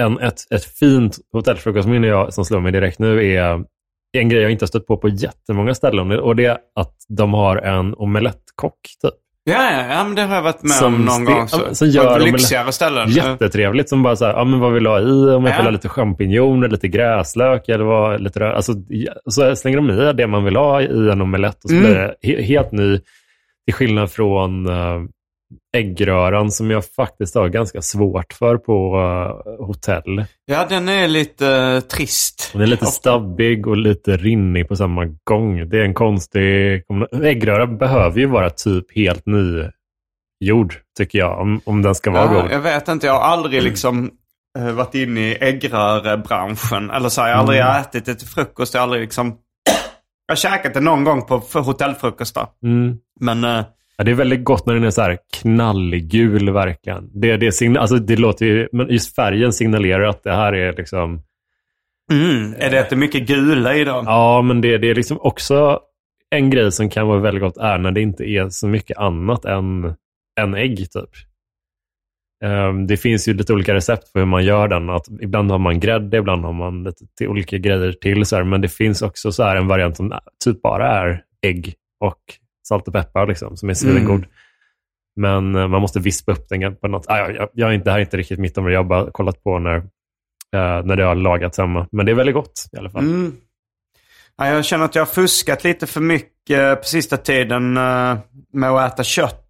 En, 0.01 0.19
ett, 0.19 0.41
ett 0.51 0.65
fint 0.65 1.19
hotellfrukostminne 1.33 2.07
jag, 2.07 2.35
som 2.35 2.45
slår 2.45 2.61
mig 2.61 2.73
direkt 2.73 2.99
nu 2.99 3.33
är 3.35 3.65
en 4.19 4.29
grej 4.29 4.43
jag 4.43 4.51
inte 4.53 4.63
har 4.63 4.67
stött 4.67 4.87
på 4.87 4.97
på 4.97 5.09
jättemånga 5.09 5.75
ställen. 5.75 6.11
Och 6.13 6.37
det 6.37 6.45
är 6.45 6.59
att 6.75 6.95
de 7.09 7.35
har 7.35 7.57
en 7.57 7.95
omelettkock. 7.95 8.79
Typ. 9.03 9.15
Ja, 9.45 9.73
ja, 9.73 9.87
ja, 9.95 10.05
men 10.05 10.15
det 10.15 10.23
har 10.23 10.35
jag 10.35 10.43
varit 10.43 10.63
med 10.63 10.71
Som 10.73 10.95
om 10.95 11.05
någon 11.05 11.25
gång. 11.25 11.49
Så. 11.49 11.75
som 11.75 11.89
gör 11.89 12.19
på 12.19 12.25
lyxigare 12.25 12.73
ställen. 12.73 13.09
Jättetrevligt. 13.11 13.89
Som 13.89 14.03
bara 14.03 14.17
så 14.17 14.25
här, 14.25 14.33
ja, 14.33 14.45
men 14.45 14.61
vad 14.61 14.73
vill 14.73 14.83
du 14.85 14.91
ha 14.91 15.01
i? 15.01 15.05
Om 15.35 15.45
jag 15.45 15.53
Ja. 15.53 15.57
vill 15.57 15.65
ha 15.67 15.71
lite 15.71 15.89
champinjoner, 15.89 16.69
lite 16.69 16.89
gräslök 16.89 17.69
eller 17.69 17.85
vad, 17.85 18.21
lite 18.21 18.41
rö- 18.41 18.53
alltså, 18.53 18.73
Så 19.31 19.57
slänger 19.57 19.77
de 19.77 19.91
i 19.91 20.13
det 20.13 20.27
man 20.27 20.45
vill 20.45 20.57
ha 20.57 20.83
i 20.83 21.11
en 21.11 21.23
omelett 21.23 21.65
och 21.65 21.71
så 21.71 21.77
Mm. 21.77 21.87
blir 21.87 21.95
det 21.95 22.15
he- 22.23 22.43
helt 22.43 22.73
ny. 22.73 23.01
Till 23.67 23.75
skillnad 23.75 24.11
från 24.11 24.69
uh, 24.69 25.03
äggröran 25.77 26.51
som 26.51 26.71
jag 26.71 26.85
faktiskt 26.87 27.35
har 27.35 27.49
ganska 27.49 27.83
svårt 27.83 28.33
för 28.33 28.57
på 28.57 28.97
eh, 28.97 29.67
hotell. 29.67 30.25
Ja, 30.47 30.67
den 30.69 30.89
är 30.89 31.09
lite 31.09 31.49
eh, 31.49 31.81
trist. 31.81 32.51
Den 32.53 32.63
är 32.63 32.67
lite 32.67 32.87
stabbig 32.87 33.67
och 33.67 33.77
lite 33.77 34.17
rinnig 34.17 34.69
på 34.69 34.77
samma 34.77 35.05
gång. 35.25 35.69
Det 35.69 35.79
är 35.79 35.85
en 35.85 35.95
konstig... 35.95 36.83
Äggröra 37.23 37.67
behöver 37.67 38.19
ju 38.21 38.27
vara 38.27 38.51
typ 38.51 38.97
helt 38.97 39.25
nygjord, 39.27 40.75
tycker 40.99 41.19
jag, 41.19 41.41
om, 41.41 41.61
om 41.65 41.83
den 41.83 41.95
ska 41.95 42.11
vara 42.11 42.35
Ja, 42.35 42.43
god. 42.43 42.51
jag 42.53 42.61
vet 42.61 42.89
inte, 42.89 43.07
jag 43.07 43.15
har 43.15 43.21
aldrig 43.21 43.63
liksom 43.63 44.11
eh, 44.59 44.71
varit 44.73 44.95
inne 44.95 45.21
i 45.21 45.35
äggrörebranschen. 45.41 46.91
Eller 46.91 47.09
så, 47.09 47.21
jag 47.21 47.27
har 47.29 47.35
aldrig 47.35 47.61
Mm. 47.61 47.81
ätit 47.81 48.05
det 48.07 48.15
till 48.15 48.29
frukost. 48.29 48.75
Jag 48.75 48.81
har 48.81 48.83
aldrig 48.83 49.03
liksom... 49.03 49.37
Jag 50.27 50.33
har 50.33 50.37
käkat 50.37 50.75
det 50.75 50.81
någon 50.81 51.05
gång 51.05 51.23
på 51.27 51.43
hotellfrukostar. 51.61 52.47
Mm. 52.63 52.97
Men 53.21 53.45
Ja, 53.97 54.05
det 54.05 54.11
är 54.11 54.15
väldigt 54.15 54.45
gott 54.45 54.67
när 54.67 54.75
den 54.75 54.85
är 54.85 54.91
så 54.91 55.03
här 55.03 55.19
knallgul 55.43 56.51
verkligen. 56.51 57.11
Det, 57.21 57.37
det, 57.37 57.77
alltså, 57.79 57.97
det 57.97 58.17
låter 58.17 58.47
ju, 58.47 58.69
men 58.73 58.89
just 58.89 59.15
färgen 59.15 59.53
signalerar 59.53 60.05
att 60.05 60.23
det 60.23 60.33
här 60.33 60.53
är 60.53 60.73
liksom... 60.77 61.23
mm, 62.13 62.55
är 62.59 62.71
det 62.71 62.81
att 62.81 62.91
det 62.91 62.95
är 62.95 62.99
mycket 62.99 63.27
gula 63.27 63.75
i 63.77 63.85
då? 63.85 64.03
Ja, 64.07 64.43
men 64.43 64.61
det, 64.61 64.79
det 64.79 64.91
är 64.91 64.95
liksom 64.95 65.19
också 65.21 65.81
en 66.31 66.51
grej 66.51 66.73
som 66.73 66.91
kan 66.91 67.07
vara 67.09 67.19
väldigt 67.21 67.43
gott 67.43 67.57
är 67.57 67.79
när 67.79 67.91
det 67.91 68.01
inte 68.01 68.25
är 68.25 68.49
så 68.49 68.69
mycket 68.69 68.99
annat 68.99 69.45
än, 69.45 69.95
än 70.41 70.55
ägg 70.55 70.77
typ. 70.77 71.11
Ehm, 72.45 72.87
Det 72.87 72.97
finns 72.97 73.29
ju 73.29 73.35
lite 73.35 73.53
olika 73.53 73.75
recept 73.75 74.09
för 74.09 74.19
hur 74.19 74.27
man 74.27 74.45
gör 74.45 74.69
den. 74.69 74.91
Att 74.91 75.07
ibland 75.21 75.51
har 75.51 75.59
man 75.59 75.81
grädde, 75.81 76.17
ibland 76.17 76.45
har 76.45 76.53
man 76.53 76.85
lite 76.85 77.05
till 77.19 77.29
olika 77.29 77.59
grejer 77.59 77.93
till. 77.93 78.27
Så 78.27 78.37
här. 78.37 78.45
Men 78.45 78.61
det 78.61 78.69
finns 78.69 79.03
också 79.03 79.33
så 79.33 79.43
här 79.43 79.57
en 79.57 79.67
variant 79.67 79.97
som 79.97 80.13
typ 80.45 80.63
bara 80.63 80.89
är 80.89 81.23
ägg 81.47 81.75
och 82.01 82.21
salt 82.69 82.89
och 82.89 82.95
peppar, 82.95 83.27
liksom, 83.27 83.57
som 83.57 83.71
är 83.71 83.75
svingod. 83.75 84.25
Men 85.17 85.55
eh, 85.55 85.69
man 85.69 85.81
måste 85.81 86.01
vispa 86.01 86.33
upp 86.33 86.49
den 86.49 86.77
på 86.77 86.89
något... 86.89 87.07
Ah, 87.09 87.19
jag, 87.19 87.37
jag, 87.37 87.49
jag 87.53 87.69
är 87.71 87.73
inte, 87.75 87.85
det 87.85 87.91
här 87.91 87.99
är 87.99 88.03
inte 88.05 88.17
riktigt 88.17 88.39
mitt 88.39 88.59
område. 88.59 88.75
Jag 88.75 88.83
har 88.83 88.89
bara 88.89 89.11
kollat 89.11 89.43
på 89.43 89.59
när, 89.59 89.77
eh, 89.77 89.83
när 90.85 90.97
det 90.97 91.05
har 91.05 91.15
lagats 91.15 91.59
hemma. 91.59 91.87
Men 91.93 92.07
det 92.07 92.13
är 92.13 92.17
väldigt 92.17 92.35
gott 92.35 92.69
i 92.73 92.77
alla 92.77 92.91
fall. 92.91 93.03
Mm. 93.05 93.33
Ja, 94.37 94.49
jag 94.49 94.65
känner 94.65 94.85
att 94.85 94.95
jag 94.95 95.03
har 95.03 95.13
fuskat 95.13 95.65
lite 95.65 95.87
för 95.87 96.01
mycket 96.01 96.83
på 96.83 96.89
sista 96.89 97.17
tiden 97.17 97.77
eh, 97.77 98.17
med 98.53 98.71
att 98.71 98.93
äta 98.93 99.05
kött. 99.05 99.41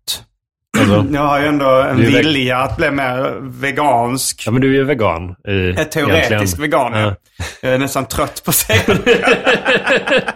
Alltså, 0.79 1.07
Jag 1.13 1.21
har 1.21 1.41
ju 1.41 1.47
ändå 1.47 1.69
en 1.71 1.97
vilja 1.97 2.59
att 2.59 2.77
bli 2.77 2.91
mer 2.91 3.39
vegansk. 3.41 4.43
ja, 4.47 4.53
men 4.53 4.61
du 4.61 4.69
är 4.69 4.75
ju 4.75 4.85
vegan. 4.85 5.31
I, 5.49 5.51
Är 5.51 5.85
teoretisk 5.85 6.31
egentligen. 6.31 6.61
vegan, 6.63 6.93
ja. 6.93 7.01
Ja. 7.01 7.45
Jag 7.63 7.75
är 7.75 7.79
nästan 7.79 8.07
trött 8.07 8.43
på 8.45 8.51
att 8.51 8.55
säga 8.55 8.83
det. 9.05 10.25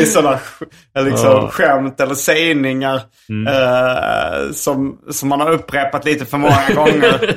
Är 0.00 0.04
sådana 0.04 0.38
liksom, 0.98 1.26
Ja. 1.30 1.48
skämt 1.52 2.00
eller 2.00 2.14
sägningar 2.14 2.94
eh, 3.48 4.52
som, 4.52 4.98
som 5.10 5.28
man 5.28 5.40
har 5.40 5.50
upprepat 5.50 6.04
lite 6.04 6.24
för 6.26 6.38
många 6.38 6.62
gånger. 6.74 7.34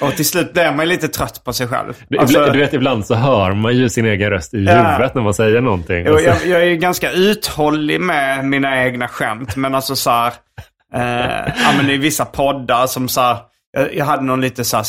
Och 0.00 0.16
till 0.16 0.24
slut 0.26 0.52
blir 0.52 0.72
man 0.72 0.88
lite 0.88 1.08
trött 1.08 1.44
på 1.44 1.52
sig 1.52 1.66
själv. 1.66 1.94
Du, 2.08 2.18
Alltså, 2.18 2.44
du 2.46 2.58
vet, 2.58 2.72
ibland 2.74 3.06
så 3.06 3.14
hör 3.14 3.52
man 3.52 3.76
ju 3.76 3.88
sin 3.88 4.06
egen 4.06 4.30
röst 4.30 4.54
i 4.54 4.64
Ja. 4.64 4.72
huvudet 4.92 5.14
när 5.14 5.22
man 5.22 5.34
säger 5.34 5.60
någonting. 5.60 6.06
Alltså, 6.06 6.26
jag, 6.26 6.46
jag 6.46 6.60
är 6.60 6.66
ju 6.66 6.76
ganska 6.76 7.10
uthållig 7.12 8.00
med 8.00 8.44
mina 8.44 8.84
egna 8.84 9.08
skämt. 9.08 9.56
Men 9.56 9.74
alltså 9.74 9.96
så 9.96 10.10
här, 10.10 10.32
eh, 10.94 11.52
ja, 11.64 11.72
men 11.76 11.90
i 11.90 11.96
vissa 11.96 12.24
poddar 12.24 12.86
som 12.86 13.08
så 13.08 13.20
här, 13.20 13.36
jag, 13.92 14.04
hade 14.04 14.22
någon 14.22 14.40
lite 14.40 14.64
så 14.64 14.76
här 14.76 14.86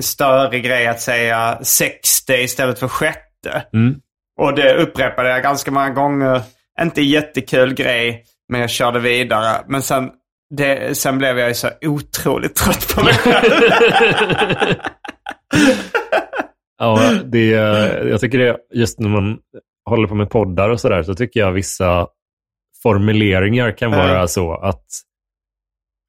större 0.00 0.60
grej 0.60 0.86
att 0.86 1.00
säga 1.00 1.58
sexte 1.62 2.34
istället 2.34 2.78
för 2.78 2.88
sjätte. 2.88 3.62
Mm. 3.74 3.94
Och 4.40 4.54
det 4.54 4.74
upprepade 4.74 5.28
jag 5.28 5.42
ganska 5.42 5.70
många 5.70 5.90
gånger. 5.90 6.42
Inte 6.80 7.02
jättekul 7.02 7.74
grej, 7.74 8.24
men 8.48 8.60
jag 8.60 8.70
körde 8.70 8.98
vidare. 8.98 9.64
Men 9.68 9.82
sen, 9.82 10.10
det, 10.54 10.98
sen 10.98 11.18
blev 11.18 11.38
jag 11.38 11.48
ju 11.48 11.54
så 11.54 11.68
otroligt 11.80 12.54
trött 12.54 12.94
på 12.94 13.04
mig 13.04 13.14
själv. 13.14 13.62
Ja, 16.82 17.12
det, 17.24 17.46
jag 18.08 18.20
tycker 18.20 18.38
det, 18.38 18.56
just 18.74 18.98
när 18.98 19.08
man 19.08 19.38
håller 19.90 20.08
på 20.08 20.14
med 20.14 20.30
poddar 20.30 20.68
och 20.68 20.80
sådär, 20.80 21.02
så 21.02 21.14
tycker 21.14 21.40
jag 21.40 21.52
vissa 21.52 22.06
formuleringar 22.82 23.76
kan 23.76 23.90
vara 23.90 24.28
så 24.28 24.54
att 24.54 24.84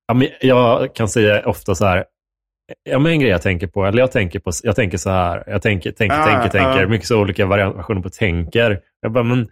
ja, 0.07 0.13
men 0.13 0.27
jag 0.41 0.95
kan 0.95 1.09
säga 1.09 1.45
ofta 1.45 1.75
så 1.75 1.85
här, 1.85 2.05
ja, 2.83 2.99
men 2.99 3.11
en 3.11 3.19
grej 3.19 3.29
jag 3.31 3.41
tänker 3.41 3.67
på, 3.67 3.85
eller 3.85 3.99
jag 3.99 4.11
tänker, 4.11 4.39
på, 4.39 4.51
jag 4.63 4.75
tänker 4.75 4.97
så 4.97 5.09
här, 5.09 5.43
jag 5.47 5.61
tänker, 5.61 5.91
tänker, 5.91 6.15
Ja, 6.17 6.25
tänker, 6.25 6.49
tänker, 6.49 6.81
ja. 6.81 6.87
mycket 6.87 7.07
så 7.07 7.19
olika 7.21 7.45
variationer 7.45 8.01
på 8.01 8.09
tänker. 8.09 8.79
Jag 9.01 9.11
bara, 9.11 9.23
men 9.23 9.47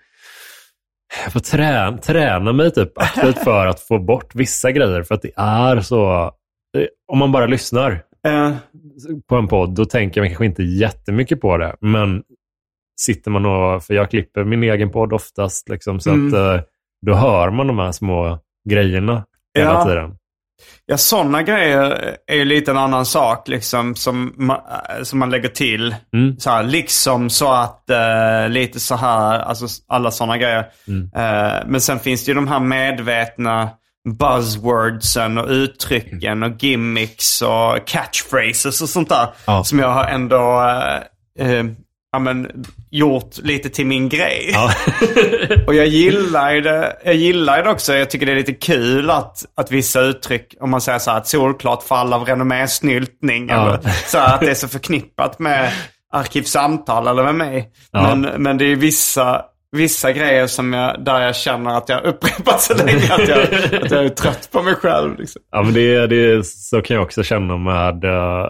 jag 1.24 1.34
får 1.34 1.40
träna, 1.40 1.98
träna 1.98 2.54
mig 2.54 2.72
typ 2.72 2.98
aktivt 2.98 3.38
för 3.44 3.66
att 3.66 3.80
få 3.80 4.00
bort 4.00 4.36
vissa 4.36 4.72
grejer, 4.72 5.04
för 5.04 5.16
att 5.16 5.22
det 5.22 5.32
är 5.38 5.82
så, 5.82 6.32
om 7.12 7.18
man 7.18 7.32
bara 7.32 7.46
lyssnar, 7.46 8.04
Eh, 8.28 8.54
på 9.30 9.36
en 9.36 9.48
podd, 9.48 9.76
då 9.76 9.86
tänker 9.86 10.22
man 10.22 10.28
kanske 10.28 10.46
inte 10.46 10.64
jättemycket 10.64 11.42
på 11.42 11.58
det. 11.58 11.76
Men 11.82 12.24
sitter 13.02 13.32
man 13.32 13.46
och, 13.46 13.84
för 13.84 13.94
jag 13.94 14.10
klipper 14.10 14.44
min 14.44 14.64
egen 14.64 14.92
podd 14.92 15.14
oftast, 15.14 15.70
liksom, 15.70 16.00
så 16.00 16.10
Mm. 16.12 16.28
att 16.28 16.34
eh, 16.34 16.64
då 17.06 17.14
hör 17.14 17.50
man 17.50 17.68
de 17.68 17.80
här 17.80 17.92
små 17.92 18.40
grejerna 18.70 19.26
hela 19.58 19.72
Ja. 19.74 19.86
tiden. 19.86 20.16
Ja, 20.86 20.98
sådana 20.98 21.44
grejer 21.44 22.16
är 22.28 22.36
ju 22.36 22.46
lite 22.46 22.72
en 22.72 22.78
annan 22.78 23.06
sak 23.06 23.48
liksom 23.48 23.96
som, 23.96 24.34
ma- 24.38 24.98
äh, 24.98 25.04
som 25.04 25.20
man 25.20 25.30
lägger 25.30 25.50
till. 25.50 25.96
Mm. 26.14 26.38
Så 26.40 26.50
här, 26.50 26.64
liksom 26.64 27.30
så 27.30 27.52
att 27.52 27.90
eh, 27.90 28.50
lite 28.50 28.80
så 28.80 28.96
här, 28.96 29.40
alltså 29.40 29.66
alla 29.88 30.12
sådana 30.12 30.38
grejer. 30.38 30.66
Mm. 30.88 31.10
Eh, 31.16 31.54
men 31.68 31.82
sen 31.82 32.00
finns 32.00 32.26
det 32.26 32.30
ju 32.30 32.36
de 32.36 32.48
här 32.48 32.60
medvetna 32.60 33.70
buzzwordsen 34.20 35.38
och 35.38 35.48
uttrycken 35.50 36.44
och 36.44 36.64
gimmicks 36.64 37.42
och 37.42 37.88
catchphrases 37.88 38.82
och 38.82 38.90
sånt 38.90 39.10
där. 39.10 39.28
Ja. 39.46 39.64
Som 39.64 39.80
jag 39.80 39.90
har 39.90 40.06
ändå 40.06 40.62
eh, 41.40 41.52
eh, 41.52 41.64
ja, 42.12 42.20
men, 42.20 42.66
gjort 42.90 43.38
lite 43.38 43.70
till 43.70 43.86
min 43.86 44.10
grej. 44.10 44.50
Ja. 44.54 44.72
Och 45.68 45.76
jag 45.76 45.88
gillar 45.88 46.54
ju 46.54 46.62
det, 46.62 46.98
jag 47.06 47.16
gillar 47.16 47.64
det 47.64 47.70
också. 47.70 47.94
Jag 47.94 48.10
tycker 48.10 48.26
det 48.26 48.32
är 48.32 48.36
lite 48.36 48.54
kul 48.54 49.10
att, 49.10 49.46
att 49.56 49.72
vissa 49.72 50.02
uttryck, 50.02 50.56
om 50.60 50.70
man 50.70 50.82
säger 50.82 51.00
så 51.00 51.12
här, 51.12 51.18
ett 51.18 51.28
solklart 51.28 51.84
fall 51.84 52.14
av 52.14 52.26
renommésnyltning. 52.26 53.50
Ja. 53.50 53.68
Eller 53.68 53.92
så 54.08 54.18
här, 54.18 54.36
att 54.36 54.42
det 54.42 54.52
är 54.52 54.56
så 54.56 54.68
förknippat 54.68 55.40
med 55.40 55.72
Arkivsamtal 56.14 57.08
eller 57.08 57.24
med 57.24 57.36
mig. 57.36 57.70
Ja. 57.92 58.16
Men, 58.16 58.44
men 58.44 58.58
det 58.58 58.66
är 58.66 58.76
vissa, 58.76 59.42
vissa 59.72 60.12
grejer 60.12 60.48
som 60.48 60.74
jag, 60.74 61.04
där 61.06 61.22
jag 61.22 61.36
känner 61.36 61.78
att 61.78 61.90
jag 61.90 61.96
har 61.96 62.06
upprepat 62.06 62.62
så 62.62 62.74
länge 62.74 63.14
att 63.14 63.28
jag, 63.28 63.42
att 63.84 63.92
jag 63.92 64.06
är 64.06 64.10
trött 64.10 64.50
på 64.52 64.62
mig 64.64 64.76
själv. 64.76 65.20
Liksom. 65.20 65.42
ja, 65.52 65.62
men 65.62 65.74
det, 65.74 66.08
det, 66.08 66.46
så 66.46 66.82
kan 66.82 66.96
jag 66.96 67.04
också 67.04 67.24
känna 67.24 67.58
med 67.58 68.04
eh, 68.04 68.46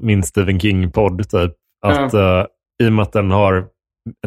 min 0.00 0.22
Stephen 0.22 0.60
King-podd. 0.60 1.30
Typ. 1.30 1.52
Att, 1.86 2.14
eh, 2.14 2.44
I 2.82 2.88
och 2.88 2.92
med 2.92 3.02
att 3.02 3.12
den 3.12 3.30
har 3.30 3.66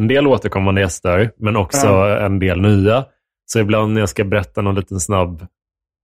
en 0.00 0.08
del 0.08 0.26
återkommande 0.26 0.80
gäster, 0.80 1.30
men 1.38 1.56
också 1.56 1.86
Ja. 1.86 2.18
en 2.18 2.38
del 2.38 2.60
nya. 2.60 3.04
Så 3.46 3.58
ibland 3.58 3.92
när 3.92 4.00
jag 4.00 4.08
ska 4.08 4.24
berätta 4.24 4.62
någon 4.62 4.74
liten 4.74 5.00
snabb 5.00 5.46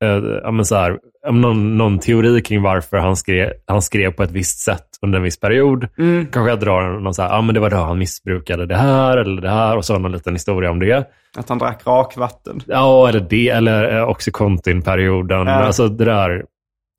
eh, 0.05 0.23
ja, 0.43 0.51
men 0.51 0.65
så 0.65 0.77
här, 0.77 0.99
någon, 1.31 1.77
någon 1.79 1.99
teori 1.99 2.43
kring 2.43 2.63
varför 2.63 2.97
han 2.97 3.17
skrev, 3.17 3.51
han 3.67 3.83
skrev 3.83 4.11
på 4.13 4.23
ett 4.23 4.31
visst 4.31 4.59
sätt 4.59 4.87
under 5.03 5.19
en 5.19 5.23
viss 5.23 5.41
period. 5.41 5.89
Kanske 6.33 6.49
jag 6.51 6.61
drar 6.61 7.01
någon 7.01 7.15
så 7.15 7.23
här, 7.23 7.29
ja 7.31 7.41
men 7.43 7.55
det 7.55 7.61
var 7.61 7.71
då 7.71 7.77
han 7.77 7.99
missbrukade 7.99 8.67
det 8.67 8.77
här 8.77 9.17
eller 9.17 9.43
det 9.43 9.51
här 9.51 9.77
och 9.77 9.85
så 9.85 9.99
någon 9.99 10.13
liten 10.13 10.33
historia 10.35 10.71
om 10.71 10.79
det. 10.79 11.11
Att 11.37 11.49
han 11.49 11.59
drack 11.59 11.87
rakvatten. 11.87 12.61
Ja, 12.67 13.09
eller 13.09 13.21
det, 13.21 13.49
eller 13.49 13.97
eh, 13.97 14.09
Oxycontin-perioden. 14.09 15.47
Ja. 15.47 15.53
Alltså 15.55 15.89
det 15.89 16.05
där, 16.05 16.45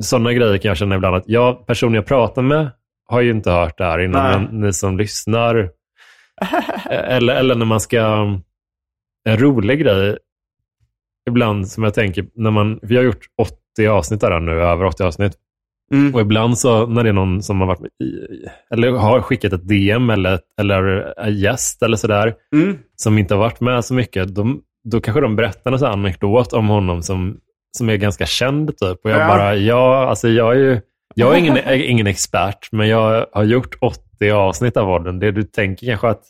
sådana 0.04 0.34
grejer 0.34 0.58
kan 0.58 0.70
jag 0.70 0.78
känna 0.78 0.96
ibland 0.96 1.16
att 1.16 1.24
jag, 1.28 1.68
personen 1.68 1.94
jag 1.94 2.06
pratar 2.06 2.42
med 2.42 2.72
har 3.08 3.22
ju 3.22 3.32
inte 3.32 3.52
hört 3.52 3.78
det 3.78 3.84
här 3.86 4.00
innan, 4.00 4.24
Nej. 4.42 4.50
men 4.52 4.62
ni 4.62 4.74
som 4.74 4.98
lyssnar. 4.98 5.70
eller, 6.90 7.36
eller 7.36 7.56
när 7.56 7.66
man 7.66 7.80
ska, 7.80 8.00
en 9.26 9.38
rolig 9.38 9.80
grej, 9.80 10.18
ibland 11.30 11.68
som 11.68 11.84
jag 11.84 11.94
tänker, 11.94 12.26
när 12.36 12.52
man, 12.52 12.80
vi 12.82 12.96
har 12.98 13.04
gjort 13.04 13.26
80 13.78 13.88
avsnitt 13.88 14.22
där 14.22 14.40
nu, 14.40 14.52
över 14.52 14.86
80 14.86 15.04
avsnitt. 15.04 15.34
Mm. 15.94 16.16
Och 16.16 16.22
ibland 16.22 16.58
så 16.58 16.88
när 16.88 17.04
det 17.04 17.10
är 17.10 17.14
någon 17.14 17.44
som 17.44 17.60
har 17.60 17.68
varit 17.68 17.80
med 17.80 17.90
eller 18.72 18.92
har 18.92 19.22
skickat 19.22 19.54
ett 19.54 19.68
DM 19.68 20.10
eller, 20.10 20.40
eller 20.62 21.14
en 21.20 21.36
gäst 21.38 21.84
eller 21.84 21.98
sådär, 21.98 22.34
Mm. 22.54 22.78
som 22.96 23.18
inte 23.18 23.34
har 23.34 23.40
varit 23.40 23.62
med 23.62 23.86
så 23.86 23.94
mycket, 23.94 24.36
de, 24.36 24.62
då 24.84 25.02
kanske 25.02 25.22
de 25.22 25.36
berättar 25.36 25.72
en 25.72 25.84
anekdot 25.84 26.54
om 26.54 26.68
honom 26.68 27.02
som, 27.04 27.38
som 27.78 27.90
är 27.90 27.96
ganska 27.96 28.26
känd. 28.26 28.68
Typ. 28.78 29.00
Och 29.04 29.10
jag 29.12 29.22
Ja. 29.22 29.28
bara, 29.28 29.56
ja, 29.56 30.06
alltså 30.10 30.28
jag 30.30 30.52
är 30.56 30.60
ju, 30.60 30.82
jag 31.16 31.34
är 31.34 31.38
ingen, 31.38 31.58
är 31.58 31.74
ingen 31.74 32.08
expert, 32.08 32.68
men 32.72 32.88
jag 32.88 33.26
har 33.34 33.44
gjort 33.44 33.76
80 33.82 34.32
avsnitt 34.32 34.78
av 34.78 34.86
podden. 34.86 35.20
Det 35.20 35.32
du 35.32 35.44
tänker 35.44 35.88
kanske 35.88 36.08
att 36.08 36.22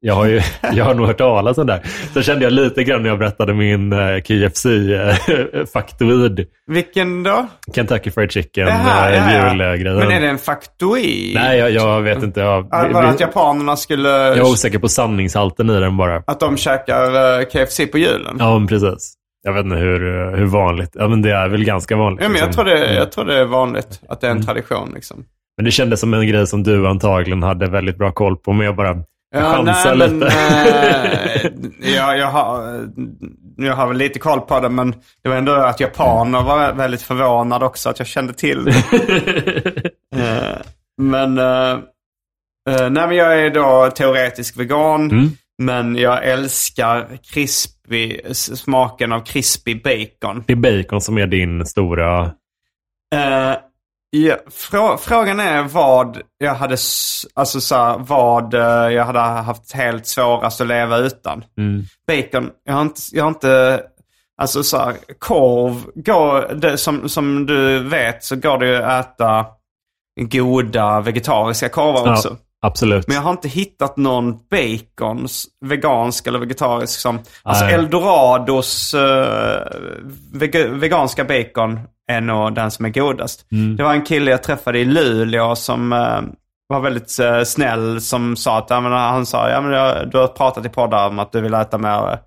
jag 0.00 0.14
har, 0.14 0.26
ju, 0.26 0.40
jag 0.72 0.84
har 0.84 0.94
nog 0.94 1.06
hört 1.06 1.18
talas 1.18 1.58
om 1.58 1.66
det 1.66 1.72
där. 1.72 1.82
Så 2.14 2.22
kände 2.22 2.44
jag 2.44 2.52
lite 2.52 2.84
grann 2.84 3.02
när 3.02 3.08
jag 3.08 3.18
berättade 3.18 3.54
min 3.54 3.92
eh, 3.92 4.20
KFC-faktoid. 4.20 6.46
Vilken 6.66 7.22
då? 7.22 7.46
Kentucky 7.74 8.10
Fried 8.10 8.32
Chicken 8.32 8.68
här, 8.68 9.12
ja. 9.12 9.50
julgrejen. 9.50 9.98
Men 9.98 10.10
är 10.10 10.20
det 10.20 10.28
en 10.28 10.38
faktoid? 10.38 11.34
Nej, 11.34 11.58
jag, 11.58 11.70
jag 11.70 12.02
vet 12.02 12.22
inte. 12.22 12.40
Jag, 12.40 12.68
Ja, 12.70 12.88
Bara 12.92 13.08
att 13.08 13.20
japanerna 13.20 13.76
skulle... 13.76 14.08
jag 14.08 14.36
är 14.36 14.42
osäker 14.42 14.78
på 14.78 14.88
sanningshalten 14.88 15.70
i 15.70 15.80
den 15.80 15.96
bara. 15.96 16.22
Att 16.26 16.40
de 16.40 16.56
käkar 16.56 17.38
eh, 17.40 17.44
KFC 17.44 17.80
på 17.92 17.98
julen? 17.98 18.36
Ja, 18.38 18.66
precis. 18.68 19.14
Jag 19.46 19.52
vet 19.52 19.64
inte 19.64 19.76
hur, 19.76 20.30
hur 20.36 20.46
vanligt. 20.46 20.90
Ja, 20.94 21.08
men 21.08 21.22
det 21.22 21.30
är 21.30 21.48
väl 21.48 21.64
ganska 21.64 21.96
vanligt. 21.96 22.22
Ja, 22.22 22.28
men 22.28 22.38
jag, 22.38 22.46
liksom. 22.46 22.64
tror 22.64 22.74
det, 22.74 22.94
jag 22.94 23.12
tror 23.12 23.24
det 23.24 23.38
är 23.38 23.44
vanligt 23.44 24.00
att 24.08 24.20
det 24.20 24.26
är 24.26 24.30
en 24.30 24.46
tradition. 24.46 24.92
Liksom. 24.94 25.24
Men 25.56 25.64
det 25.64 25.70
kändes 25.70 26.00
som 26.00 26.14
en 26.14 26.28
grej 26.28 26.46
som 26.46 26.62
du 26.62 26.88
antagligen 26.88 27.42
hade 27.42 27.70
väldigt 27.70 27.98
bra 27.98 28.12
koll 28.12 28.36
på. 28.36 28.52
Men 28.52 28.66
jag 28.66 28.76
bara 28.76 28.96
jag 29.34 29.54
chansar 29.54 29.94
nej, 29.94 30.08
lite. 30.08 30.14
Men, 30.14 31.62
eh, 31.82 31.94
jag, 31.94 32.18
jag, 32.18 32.26
har, 32.26 32.80
jag 33.56 33.74
har 33.74 33.88
väl 33.88 33.96
lite 33.96 34.18
koll 34.18 34.40
på 34.40 34.60
det, 34.60 34.68
men 34.68 34.94
det 35.22 35.28
var 35.28 35.36
ändå 35.36 35.52
att 35.52 35.80
japaner 35.80 36.42
var 36.42 36.72
väldigt 36.72 37.02
förvånade 37.02 37.64
också 37.64 37.90
att 37.90 37.98
jag 37.98 38.08
kände 38.08 38.32
till 38.32 38.64
det. 38.64 38.74
Eh, 40.16 40.56
men, 41.02 41.38
eh, 41.38 41.78
nej, 42.68 42.90
men 42.90 43.16
jag 43.16 43.40
är 43.40 43.50
då 43.50 43.90
teoretisk 43.90 44.58
vegan. 44.58 45.10
Mm. 45.10 45.30
Men 45.58 45.96
jag 45.96 46.24
älskar 46.24 47.08
crispy, 47.88 48.20
s- 48.24 48.60
smaken 48.60 49.12
av 49.12 49.20
crispy 49.20 49.74
bacon. 49.74 50.44
det 50.46 50.52
är 50.52 50.82
bacon 50.82 51.00
som 51.00 51.18
är 51.18 51.26
din 51.26 51.66
stora... 51.66 52.24
Eh, 53.14 53.56
ja, 54.10 54.36
frå, 54.50 54.96
frågan 54.98 55.40
är 55.40 55.62
vad 55.62 56.20
jag 56.38 56.54
hade, 56.54 56.76
alltså 57.34 57.60
så 57.60 57.74
här, 57.76 57.98
vad 57.98 58.54
eh, 58.54 58.92
jag 58.94 59.04
hade 59.04 59.18
haft 59.20 59.72
helt 59.72 60.06
svårast 60.06 60.60
att 60.60 60.66
leva 60.66 60.98
utan. 60.98 61.44
Mm. 61.58 61.82
Bacon, 62.06 62.50
jag 62.64 62.74
har 62.74 62.82
inte, 62.82 63.00
jag 63.12 63.24
har 63.24 63.28
inte 63.28 63.82
Alltså 64.36 64.62
så 64.62 64.78
här, 64.78 64.94
korv, 65.18 65.84
går, 65.94 66.54
det, 66.54 66.78
som, 66.78 67.08
som 67.08 67.46
du 67.46 67.78
vet 67.88 68.24
så 68.24 68.36
går 68.36 68.58
det 68.58 68.66
ju 68.66 68.76
att 68.76 69.20
äta 69.20 69.46
goda 70.20 71.00
vegetariska 71.00 71.68
korvar 71.68 72.12
också. 72.12 72.36
Absolut. 72.64 73.06
Men 73.06 73.14
jag 73.14 73.22
har 73.22 73.30
inte 73.30 73.48
hittat 73.48 73.96
någon 73.96 74.38
bacons, 74.50 75.46
vegansk 75.64 76.26
eller 76.26 76.38
vegetarisk 76.38 77.00
som... 77.00 77.18
Alltså 77.42 77.64
Nej. 77.64 77.74
Eldorados 77.74 78.94
eh, 78.94 79.62
vega, 80.32 80.68
veganska 80.68 81.24
bacon 81.24 81.80
är 82.12 82.20
nog 82.20 82.54
den 82.54 82.70
som 82.70 82.84
är 82.84 82.90
godast. 82.90 83.46
Mm. 83.52 83.76
Det 83.76 83.82
var 83.82 83.92
en 83.92 84.02
kille 84.02 84.30
jag 84.30 84.42
träffade 84.42 84.78
i 84.78 84.84
Luleå 84.84 85.56
som 85.56 85.92
eh, 85.92 86.20
var 86.66 86.80
väldigt 86.80 87.18
eh, 87.18 87.42
snäll 87.42 88.00
som 88.00 88.36
sa 88.36 88.58
att, 88.58 88.70
ja, 88.70 88.80
men, 88.80 88.92
han 88.92 89.26
sa, 89.26 89.50
ja 89.50 89.60
men 89.60 89.72
jag, 89.72 90.10
du 90.10 90.18
har 90.18 90.26
pratat 90.26 90.66
i 90.66 90.68
poddar 90.68 91.08
om 91.08 91.18
att 91.18 91.32
du 91.32 91.40
vill 91.40 91.54
äta 91.54 91.78
mer 91.78 92.12
eh, 92.12 92.18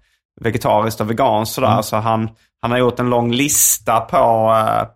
vegetariskt 0.42 1.02
och 1.02 1.10
veganskt 1.10 1.56
sådär. 1.56 1.72
Mm. 1.72 1.84
Så 1.84 1.96
han, 1.96 2.30
han 2.62 2.72
har 2.72 2.78
gjort 2.78 3.00
en 3.00 3.10
lång 3.10 3.32
lista 3.32 4.00
på 4.00 4.18
eh, 4.58 4.88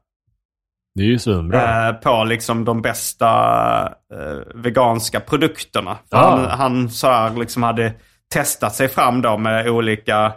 Det 0.95 1.01
är 1.03 1.07
ju 1.07 1.19
svinbra. 1.19 1.87
eh, 1.87 1.93
på 1.93 2.23
liksom 2.23 2.65
de 2.65 2.81
bästa 2.81 3.29
eh, 4.13 4.55
veganska 4.55 5.19
produkterna. 5.19 5.97
Ah. 6.11 6.29
Han, 6.29 6.45
han 6.59 6.89
så 6.89 7.07
här 7.07 7.35
liksom 7.39 7.63
hade 7.63 7.93
testat 8.33 8.75
sig 8.75 8.87
fram 8.87 9.21
då 9.21 9.37
med 9.37 9.69
olika, 9.69 10.33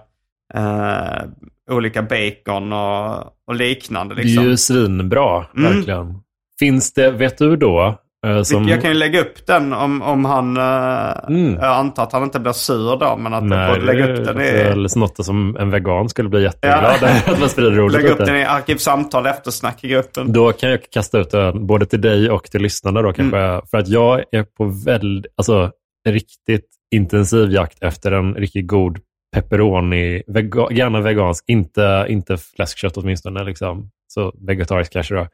eh, 0.54 1.22
olika 1.70 2.02
bacon 2.02 2.72
och, 2.72 3.16
och 3.48 3.54
liknande. 3.54 4.14
Det 4.14 4.20
är 4.20 4.24
Liksom. 4.24 4.44
ju 4.44 4.56
svinbra, 4.56 5.44
Mm. 5.56 5.72
verkligen. 5.74 6.20
Finns 6.58 6.92
det, 6.94 7.10
vet 7.10 7.38
du 7.38 7.56
då, 7.56 7.98
som... 8.44 8.68
Jag 8.68 8.80
kan 8.80 8.90
ju 8.90 8.96
lägga 8.96 9.20
upp 9.20 9.46
den 9.46 9.72
om, 9.72 10.02
om 10.02 10.24
han... 10.24 10.56
Eh, 10.56 11.04
Mm. 11.28 11.54
Jag 11.54 11.76
antar 11.76 12.02
att 12.02 12.12
han 12.12 12.22
inte 12.22 12.40
blir 12.40 12.52
sur 12.52 12.96
då, 12.96 13.16
men 13.16 13.34
att 13.34 13.44
Nej, 13.44 13.80
lägga 13.80 14.12
upp 14.12 14.24
den 14.24 14.36
det 14.36 14.48
är 14.48 14.66
i... 14.66 14.68
väl 14.68 14.86
något 14.96 15.24
som 15.24 15.56
en 15.56 15.70
vegan 15.70 16.08
skulle 16.08 16.28
bli 16.28 16.42
jätteglad 16.42 16.96
Ja. 17.00 17.08
att 17.32 17.40
man 17.40 17.48
sprider 17.48 17.80
ordet 17.80 18.02
Lägga 18.02 18.12
upp 18.12 18.26
den 18.26 18.36
i 18.36 18.44
Arkivsamtal 18.44 19.26
eftersnack 19.26 19.84
i 19.84 19.88
gruppen. 19.88 20.32
Då 20.32 20.52
kan 20.52 20.70
jag 20.70 20.90
kasta 20.90 21.18
ut 21.18 21.30
den 21.30 21.66
både 21.66 21.86
till 21.86 22.00
dig 22.00 22.30
och 22.30 22.44
till 22.44 22.62
lyssnarna 22.62 23.02
då 23.02 23.12
kanske. 23.12 23.38
Mm. 23.38 23.62
För 23.70 23.78
att 23.78 23.88
jag 23.88 24.24
är 24.32 24.42
på 24.42 24.64
väldigt, 24.86 25.32
alltså 25.36 25.70
riktigt 26.08 26.66
intensiv 26.94 27.52
jakt 27.52 27.82
efter 27.82 28.12
en 28.12 28.34
riktigt 28.34 28.66
god 28.66 28.98
pepperoni, 29.34 30.22
vega, 30.26 30.66
gärna 30.70 31.00
vegansk, 31.00 31.44
inte, 31.46 32.06
inte 32.08 32.36
fläskkött 32.36 32.96
åtminstone, 32.96 33.44
liksom. 33.44 33.90
så 34.08 34.32
vegetarisk 34.46 34.92
kanske 34.92 35.14
då. 35.14 35.26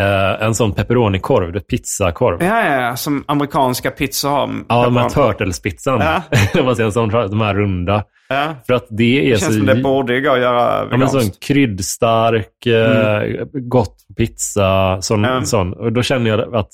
Eh, 0.00 0.42
en 0.46 0.54
sån 0.54 0.72
pepperonikorv, 0.72 1.60
pizzakorv. 1.60 2.42
Ja, 2.42 2.64
ja, 2.66 2.80
ja, 2.82 2.96
som 2.96 3.24
amerikanska 3.28 3.90
pizzor 3.90 4.30
har. 4.30 4.50
Ja, 4.68 4.84
de 4.84 4.96
här 4.96 5.08
turtlespizzan. 5.08 6.00
Ja. 6.00 6.22
Man 6.64 6.76
säger 6.76 6.86
en 6.86 6.92
sån, 6.92 7.08
de 7.08 7.40
här 7.40 7.54
runda. 7.54 8.04
Ja. 8.28 8.54
För 8.66 8.74
att 8.74 8.86
det 8.90 9.18
är 9.18 9.22
Det 9.22 9.28
känns 9.38 9.44
så... 9.44 9.52
som 9.52 9.66
det 9.66 9.74
borde 9.82 10.14
ju 10.14 10.20
gå 10.20 10.30
att 10.32 10.40
göra 10.40 10.78
Ja, 10.78 10.80
men 10.90 11.00
veganskt. 11.00 11.22
sån 11.22 11.30
kryddstark, 11.40 12.66
eh, 12.66 13.44
gott 13.52 13.96
pizza, 14.16 14.98
sån, 15.02 15.24
Mm. 15.24 15.44
sån. 15.44 15.72
Och 15.72 15.92
då 15.92 16.02
känner 16.02 16.30
jag 16.30 16.54
att 16.54 16.70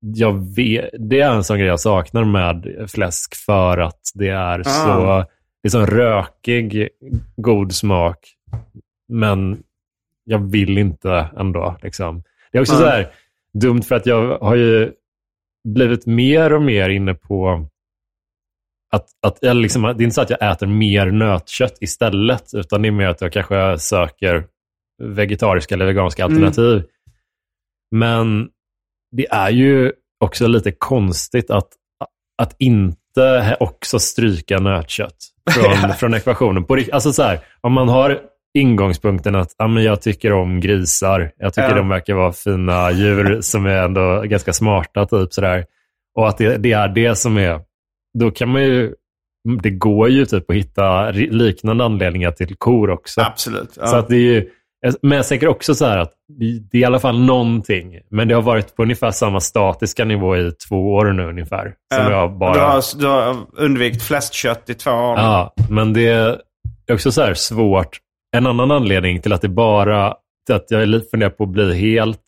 jag 0.00 0.54
vet, 0.56 0.90
det 0.98 1.20
är 1.20 1.30
en 1.30 1.44
sån 1.44 1.58
grej 1.58 1.68
jag 1.68 1.80
saknar 1.80 2.24
med 2.24 2.86
fläsk 2.90 3.34
för 3.36 3.78
att 3.78 4.00
det 4.14 4.28
är 4.28 4.62
så, 4.62 5.24
det 5.62 5.68
är 5.68 5.70
så 5.70 5.86
rökig, 5.86 6.88
god 7.36 7.72
smak. 7.74 8.18
Men 9.08 9.58
jag 10.24 10.50
vill 10.50 10.78
inte 10.78 11.26
ändå. 11.38 11.76
Liksom. 11.82 12.22
Det 12.56 12.60
är 12.60 12.62
också 12.62 12.72
Mm. 12.74 12.84
så 12.84 12.90
här 12.90 13.12
dumt 13.54 13.82
för 13.82 13.94
att 13.94 14.06
jag 14.06 14.38
har 14.38 14.54
ju 14.54 14.92
blivit 15.68 16.06
mer 16.06 16.52
och 16.52 16.62
mer 16.62 16.88
inne 16.88 17.14
på 17.14 17.66
att, 18.92 19.06
att 19.26 19.38
jag 19.40 19.56
liksom, 19.56 19.82
det 19.82 19.88
är 19.88 20.02
inte 20.02 20.14
så 20.14 20.20
att 20.20 20.30
jag 20.30 20.52
äter 20.52 20.66
mer 20.66 21.06
nötkött 21.06 21.78
istället, 21.80 22.54
utan 22.54 22.82
det 22.82 22.88
är 22.88 22.92
mer 22.92 23.06
att 23.08 23.20
jag 23.20 23.32
kanske 23.32 23.78
söker 23.78 24.46
vegetariska 25.02 25.74
eller 25.74 25.86
veganska 25.86 26.24
Mm. 26.24 26.34
alternativ. 26.44 26.84
Men 27.90 28.48
det 29.16 29.26
är 29.30 29.50
ju 29.50 29.92
också 30.20 30.46
lite 30.46 30.72
konstigt 30.72 31.50
att, 31.50 31.68
att 32.42 32.54
inte 32.58 33.56
också 33.60 33.98
stryka 33.98 34.58
nötkött 34.58 35.16
från, 35.50 35.94
från 35.94 36.14
ekvationen. 36.14 36.64
På, 36.64 36.78
alltså 36.92 37.12
så 37.12 37.22
här, 37.22 37.40
om 37.60 37.72
man 37.72 37.88
har 37.88 38.20
ingångspunkten 38.56 39.34
att 39.34 39.54
ja, 39.58 39.66
men 39.66 39.82
jag 39.84 40.02
tycker 40.02 40.32
om 40.32 40.60
grisar, 40.60 41.30
jag 41.38 41.54
tycker 41.54 41.68
Ja. 41.68 41.74
de 41.76 41.88
verkar 41.88 42.14
vara 42.14 42.32
fina 42.32 42.90
djur 42.90 43.40
som 43.40 43.66
är 43.66 43.82
ändå 43.82 44.22
ganska 44.24 44.52
smarta, 44.52 45.06
typ 45.06 45.32
sådär. 45.32 45.64
Och 46.18 46.28
att 46.28 46.38
det, 46.38 46.56
det 46.56 46.72
är 46.72 46.88
det 46.88 47.14
som 47.18 47.36
är, 47.38 47.60
då 48.18 48.30
kan 48.30 48.48
man 48.48 48.62
ju, 48.62 48.94
det 49.62 49.70
går 49.70 50.08
ju 50.08 50.26
typ 50.26 50.50
att 50.50 50.56
hitta 50.56 51.10
liknande 51.10 51.84
anledningar 51.84 52.30
till 52.30 52.56
kor 52.56 52.90
också. 52.90 53.20
Absolut. 53.20 53.70
Ja. 53.80 53.86
Så 53.86 53.96
att 53.96 54.08
det 54.08 54.16
är 54.16 54.20
ju, 54.20 54.48
men 55.02 55.16
jag 55.16 55.26
tänker 55.28 55.48
också 55.48 55.74
så 55.74 55.84
här 55.86 55.98
att 55.98 56.12
det 56.70 56.76
är 56.78 56.80
i 56.80 56.84
alla 56.84 56.98
fall 57.00 57.20
någonting. 57.20 58.00
Men 58.10 58.28
det 58.28 58.34
har 58.34 58.42
varit 58.42 58.76
på 58.76 58.82
ungefär 58.82 59.10
samma 59.10 59.40
statiska 59.40 60.04
nivå 60.04 60.36
i 60.36 60.52
två 60.68 60.94
år 60.94 61.12
nu 61.12 61.24
ungefär. 61.28 61.74
Som 61.94 62.04
Ja. 62.04 62.10
jag 62.10 62.38
bara... 62.38 62.52
du, 62.54 62.60
har, 62.60 62.82
du 63.00 63.06
har 63.06 63.36
undvikit 63.56 64.02
fläskkött 64.02 64.70
i 64.70 64.74
två 64.74 64.90
år. 64.90 65.18
Ja, 65.18 65.54
men 65.70 65.92
det 65.92 66.08
är 66.08 66.38
också 66.92 67.12
så 67.12 67.22
här 67.22 67.34
svårt. 67.34 67.98
En 68.36 68.46
annan 68.46 68.70
anledning 68.70 69.20
till 69.20 69.32
att 69.32 69.42
det 69.42 69.48
bara, 69.48 70.06
att 70.52 70.64
jag 70.68 71.10
funderar 71.10 71.30
på 71.30 71.44
att 71.44 71.50
bli 71.50 71.78
helt, 71.78 72.22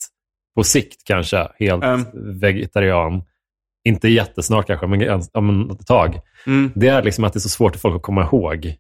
på 0.56 0.62
sikt 0.64 1.02
kanske, 1.06 1.48
helt 1.58 1.84
Mm. 1.84 2.04
vegetarian. 2.40 3.22
Inte 3.88 4.08
jättesnart 4.08 4.66
kanske, 4.66 4.86
men 4.86 5.22
men 5.40 5.70
ett 5.70 5.86
tag. 5.86 6.20
Mm. 6.46 6.70
Det 6.74 6.88
är 6.88 7.02
liksom 7.02 7.24
att 7.24 7.32
det 7.32 7.36
är 7.38 7.40
så 7.40 7.48
svårt 7.48 7.72
för 7.72 7.80
folk 7.80 7.96
att 7.96 8.02
komma 8.02 8.22
ihåg. 8.22 8.74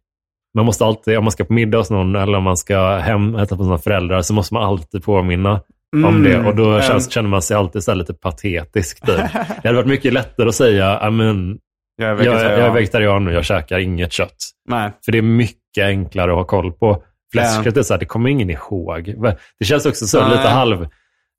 Man 0.54 0.64
måste 0.66 0.84
alltid, 0.84 1.18
om 1.18 1.24
man 1.24 1.30
ska 1.32 1.44
på 1.44 1.52
middag 1.52 1.78
hos 1.78 1.90
någon 1.90 2.16
eller 2.16 2.38
om 2.38 2.44
man 2.44 2.56
ska 2.56 2.96
hem 2.96 3.34
och 3.34 3.40
äta 3.40 3.56
på 3.56 3.62
sina 3.64 3.78
föräldrar 3.78 4.22
så 4.22 4.34
måste 4.34 4.54
man 4.54 4.62
alltid 4.62 5.04
påminna 5.04 5.60
om 5.96 6.04
Mm. 6.04 6.22
det. 6.22 6.48
Och 6.48 6.56
då 6.56 6.68
Mm. 6.70 6.82
känns, 6.82 7.10
känner 7.10 7.28
man 7.28 7.42
sig 7.42 7.56
alltid 7.56 7.82
så 7.82 7.94
lite 7.94 8.14
patetisk. 8.14 9.06
Typ. 9.06 9.16
Det 9.62 9.68
hade 9.68 9.76
varit 9.76 9.86
mycket 9.88 10.12
lättare 10.12 10.48
att 10.48 10.54
säga, 10.54 10.98
"Ja, 11.02 11.10
men, 11.10 11.58
Jag 11.96 12.20
är 12.20 12.24
jag, 12.24 12.34
jag 12.58 12.58
är 12.58 12.70
vegetarian 12.72 13.24
nu, 13.24 13.32
jag 13.32 13.44
käkar 13.44 13.78
inget 13.78 14.12
kött. 14.12 14.36
Nej. 14.68 14.90
För 15.04 15.12
det 15.12 15.18
är 15.18 15.22
mycket 15.22 15.84
enklare 15.84 16.30
att 16.30 16.36
ha 16.36 16.44
koll 16.44 16.72
på. 16.72 17.02
Fläskkött 17.32 17.76
är 17.76 17.82
så 17.82 17.94
här, 17.94 17.98
det 18.00 18.06
kommer 18.06 18.30
ingen 18.30 18.50
ihåg. 18.50 19.14
Det 19.58 19.64
känns 19.64 19.86
också 19.86 20.06
så 20.06 20.20
Nej. 20.20 20.30
lite 20.36 20.48
halv... 20.48 20.86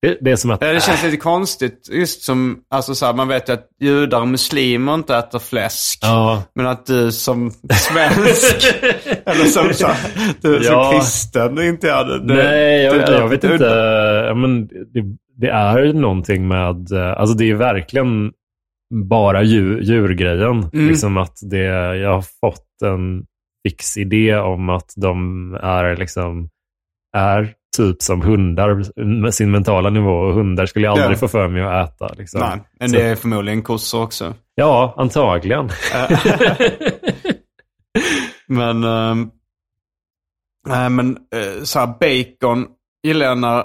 Det, 0.01 0.17
det 0.21 0.31
är 0.31 0.35
som 0.35 0.51
att... 0.51 0.61
Ja, 0.61 0.73
det 0.73 0.83
känns 0.83 1.03
lite 1.03 1.17
konstigt. 1.17 1.89
Just 1.91 2.21
som, 2.23 2.59
alltså 2.69 2.95
så 2.95 3.05
här, 3.05 3.13
man 3.13 3.27
vet 3.27 3.49
ju 3.49 3.53
att 3.53 3.67
judar 3.81 4.21
och 4.21 4.27
muslimer 4.27 4.93
inte 4.93 5.15
äter 5.15 5.39
fläsk. 5.39 5.99
Ja, 6.01 6.43
Men 6.55 6.67
att 6.67 6.85
du 6.85 7.11
som 7.11 7.51
svensk, 7.51 8.73
eller 9.25 9.45
som 9.45 9.73
så, 9.73 9.87
här, 9.87 9.97
du 10.41 10.63
som 10.63 10.73
Ja. 10.73 10.91
kristen 10.93 11.61
inte 11.61 11.87
gör 11.87 12.05
det. 12.05 12.19
det 12.27 12.33
Nej, 12.43 12.83
jag, 12.83 12.95
det 12.95 13.01
jag, 13.01 13.09
låter 13.11 13.27
vet 13.27 13.43
inte. 13.43 13.65
Ja, 14.27 14.33
men 14.33 14.67
det, 14.67 15.03
det 15.37 15.47
är 15.49 15.93
någonting 15.93 16.47
med... 16.47 16.91
eh, 16.91 17.19
Alltså 17.19 17.35
det 17.35 17.49
är 17.49 17.55
verkligen 17.55 18.31
bara 19.09 19.43
djur, 19.43 19.81
djurgrejen. 19.81 20.69
Mm. 20.73 20.87
Liksom 20.87 21.17
att 21.17 21.37
det, 21.41 21.63
jag 21.97 22.13
har 22.13 22.25
fått 22.41 22.81
en 22.83 23.23
fix 23.69 23.97
idé 23.97 24.35
om 24.37 24.69
att 24.69 24.93
de 24.95 25.53
är 25.53 25.95
liksom 25.97 26.49
är 27.17 27.53
typ 27.77 28.01
som 28.01 28.21
hundar 28.21 29.01
med 29.21 29.33
sin 29.33 29.51
mentala 29.51 29.89
nivå. 29.89 30.11
Och 30.11 30.33
hundar 30.33 30.65
skulle 30.65 30.85
jag 30.85 30.91
aldrig 30.91 31.15
Ja. 31.15 31.19
få 31.19 31.27
för 31.27 31.47
mig 31.47 31.61
att 31.63 31.89
äta. 31.95 32.13
Liksom. 32.13 32.39
Nej, 32.41 32.59
men 32.79 32.91
det 32.91 33.01
är 33.01 33.15
förmodligen 33.15 33.61
kossor 33.61 34.03
också. 34.03 34.33
Ja, 34.55 34.93
antagligen. 34.97 35.69
Men, 38.47 38.81
nej, 40.67 40.89
men 40.89 41.09
uh, 41.35 41.63
så 41.63 41.79
här, 41.79 41.87
bacon 41.87 42.67
gillar 43.03 43.25
jag 43.25 43.37
när... 43.37 43.59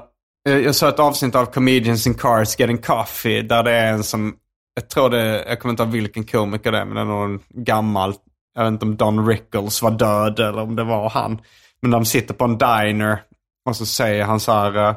eh, 0.49 0.59
jag 0.59 0.75
såg 0.75 0.89
ett 0.89 0.99
avsnitt 1.01 1.35
av 1.35 1.47
Comedians 1.47 2.07
in 2.07 2.15
Cars 2.15 2.59
Getting 2.61 2.79
Coffee 2.79 3.43
där 3.43 3.63
det 3.63 3.71
är 3.71 3.93
en 3.93 4.03
som... 4.05 4.35
Jag 4.75 4.89
tror 4.91 5.11
det 5.11 5.45
jag 5.49 5.61
kommer 5.61 5.71
inte 5.73 5.83
ihåg 5.83 5.93
vilken 5.93 6.25
komiker 6.25 6.73
det 6.73 6.79
är, 6.79 6.85
men 6.85 6.95
det 6.95 7.01
är 7.01 7.05
någon 7.05 7.41
gammal... 7.49 8.15
Jag 8.55 8.65
vet 8.65 8.73
inte 8.73 8.85
om 8.85 8.97
Don 8.97 9.29
Rickles 9.29 9.83
var 9.83 9.91
död 9.91 10.39
eller 10.39 10.63
om 10.63 10.77
det 10.77 10.85
var 10.85 11.11
han. 11.11 11.41
Men 11.83 11.91
de 11.91 12.05
sitter 12.05 12.35
på 12.35 12.45
en 12.45 12.59
diner 12.59 13.23
och 13.69 13.77
så 13.77 13.87
säger 13.87 14.25
han 14.25 14.41
så 14.41 14.53
här... 14.53 14.95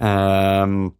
ehm, 0.00 0.90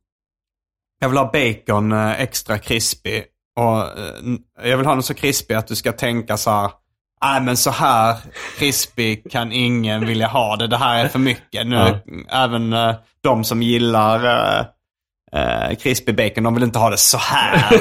jag 1.01 1.09
vill 1.09 1.19
ha 1.19 1.33
bacon 1.33 1.93
eh, 1.93 2.21
extra 2.21 2.59
krispig. 2.59 3.25
Och 3.57 3.79
eh, 3.79 4.69
jag 4.71 4.77
vill 4.77 4.87
ha 4.87 4.93
den 4.93 5.03
så 5.03 5.15
krispig 5.15 5.55
att 5.55 5.67
du 5.67 5.77
ska 5.77 5.93
tänka 5.93 6.37
så 6.37 6.51
här. 6.51 6.71
Nej 7.25 7.41
men 7.41 7.57
så 7.57 7.71
här 7.71 8.17
krispig 8.59 9.31
kan 9.31 9.53
ingen 9.53 10.07
vilja 10.07 10.27
ha 10.27 10.57
det. 10.57 10.67
Det 10.67 10.77
här 10.77 11.05
är 11.05 11.09
för 11.09 11.19
mycket. 11.19 11.67
Nu, 11.67 11.77
Ja. 11.77 11.99
Även 12.45 12.73
eh, 12.73 12.95
de 13.23 13.45
som 13.45 13.63
gillar 13.63 14.21
uh, 15.35 15.41
uh, 15.71 15.75
krispig 15.77 16.17
bacon, 16.17 16.45
de 16.45 16.55
vill 16.55 16.63
inte 16.65 16.79
ha 16.79 16.91
det 16.91 16.97
så 16.97 17.19
här. 17.19 17.77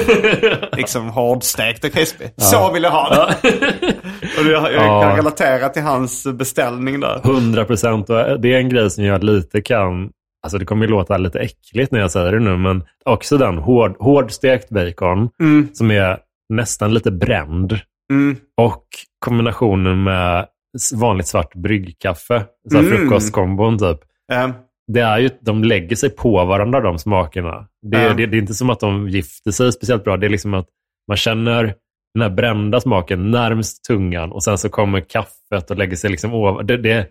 liksom 0.76 1.08
hårdstekt 1.08 1.84
och 1.84 1.92
krispig. 1.92 2.30
Så 2.36 2.72
vill 2.72 2.82
jag 2.82 2.90
ha 2.90 3.08
det. 3.14 3.34
och 4.40 4.46
jag, 4.46 4.72
jag 4.72 4.86
Ja. 4.86 5.02
kan 5.02 5.16
relatera 5.16 5.68
till 5.68 5.82
hans 5.82 6.26
beställning 6.26 7.00
där. 7.00 7.20
100 7.24 7.64
procent. 7.64 8.06
Det 8.06 8.54
är 8.54 8.58
en 8.58 8.68
grej 8.68 8.90
som 8.90 9.04
jag 9.04 9.24
lite 9.24 9.60
kan... 9.62 10.10
Alltså 10.42 10.58
det 10.58 10.64
kommer 10.64 10.84
ju 10.84 10.90
låta 10.90 11.16
lite 11.16 11.38
äckligt 11.40 11.92
när 11.92 12.00
jag 12.00 12.10
säger 12.10 12.32
det 12.32 12.40
nu, 12.40 12.56
men 12.56 12.82
också 13.04 13.38
den 13.38 13.58
hård, 13.58 13.96
hårdstekt 13.98 14.68
bacon 14.70 15.28
Mm, 15.40 15.68
som 15.72 15.90
är 15.90 16.18
nästan 16.48 16.94
lite 16.94 17.10
bränd. 17.10 17.78
mm, 18.10 18.36
Och 18.56 18.84
kombinationen 19.18 20.02
med 20.02 20.46
vanligt 20.94 21.26
svart 21.26 21.54
bryggkaffe. 21.54 22.44
Så 22.70 22.76
här 22.76 22.84
Mm. 22.84 22.96
frukostkombon 22.98 23.78
typ. 23.78 23.98
Eh, 24.32 24.48
Det 24.92 25.00
är 25.00 25.18
ju, 25.18 25.30
de 25.40 25.64
lägger 25.64 25.96
sig 25.96 26.10
på 26.10 26.44
varandra 26.44 26.80
de 26.80 26.98
smakerna. 26.98 27.66
Det, 27.82 28.02
Ja. 28.02 28.14
det, 28.14 28.26
det 28.26 28.36
är 28.36 28.40
inte 28.40 28.54
som 28.54 28.70
att 28.70 28.80
de 28.80 29.08
gifter 29.08 29.50
sig 29.50 29.72
speciellt 29.72 30.04
bra. 30.04 30.16
Det 30.16 30.26
är 30.26 30.30
liksom 30.30 30.54
att 30.54 30.66
man 31.08 31.16
känner 31.16 31.74
den 32.14 32.22
här 32.22 32.30
brända 32.30 32.80
smaken 32.80 33.30
närmst 33.30 33.84
tungan 33.84 34.32
och 34.32 34.42
sen 34.42 34.58
så 34.58 34.68
kommer 34.68 35.00
kaffet 35.00 35.70
och 35.70 35.76
lägger 35.78 35.96
sig 35.96 36.10
liksom 36.10 36.32
över. 36.32 36.62
Det, 36.62 36.76
det, 36.76 37.06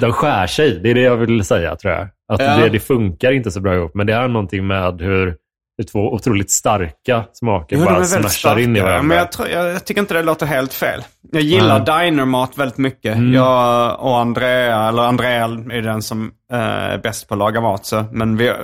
de 0.00 0.12
skär 0.12 0.46
sig. 0.46 0.80
Det 0.82 0.90
är 0.90 0.94
det 0.94 1.00
jag 1.00 1.16
vill 1.16 1.44
säga 1.44 1.76
tror 1.76 1.92
jag. 1.94 2.02
Att 2.32 2.40
Ja. 2.40 2.56
det, 2.56 2.68
det 2.68 2.80
funkar 2.80 3.32
inte 3.32 3.50
så 3.50 3.60
bra 3.60 3.74
ihop. 3.74 3.94
Men 3.94 4.06
det 4.06 4.12
är 4.14 4.28
någonting 4.28 4.66
med 4.66 5.00
hur, 5.00 5.36
hur 5.80 5.84
två 5.84 6.12
otroligt 6.12 6.50
starka 6.50 7.24
smaker 7.32 7.76
Jo, 7.76 7.84
bara 7.84 7.96
är 7.96 8.04
smashar 8.04 8.58
in 8.58 8.76
i 8.76 8.80
varandra. 8.80 9.02
Men 9.02 9.16
jag, 9.16 9.32
tror, 9.32 9.48
jag, 9.48 9.68
jag 9.68 9.84
tycker 9.84 10.00
inte 10.00 10.14
det 10.14 10.22
låter 10.22 10.46
helt 10.46 10.74
fel. 10.74 11.04
Jag 11.32 11.42
gillar 11.42 12.04
dinermat 12.04 12.58
väldigt 12.58 12.78
mycket. 12.78 13.16
Mm. 13.16 13.32
Jag 13.34 14.00
och 14.00 14.18
Andrea, 14.18 14.88
eller 14.88 15.02
Andrea 15.02 15.44
är 15.44 15.82
den 15.82 16.02
som 16.02 16.32
eh, 16.52 16.58
är 16.58 16.98
bäst 16.98 17.28
på 17.28 17.34
att 17.34 17.38
laga 17.38 17.60
mat. 17.60 17.86
Så. 17.86 18.04
Men 18.12 18.36
vi, 18.36 18.48
eh, 18.48 18.54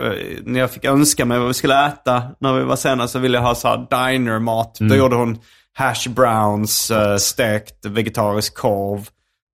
när 0.43 0.61
jag 0.61 0.71
fick 0.71 0.85
önska 0.85 1.25
mig 1.25 1.39
vad 1.39 1.49
vi 1.49 1.55
skulle 1.55 1.87
äta 1.87 2.23
när 2.41 2.53
vi 2.53 2.64
var 2.64 2.77
sena 2.77 3.09
så 3.09 3.19
ville 3.19 3.39
jag 3.39 3.43
ha 3.43 3.55
så 3.55 3.69
här 3.69 3.87
dinermat. 4.12 4.81
Mm. 4.81 4.91
Då 4.91 4.97
gjorde 4.97 5.17
hon 5.17 5.39
hash 5.75 6.09
browns, 6.09 6.91
eh, 6.91 7.17
stekt 7.17 7.87
vegetarisk 7.87 8.55
korv 8.55 9.09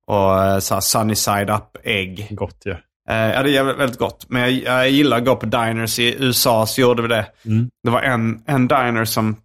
och 0.06 0.44
eh, 0.44 0.58
så 0.58 0.80
sunny 0.80 1.14
side 1.14 1.50
up 1.50 1.76
ägg. 1.84 2.28
Gott 2.30 2.62
ju. 2.66 2.72
Eh, 2.72 2.78
ja, 3.08 3.42
det 3.42 3.56
är 3.56 3.64
väldigt, 3.64 3.98
gott. 3.98 4.26
Men 4.28 4.40
jag, 4.40 4.52
jag 4.52 4.90
gillar 4.90 5.16
att 5.16 5.24
gå 5.24 5.36
på 5.36 5.46
diners. 5.46 5.98
I 5.98 6.16
USA 6.18 6.66
så 6.66 6.80
gjorde 6.80 7.02
vi 7.02 7.08
det. 7.08 7.26
Mm. 7.44 7.70
Det 7.82 7.90
var 7.90 8.02
en, 8.02 8.42
en 8.46 8.68
diner 8.68 9.04
som, 9.04 9.36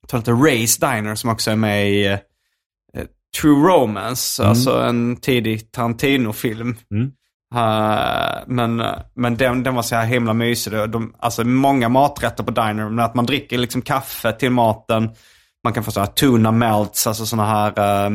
jag 0.00 0.08
tror 0.08 0.18
att 0.18 0.26
det 0.26 0.32
är 0.32 0.62
Race 0.62 0.86
Diner 0.86 1.14
som 1.14 1.30
också 1.30 1.50
är 1.50 1.56
med 1.56 1.90
i 1.90 2.06
eh, 2.06 2.18
True 3.40 3.68
Romance. 3.68 4.44
Alltså 4.44 4.82
en 4.82 5.16
tidig 5.16 5.72
Tarantino-film. 5.72 6.76
Mm. 6.90 7.12
Eh, 7.54 8.42
men 8.46 8.82
men 9.14 9.36
den, 9.36 9.62
den 9.62 9.74
var 9.74 9.82
så 9.82 9.96
här 9.96 10.06
himla 10.06 10.32
mysig. 10.32 10.72
De, 10.72 11.14
alltså 11.18 11.44
många 11.44 11.88
maträtter 11.88 12.44
på 12.44 12.50
diner. 12.50 12.88
Men 12.88 13.04
att 13.04 13.14
man 13.14 13.26
dricker 13.26 13.58
liksom 13.58 13.82
kaffe 13.82 14.32
till 14.32 14.50
maten. 14.50 15.10
Man 15.64 15.72
kan 15.72 15.84
få 15.84 15.90
så 15.90 16.00
här 16.00 16.06
tuna 16.06 16.52
melts, 16.52 17.06
alltså 17.06 17.26
sådana 17.26 17.48
här 17.48 18.04
uh, 18.04 18.10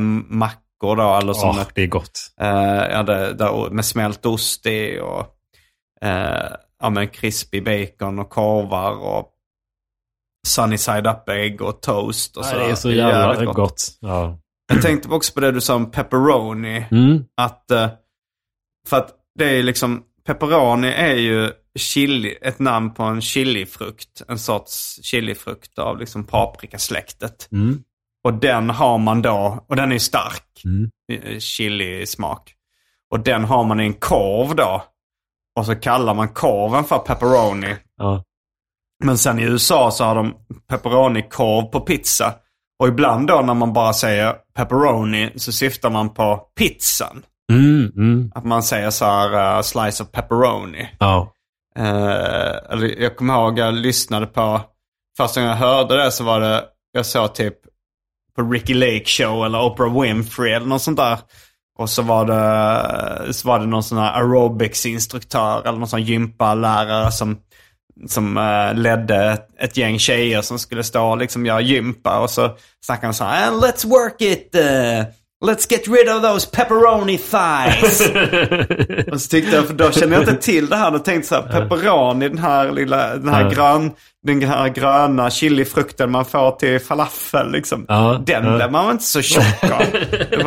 mackor 0.80 0.95
då. 0.95 1.17
Eller 1.17 1.34
som 1.34 1.59
ett 1.59 1.71
det 1.75 1.84
är 1.84 1.88
gott. 1.88 2.32
Eh, 2.41 2.91
ja, 2.91 3.03
det, 3.03 3.34
där, 3.34 3.69
med 3.69 3.86
smält 3.86 4.25
ost 4.25 4.65
i 4.65 4.99
och 4.99 5.36
uh, 6.05 6.55
ja, 6.80 6.89
men 6.89 7.07
crispy 7.07 7.61
bacon 7.61 8.19
och 8.19 8.30
korvar 8.30 8.91
och 8.91 9.30
sunny 10.47 10.77
side 10.77 11.07
up 11.07 11.30
ägg 11.30 11.61
och 11.61 11.82
toast. 11.82 12.38
Och 12.38 12.43
Nej, 12.43 12.51
så. 12.51 12.59
det 12.59 12.71
är 12.71 12.75
så 12.75 12.88
Det 12.88 12.95
jävla 12.95 13.34
jävligt 13.34 13.55
gott. 13.55 13.97
Ja. 13.99 14.39
Jag 14.73 14.82
tänkte 14.82 15.09
också 15.09 15.34
på 15.34 15.39
det 15.39 15.51
du 15.51 15.61
sa 15.61 15.75
om 15.75 15.91
pepperoni. 15.91 16.86
Mm. 16.91 17.23
Att, 17.41 17.71
eh, 17.71 17.89
för 18.88 18.97
att 18.97 19.15
det 19.39 19.45
är 19.45 19.63
liksom, 19.63 20.03
pepperoni 20.25 20.88
är 20.88 21.15
ju 21.15 21.51
chili, 21.80 22.38
ett 22.41 22.59
namn 22.59 22.93
på 22.93 23.03
en 23.03 23.21
chilifrukt. 23.21 24.21
En 24.27 24.39
sorts 24.39 24.99
chilifrukt 25.03 25.80
av 25.80 25.99
liksom 25.99 26.23
paprikasläktet. 26.23 27.49
Mm. 27.51 27.84
Och 28.24 28.34
den 28.34 28.70
har 28.70 28.97
man 28.97 29.22
då, 29.22 29.65
och 29.67 29.76
den 29.76 29.91
är 29.91 29.99
stark. 29.99 30.61
Mm. 30.65 30.89
eh, 31.11 31.39
Chili-smak. 31.39 32.53
Och 33.11 33.20
den 33.20 33.43
har 33.43 33.63
man 33.63 33.80
i 33.80 33.84
en 33.84 33.93
korv 33.93 34.55
då. 34.55 34.84
Och 35.59 35.65
så 35.65 35.76
kallar 35.76 36.13
man 36.13 36.30
korven 36.30 36.84
för 36.84 36.97
pepperoni. 36.97 37.76
Ja. 37.97 38.24
Men 39.03 39.17
sen 39.17 39.39
i 39.39 39.43
USA 39.43 39.91
så 39.91 40.03
har 40.03 40.15
de 40.15 40.36
pepperoni-korv 40.67 41.65
på 41.65 41.80
pizza. 41.80 42.34
Och 42.80 42.88
ibland 42.88 43.28
då 43.28 43.41
när 43.41 43.53
man 43.53 43.74
bara 43.74 43.93
säger 43.93 44.36
pepperoni 44.55 45.32
så 45.36 45.51
syftar 45.51 45.89
man 45.89 46.13
på 46.13 46.41
pizzan. 46.57 47.26
Mm, 47.51 47.91
mm. 47.95 48.32
Att 48.36 48.45
man 48.45 48.63
säger 48.63 48.89
så 48.89 49.05
här 49.05 49.55
uh, 49.57 49.61
slice 49.61 50.03
of 50.03 50.11
pepperoni. 50.11 50.89
Ja. 50.99 51.34
Eller 51.76 53.01
jag 53.01 53.17
kommer 53.17 53.34
ihåg 53.34 53.59
jag 53.59 53.74
lyssnade 53.74 54.26
på, 54.26 54.61
första 55.17 55.41
gången 55.41 55.57
jag 55.57 55.67
hörde 55.67 56.03
det 56.03 56.11
så 56.11 56.24
var 56.24 56.39
det, 56.39 56.65
jag 56.91 57.05
såg 57.05 57.36
typ 57.36 57.55
på 58.36 58.41
Ricky 58.41 58.73
Lake 58.73 59.05
Show 59.05 59.45
eller 59.45 59.61
Oprah 59.61 60.01
Winfrey 60.01 60.53
eller 60.53 60.65
något 60.65 60.82
sånt 60.82 60.97
där. 60.97 61.19
Och 61.77 61.89
så 61.89 62.01
var 62.01 62.25
det, 62.25 63.34
så 63.34 63.47
var 63.47 63.59
det 63.59 63.65
någon 63.65 63.84
sån 63.84 63.97
här 63.97 64.21
aerobics-instruktör 64.21 65.67
eller 65.67 65.80
någon 65.80 65.88
sån 65.88 66.03
gympalärare 66.03 67.11
som, 67.11 67.38
som 68.07 68.38
eh, 68.38 68.73
ledde 68.73 69.32
ett, 69.32 69.47
ett 69.59 69.77
gäng 69.77 69.99
tjejer 69.99 70.41
som 70.41 70.59
skulle 70.59 70.84
stå 70.84 71.09
och 71.09 71.17
liksom 71.17 71.45
göra 71.45 71.61
gympa. 71.61 72.19
Och 72.19 72.30
så 72.30 72.49
snackade 72.86 73.07
han 73.07 73.13
så 73.13 73.23
här, 73.23 73.47
"And 73.47 73.63
let's 73.63 73.88
work 73.88 74.21
it, 74.21 74.55
eh 74.55 75.05
let's 75.46 75.72
get 75.72 75.88
rid 75.88 76.10
of 76.16 76.22
those 76.22 76.48
pepperoni 76.52 77.18
thighs. 77.18 78.02
Och 79.12 79.22
så 79.22 79.28
tyckte 79.30 79.56
jag, 79.56 79.68
för 79.68 79.74
då 79.74 79.92
kände 79.92 80.16
jag 80.16 80.24
inte 80.24 80.36
till 80.36 80.70
det 80.70 80.76
här. 80.76 80.92
Då 80.92 81.00
tänkte 81.00 81.36
jag 81.36 81.44
så 81.44 81.50
här, 81.50 81.62
pepperoni, 81.62 82.30
den 82.30 82.38
här 82.38 82.72
lilla, 82.72 83.08
den 83.16 83.30
här, 83.30 83.42
Ja. 83.44 83.50
grön, 83.50 83.92
den 84.24 84.42
här 84.44 84.70
gröna 84.70 85.30
chilifrukten 85.30 86.12
man 86.12 86.26
får 86.26 86.52
till 86.52 86.80
falafel 86.80 87.52
liksom. 87.52 87.86
Ja, 87.88 88.22
Den 88.26 88.46
ja. 88.46 88.56
blir 88.56 88.70
man 88.70 88.86
väl 88.86 88.92
inte 88.92 89.04
så 89.06 89.22
tjock 89.22 89.64
av. 89.64 89.82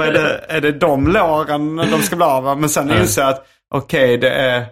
Är, 0.03 0.13
det, 0.13 0.45
är 0.49 0.61
det 0.61 0.73
de 0.73 1.09
låren 1.09 1.77
de 1.77 2.03
ska 2.03 2.17
bli 2.17 2.25
av? 2.25 2.59
Men 2.61 2.69
sen 2.69 2.91
inser 3.01 3.23
jag 3.23 3.31
att 3.31 3.47
okej, 3.75 4.19
det 4.19 4.31
är 4.31 4.67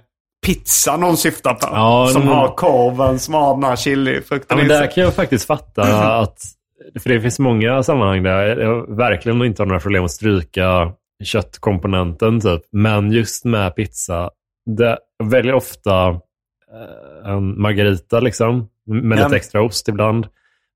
pizza 0.47 0.97
någon 0.97 1.17
syftar 1.17 1.55
på. 1.55 1.69
Ja, 1.73 2.09
som 2.13 2.23
men- 2.25 2.35
har 2.35 2.49
korven 2.55 3.19
som 3.19 3.35
har 3.35 3.55
den 3.55 3.63
här 3.65 3.71
Ja, 3.71 3.77
chilifrukten 3.77 4.57
men 4.57 4.67
i 4.67 4.69
där 4.69 4.87
kan 4.91 5.05
jag 5.05 5.15
faktiskt 5.15 5.47
fatta 5.47 5.83
att, 6.21 6.39
för 7.01 7.11
det 7.11 7.21
finns 7.21 7.39
många 7.39 7.83
sammanhang 7.83 8.23
där 8.23 8.57
jag 8.61 8.97
verkligen 8.97 9.45
inte 9.45 9.63
har 9.63 9.67
några 9.67 9.81
problem 9.81 10.05
att 10.05 10.11
stryka 10.11 10.93
köttkomponenten 11.25 12.41
typ. 12.41 12.63
Men 12.73 13.13
just 13.13 13.45
med 13.45 13.75
pizza, 13.77 14.31
det, 14.67 14.99
jag 15.19 15.27
väljer 15.31 15.55
ofta 15.55 16.09
eh, 16.09 17.31
en 17.33 17.61
margarita 17.61 18.21
liksom, 18.21 18.69
med 18.87 19.19
Ja. 19.19 19.25
lite 19.25 19.37
extra 19.37 19.63
ost 19.63 19.89
ibland. 19.89 20.27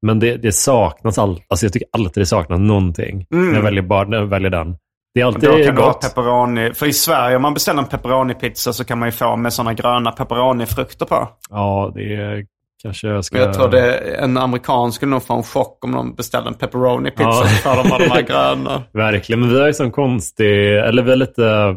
Men 0.02 0.18
det, 0.18 0.36
det 0.36 0.52
saknas 0.52 1.18
allt. 1.18 1.42
Alltså 1.48 1.66
jag 1.66 1.72
tycker 1.72 1.88
alltid 1.92 2.20
det 2.22 2.26
saknas 2.26 2.60
någonting. 2.60 3.26
När 3.30 3.54
jag 3.54 3.62
väljer, 3.62 3.82
bara, 3.82 4.08
när 4.08 4.16
jag 4.16 4.26
väljer 4.26 4.50
den. 4.50 4.76
Det 5.14 5.20
är 5.20 5.24
alltid 5.24 5.42
Då 5.50 5.56
kan 5.64 5.74
du 5.74 5.80
ha 5.82 5.88
gott. 5.88 6.00
pepperoni. 6.00 6.74
För 6.74 6.86
i 6.86 6.92
Sverige 6.92 7.36
om 7.36 7.42
man 7.42 7.54
beställer 7.54 7.82
en 7.82 7.88
pepperoni-pizza 7.88 8.72
så 8.72 8.84
kan 8.84 8.98
man 8.98 9.08
ju 9.08 9.12
få 9.12 9.36
med 9.36 9.52
sådana 9.52 9.74
gröna 9.74 10.10
pepperoni-frukter 10.12 11.06
på. 11.06 11.28
Ja, 11.50 11.92
det 11.94 12.14
är, 12.14 12.46
kanske 12.84 13.08
jag 13.08 13.24
ska... 13.24 13.38
Jag 13.38 13.54
tror 13.54 13.68
det, 13.68 13.98
en 13.98 14.36
amerikan 14.38 14.92
skulle 14.92 15.10
nog 15.10 15.22
få 15.22 15.34
en 15.34 15.42
chock 15.42 15.84
om 15.84 15.92
de 15.92 16.14
beställde 16.14 16.48
en 16.48 16.54
pepperoni-pizza 16.54 17.22
Ja. 17.22 17.32
så 17.48 17.68
får 17.68 17.98
de 17.98 18.10
här 18.10 18.22
gröna. 18.56 18.82
Verkligen, 18.92 19.40
men 19.40 19.48
vi 19.50 19.60
har 19.60 19.66
ju 19.66 19.72
sån 19.74 19.90
konstig, 19.90 20.76
eller 20.78 21.02
vi 21.02 21.10
har 21.10 21.16
lite 21.16 21.76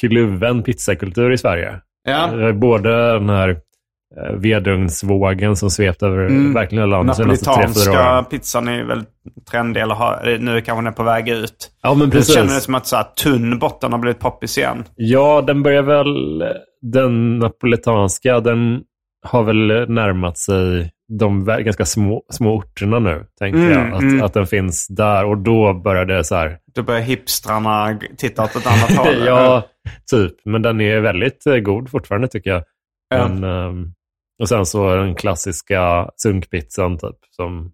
kluven 0.00 0.62
pizzakultur 0.62 1.32
i 1.32 1.38
Sverige. 1.38 1.80
Ja. 2.08 2.52
Både 2.52 3.12
den 3.12 3.28
här 3.28 3.48
eh, 3.48 4.32
vedugnsvågen 4.36 5.56
som 5.56 5.70
svept 5.70 6.02
över 6.02 6.52
verkligen 6.54 6.82
hela 6.84 6.96
landet 6.96 7.16
de 7.16 7.22
senaste 7.22 7.44
tre, 7.44 7.54
fyra 7.84 8.00
Mm. 8.00 8.14
Åren. 8.14 8.24
pizzan 8.24 8.68
är 8.68 8.84
väldigt 8.84 9.08
trendig, 9.50 9.80
eller 9.80 9.94
har, 9.94 10.38
nu 10.40 10.60
kanske 10.60 10.80
den 10.82 10.86
är 10.86 10.92
på 10.96 11.02
väg 11.02 11.28
ut. 11.28 11.70
Ja, 11.82 11.94
men 11.94 12.10
Det 12.10 12.22
känner 12.26 12.40
det 12.42 12.46
precis. 12.48 12.64
som 12.64 12.74
att 12.74 12.86
så 12.86 12.96
här, 12.96 13.04
tunn 13.22 13.58
botten 13.58 13.92
har 13.92 13.98
blivit 13.98 14.18
poppis 14.20 14.58
igen. 14.58 14.84
Ja, 14.96 15.42
den 15.46 15.62
börjar 15.62 15.82
väl, 15.82 16.42
den 16.82 17.38
napolitanska, 17.38 18.40
den 18.40 18.80
har 19.22 19.42
väl 19.42 19.90
närmat 19.90 20.38
sig 20.38 20.92
de 21.18 21.44
ganska 21.44 21.84
små, 21.84 22.22
små 22.30 22.56
orterna 22.56 22.98
nu, 22.98 23.26
tänker 23.38 23.60
Mm, 23.60 23.70
jag. 23.72 23.92
Att, 23.92 24.02
mm. 24.02 24.22
att 24.22 24.34
den 24.34 24.46
finns 24.46 24.86
där 24.88 25.24
och 25.24 25.38
då 25.38 25.74
börjar 25.74 26.04
det 26.04 26.24
så 26.24 26.34
här, 26.34 26.58
Då 26.74 26.82
börjar 26.82 27.00
hipstrarna 27.00 27.98
titta 28.16 28.44
åt 28.44 28.56
ett 28.56 28.66
annat 28.66 28.96
håll. 28.96 29.18
ja, 29.26 29.62
typ. 30.10 30.34
Men 30.44 30.62
den 30.62 30.80
är 30.80 31.00
väldigt 31.00 31.46
eh, 31.46 31.56
god 31.56 31.90
fortfarande 31.90 32.28
tycker 32.28 32.50
jag. 32.50 32.62
Ja. 33.08 33.28
Men, 33.28 33.44
ehm, 33.44 33.92
och 34.40 34.48
sen 34.48 34.66
så 34.66 34.94
den 34.94 35.14
klassiska 35.14 36.10
sunkpizzan 36.16 36.98
typ, 36.98 37.16
som, 37.30 37.72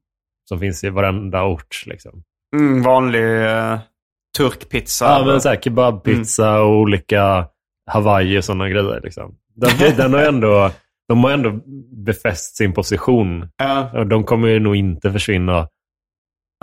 som 0.49 0.61
finns 0.61 0.85
i 0.85 0.91
varenda 0.91 1.45
ort. 1.45 1.83
Liksom. 1.87 2.23
Mm, 2.57 2.83
vanlig 2.83 3.25
uh, 3.25 3.79
turkpizza. 4.39 5.05
Ja, 5.05 5.25
men 5.27 5.41
så 5.41 5.49
här, 5.49 5.57
kebabpizza 5.57 6.61
och 6.61 6.77
olika 6.77 7.47
Hawaii 7.91 8.39
och 8.39 8.45
sådana 8.45 8.69
grejer. 8.69 9.01
Liksom. 9.05 9.35
Den, 9.55 9.97
den 9.97 10.15
har 10.15 10.23
ändå, 10.23 10.71
de 11.09 11.25
har 11.25 11.31
ändå 11.31 11.53
befäst 12.07 12.57
sin 12.57 12.73
position. 12.73 13.49
Ja. 13.57 13.91
Och 13.95 14.07
De 14.07 14.25
kommer 14.25 14.49
ju 14.49 14.61
nog 14.61 14.77
inte 14.77 15.13
försvinna. 15.13 15.69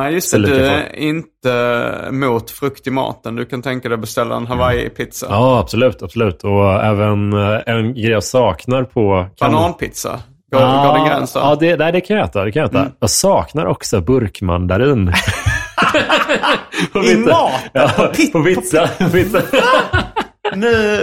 Nej, 0.02 0.14
just 0.14 0.32
det. 0.32 0.40
Du 0.40 0.66
är 0.66 0.96
inte 0.96 2.08
mot 2.12 2.52
frukt 2.52 2.88
i 2.88 2.92
maten. 2.92 3.36
Du 3.36 3.46
kan 3.46 3.62
tänka 3.62 3.90
dig 3.90 3.94
att 3.96 4.02
beställa 4.02 4.36
en 4.36 4.48
Hawaii-pizza. 4.48 5.26
Ja, 5.30 5.60
absolut. 5.60 6.02
absolut. 6.04 6.44
Och 6.44 6.74
även 6.84 7.34
eh, 7.34 7.60
en 7.66 7.94
grej 7.94 8.10
jag 8.12 8.24
saknar 8.24 8.84
på... 8.84 9.28
kan- 9.36 9.52
Bananpizza. 9.52 10.20
Går, 10.52 10.60
går 10.60 10.94
den 10.98 11.06
gränsen? 11.08 11.42
Ja, 11.46 11.56
det, 11.60 11.76
nej, 11.76 11.92
det 11.92 12.02
kan 12.02 12.18
jag 12.18 12.26
äta. 12.26 12.44
Det 12.46 12.52
kan 12.52 12.60
jag, 12.62 12.70
äta. 12.70 12.80
Mm. 12.80 12.92
jag 13.00 13.10
saknar 13.10 13.66
också 13.66 14.02
burkmandarin. 14.02 15.14
I 16.96 17.16
maten? 17.18 17.70
Ja, 17.74 18.12
på 18.34 18.44
pizza. 18.44 18.88
På 19.00 19.10
pizza. 19.10 19.42
Nu... 20.56 21.00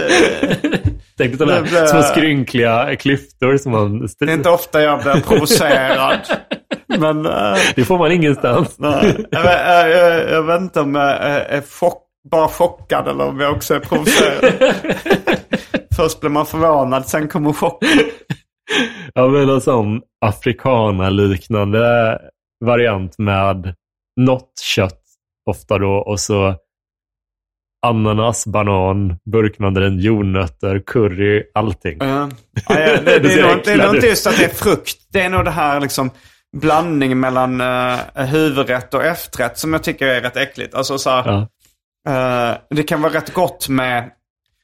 Tänk 1.21 1.37
sådana 1.37 1.61
Nu 1.61 1.67
blir 1.67 1.79
här 1.79 1.85
små 1.87 2.01
skrynkliga 2.01 2.95
klyftor 2.95 3.57
som 3.57 3.71
man... 3.71 4.07
Det 4.19 4.25
är 4.25 4.33
inte 4.33 4.49
ofta 4.49 4.81
jag 4.81 5.01
blir 5.01 5.21
provocerad. 5.21 6.19
Men... 6.99 7.25
eh, 7.25 7.55
Det 7.75 7.85
får 7.85 7.97
man 7.97 8.11
ingenstans. 8.11 8.75
nej, 8.79 9.25
jag, 9.31 9.45
jag, 9.45 9.89
jag, 9.89 10.29
jag 10.31 10.43
vet 10.43 10.61
inte 10.61 10.81
om 10.81 10.95
jag 10.95 11.09
är, 11.11 11.61
chock, 11.61 12.03
bara 12.31 12.47
chockad 12.47 13.07
eller 13.07 13.25
om 13.27 13.39
jag 13.39 13.55
också 13.55 13.75
är 13.75 13.79
provocerad. 13.79 14.53
Först 15.95 16.19
blir 16.19 16.29
man 16.29 16.45
förvånad, 16.45 17.05
sen 17.07 17.27
kommer 17.27 17.53
chocken. 17.53 17.89
Ja, 19.13 19.27
men 19.27 19.49
en 19.49 19.61
sån 19.61 20.01
afrikana-liknande 20.25 22.19
variant 22.65 23.17
med 23.17 23.75
något 24.21 24.51
kött 24.75 25.01
ofta 25.49 25.77
då 25.77 25.91
och 25.91 26.19
så 26.19 26.55
ananas, 27.87 28.45
banan, 28.45 29.15
burkmandarin, 29.31 29.99
jordnötter, 29.99 30.83
curry, 30.85 31.43
allting. 31.53 31.97
Ja. 31.99 32.29
Ja, 32.69 32.75
det, 32.75 33.01
det, 33.05 33.19
Det 33.19 33.33
är 33.33 33.47
nog, 33.47 33.61
det 33.63 33.71
är 33.71 33.73
äcklad 33.73 33.87
nog 33.87 33.95
inte 33.95 34.07
just 34.07 34.27
att 34.27 34.37
det 34.37 34.45
är 34.45 34.49
frukt. 34.49 34.97
Det 35.11 35.21
är 35.21 35.29
nog 35.29 35.45
det 35.45 35.51
här 35.51 35.79
liksom 35.79 36.09
blandningen 36.57 37.19
mellan 37.19 37.61
uh, 37.61 37.99
huvudrätt 38.15 38.93
och 38.93 39.03
efterrätt 39.03 39.57
som 39.57 39.73
jag 39.73 39.83
tycker 39.83 40.07
är 40.07 40.21
rätt 40.21 40.37
äckligt. 40.37 40.75
Alltså 40.75 40.97
så 40.97 41.09
här, 41.09 41.47
eh, 42.07 42.57
det 42.69 42.83
kan 42.83 43.01
vara 43.01 43.13
rätt 43.13 43.33
gott 43.33 43.69
med... 43.69 44.11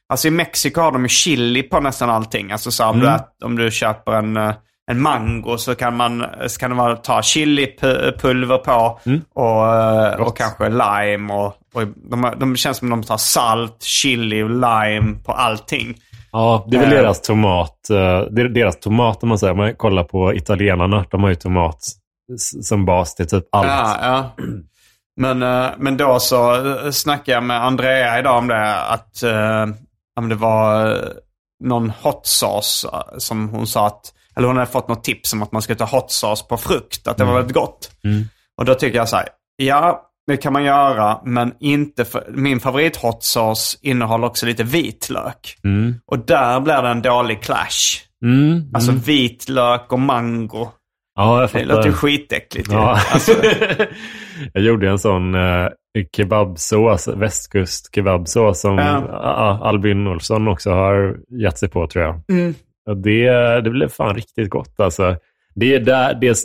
Alltså 0.08 0.28
i 0.28 0.30
Mexiko 0.30 0.80
har 0.80 0.92
de 0.92 1.02
ju 1.02 1.08
chili 1.08 1.62
på 1.62 1.80
nästan 1.80 2.10
allting. 2.10 2.52
Alltså 2.52 2.70
så 2.70 2.82
här, 2.82 2.90
om, 2.90 3.00
du, 3.00 3.08
ät, 3.08 3.42
om 3.44 3.56
du 3.56 3.70
köper 3.70 4.12
en, 4.12 4.36
eh, 4.36 4.54
en 4.88 5.00
mango 5.00 5.58
så 5.58 5.74
kan, 5.74 5.96
man, 5.96 6.24
så 6.46 6.60
kan 6.60 6.76
vara 6.76 6.96
ta 6.96 7.22
chilipulver 7.22 8.58
på 8.58 9.00
och, 9.34 9.74
eh, 9.76 10.20
och 10.20 10.36
kanske 10.36 10.68
lime. 10.68 11.32
Och, 11.32 11.46
och 11.74 11.82
de, 12.10 12.32
de 12.38 12.56
känns 12.56 12.78
som 12.78 12.90
de 12.90 13.02
tar 13.02 13.16
salt, 13.16 13.82
chili 13.82 14.42
och 14.42 14.50
lime 14.50 15.16
på 15.24 15.32
allting. 15.32 15.94
Ja, 16.32 16.66
det 16.70 16.76
är 16.76 16.80
väl 16.80 16.92
Eh. 16.92 16.98
deras 16.98 17.20
tomat. 17.20 17.90
eh, 17.90 17.96
Det 18.30 18.42
är 18.42 18.48
deras 18.48 18.80
tomat 18.80 19.22
om 19.22 19.28
man 19.28 19.38
säger. 19.38 19.52
Om 19.52 19.58
man 19.58 19.74
kollar 19.74 20.04
på 20.04 20.34
italienarna, 20.34 21.04
de 21.10 21.22
har 21.22 21.30
ju 21.30 21.36
tomat 21.36 21.78
som 22.62 22.84
bas 22.84 23.14
till 23.14 23.28
typ 23.28 23.44
allt. 23.52 23.66
Ja, 23.68 23.96
ja. 24.02 24.44
Men, 25.20 25.38
men 25.78 25.96
då 25.96 26.18
så 26.20 26.56
snackade 26.92 27.30
jag 27.32 27.42
med 27.42 27.64
Andrea 27.64 28.18
idag 28.18 28.38
om 28.38 28.48
det. 28.48 28.74
Att 28.76 29.22
om 30.20 30.28
det 30.28 30.34
var 30.34 30.98
någon 31.64 31.92
hot 32.02 32.26
sauce 32.26 32.88
som 33.18 33.48
hon 33.48 33.66
sa 33.66 33.86
att, 33.86 34.12
eller 34.38 34.48
hon 34.48 34.56
hade 34.56 34.70
fått 34.70 34.88
något 34.88 35.04
tips 35.04 35.32
om 35.32 35.42
att 35.42 35.52
man 35.52 35.62
skulle 35.62 35.78
ta 35.78 35.84
hot 35.84 36.10
sauce 36.10 36.44
på 36.48 36.56
frukt. 36.56 37.08
Att 37.08 37.16
det 37.16 37.24
var 37.24 37.34
väldigt 37.34 37.54
gott. 37.54 37.90
Och 38.58 38.64
då 38.64 38.74
tycker 38.74 38.98
jag 38.98 39.08
så 39.08 39.16
här, 39.16 39.28
ja 39.56 40.04
det 40.26 40.36
kan 40.36 40.52
man 40.52 40.64
göra 40.64 41.20
men 41.24 41.52
inte 41.60 42.04
för, 42.04 42.24
min 42.34 42.60
favorit 42.60 42.96
hot 42.96 43.22
sauce 43.24 43.78
innehåller 43.82 44.26
också 44.26 44.46
lite 44.46 44.64
vitlök. 44.64 45.56
Och 46.06 46.18
där 46.18 46.60
blir 46.60 46.82
det 46.82 46.88
en 46.88 47.02
dålig 47.02 47.42
clash. 47.42 48.04
Mm, 48.24 48.70
Alltså 48.74 48.92
vitlök 48.92 49.92
och 49.92 49.98
mango. 50.00 50.68
ja 51.16 51.40
jag 51.40 51.50
Det 51.52 51.64
låter 51.64 51.88
ju. 51.88 51.92
Ja. 52.70 52.98
Alltså, 53.12 53.32
jag 54.52 54.62
gjorde 54.62 54.88
en 54.90 54.98
sån 54.98 55.34
eh, 55.34 55.68
kebabsås, 56.16 57.08
västkust 57.08 57.94
kebabsås 57.94 58.60
som 58.60 58.78
ja. 58.78 59.58
Albin 59.62 60.06
Olsson 60.06 60.48
också 60.48 60.70
har 60.70 61.16
gett 61.42 61.58
sig 61.58 61.68
på 61.68 61.86
tror 61.86 62.04
jag. 62.04 62.20
Mm. 62.32 62.54
Och 62.88 62.96
det, 62.96 63.30
det 63.60 63.70
blev 63.70 63.88
fan 63.88 64.14
riktigt 64.14 64.50
gott 64.50 64.80
alltså. 64.80 65.16
Det 65.54 65.74
är 65.74 65.80
där, 65.80 66.14
det 66.14 66.38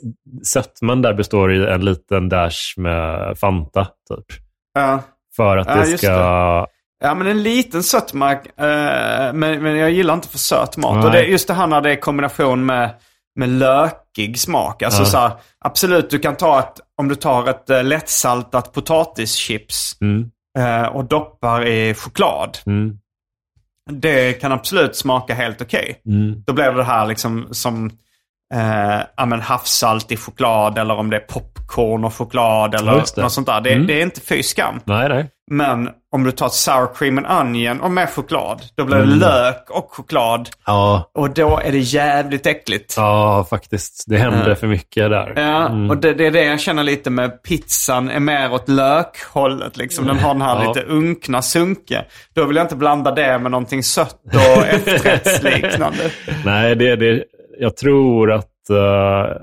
sötman 0.43 1.01
där 1.01 1.13
består 1.13 1.53
i 1.53 1.65
en 1.67 1.85
liten 1.85 2.29
dash 2.29 2.73
med 2.77 3.37
Fanta 3.37 3.85
typ. 3.85 4.25
ja. 4.73 4.99
För 5.35 5.57
att 5.57 5.67
Ja, 5.67 5.75
det 5.75 5.97
ska... 5.97 6.09
det. 6.09 6.67
Ja, 7.07 7.15
men 7.15 7.27
en 7.27 7.43
liten 7.43 7.83
sötmak. 7.83 8.45
Eh, 8.59 9.33
men, 9.33 9.63
men 9.63 9.77
jag 9.77 9.91
gillar 9.91 10.13
inte 10.13 10.27
för 10.27 10.37
söt 10.37 10.77
mat. 10.77 10.95
Nej. 10.95 11.05
Och 11.05 11.11
det, 11.11 11.23
just 11.23 11.47
det 11.47 11.53
här 11.53 11.67
när 11.67 11.81
det 11.81 11.91
är 11.91 11.95
kombination 11.95 12.65
med, 12.65 12.89
med 13.35 13.49
lökig 13.49 14.39
smak. 14.39 14.81
Alltså 14.83 15.01
Ja. 15.01 15.05
så 15.05 15.17
här, 15.17 15.31
absolut, 15.65 16.09
du 16.09 16.19
kan 16.19 16.35
ta 16.35 16.59
ett, 16.59 16.73
om 16.97 17.07
du 17.07 17.15
tar 17.15 17.49
ett 17.49 17.69
uh, 17.69 17.83
lättsaltat 17.83 18.73
potatischips 18.73 19.97
Mm, 20.01 20.31
eh, 20.59 20.85
och 20.87 21.05
doppar 21.05 21.65
i 21.67 21.93
choklad. 21.93 22.57
mm, 22.65 22.97
Det 23.91 24.33
kan 24.33 24.51
absolut 24.51 24.95
smaka 24.95 25.33
helt 25.33 25.61
okej. 25.61 26.01
mm. 26.05 26.43
Då 26.47 26.53
blir 26.53 26.65
det 26.65 26.77
det 26.77 26.83
här 26.83 27.05
liksom 27.07 27.47
som 27.51 27.85
eh, 28.53 28.99
ja, 29.17 29.25
men 29.25 29.41
havssalt 29.41 30.11
i 30.11 30.17
choklad 30.17 30.77
eller 30.77 30.93
om 30.95 31.09
det 31.09 31.15
är 31.15 31.19
popcorn 31.19 32.03
och 32.03 32.13
choklad 32.13 32.75
eller 32.75 32.91
något 33.23 33.31
sånt 33.31 33.47
där. 33.47 33.61
Det, 33.61 33.73
Mm. 33.73 33.87
det 33.87 33.93
är 33.93 34.03
inte 34.03 34.21
fy 34.21 34.43
skam. 34.43 34.79
Nej, 34.85 35.09
nej. 35.09 35.29
Men 35.51 35.89
om 36.13 36.23
du 36.23 36.31
tar 36.31 36.49
sour 36.49 36.95
cream 36.95 37.17
and 37.17 37.27
onion 37.47 37.81
och 37.81 37.91
med 37.91 38.09
choklad, 38.09 38.61
då 38.75 38.85
blir 38.85 38.97
det 38.97 39.03
Mm. 39.03 39.19
lök 39.19 39.69
och 39.69 39.87
choklad. 39.93 40.49
Ja, 40.65 41.09
Och 41.13 41.29
då 41.29 41.59
är 41.63 41.71
det 41.71 41.77
jävligt 41.79 42.45
äckligt. 42.45 42.93
ja 42.97 43.45
faktiskt. 43.49 44.03
Det 44.07 44.17
hände 44.17 44.49
Ja. 44.49 44.55
för 44.55 44.67
mycket 44.67 45.09
där. 45.09 45.33
Ja, 45.35 45.65
Mm. 45.67 45.89
och 45.89 45.97
det, 45.97 46.13
det 46.13 46.27
är 46.27 46.31
det 46.31 46.43
jag 46.43 46.59
känner 46.59 46.83
lite 46.83 47.09
med 47.09 47.43
pizzan 47.43 48.09
är 48.09 48.19
mer 48.19 48.53
åt 48.53 48.69
lökhållet. 48.69 49.77
Liksom. 49.77 50.07
Den 50.07 50.19
har 50.19 50.33
den 50.33 50.41
här 50.41 50.63
Ja. 50.63 50.67
lite 50.67 50.85
unkna 50.87 51.41
sunke. 51.41 52.05
Då 52.35 52.45
vill 52.45 52.55
jag 52.55 52.63
inte 52.63 52.75
blanda 52.75 53.11
det 53.11 53.39
med 53.39 53.51
någonting 53.51 53.83
sött 53.83 54.19
och 54.33 54.65
efterrättsliknande. 54.67 56.11
Nej, 56.45 56.75
det, 56.75 56.95
det, 56.95 57.23
jag 57.59 57.77
tror 57.77 58.31
att 58.31 58.69
eh, 58.69 59.35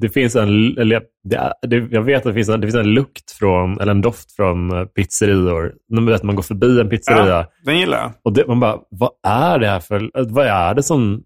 det 0.00 0.08
finns 0.08 0.36
en, 0.36 0.78
eller 0.78 1.02
det, 1.28 1.52
det, 1.68 1.76
jag 1.90 2.02
vet 2.02 2.16
att 2.16 2.24
det 2.24 2.34
finns, 2.34 2.48
en, 2.48 2.60
det 2.60 2.66
finns 2.66 2.76
en 2.76 2.94
lukt 2.94 3.30
från, 3.30 3.80
eller 3.80 3.90
en 3.92 4.00
doft 4.00 4.32
från 4.36 4.70
eh, 4.78 4.84
pizzerior. 4.84 5.72
När 5.88 6.00
man, 6.00 6.12
vet, 6.12 6.22
man 6.22 6.36
går 6.36 6.42
förbi 6.42 6.80
en 6.80 6.88
pizzeria 6.88 7.26
Ja, 7.26 7.46
den 7.64 7.78
gillar 7.78 7.98
jag. 7.98 8.12
och 8.24 8.32
det, 8.32 8.46
man 8.46 8.60
bara, 8.60 8.78
vad 8.90 9.10
är 9.26 9.58
det 9.58 9.68
här 9.68 9.80
för, 9.80 10.00
eh, 10.18 10.24
vad 10.28 10.46
är 10.46 10.74
det 10.74 10.82
som... 10.82 11.22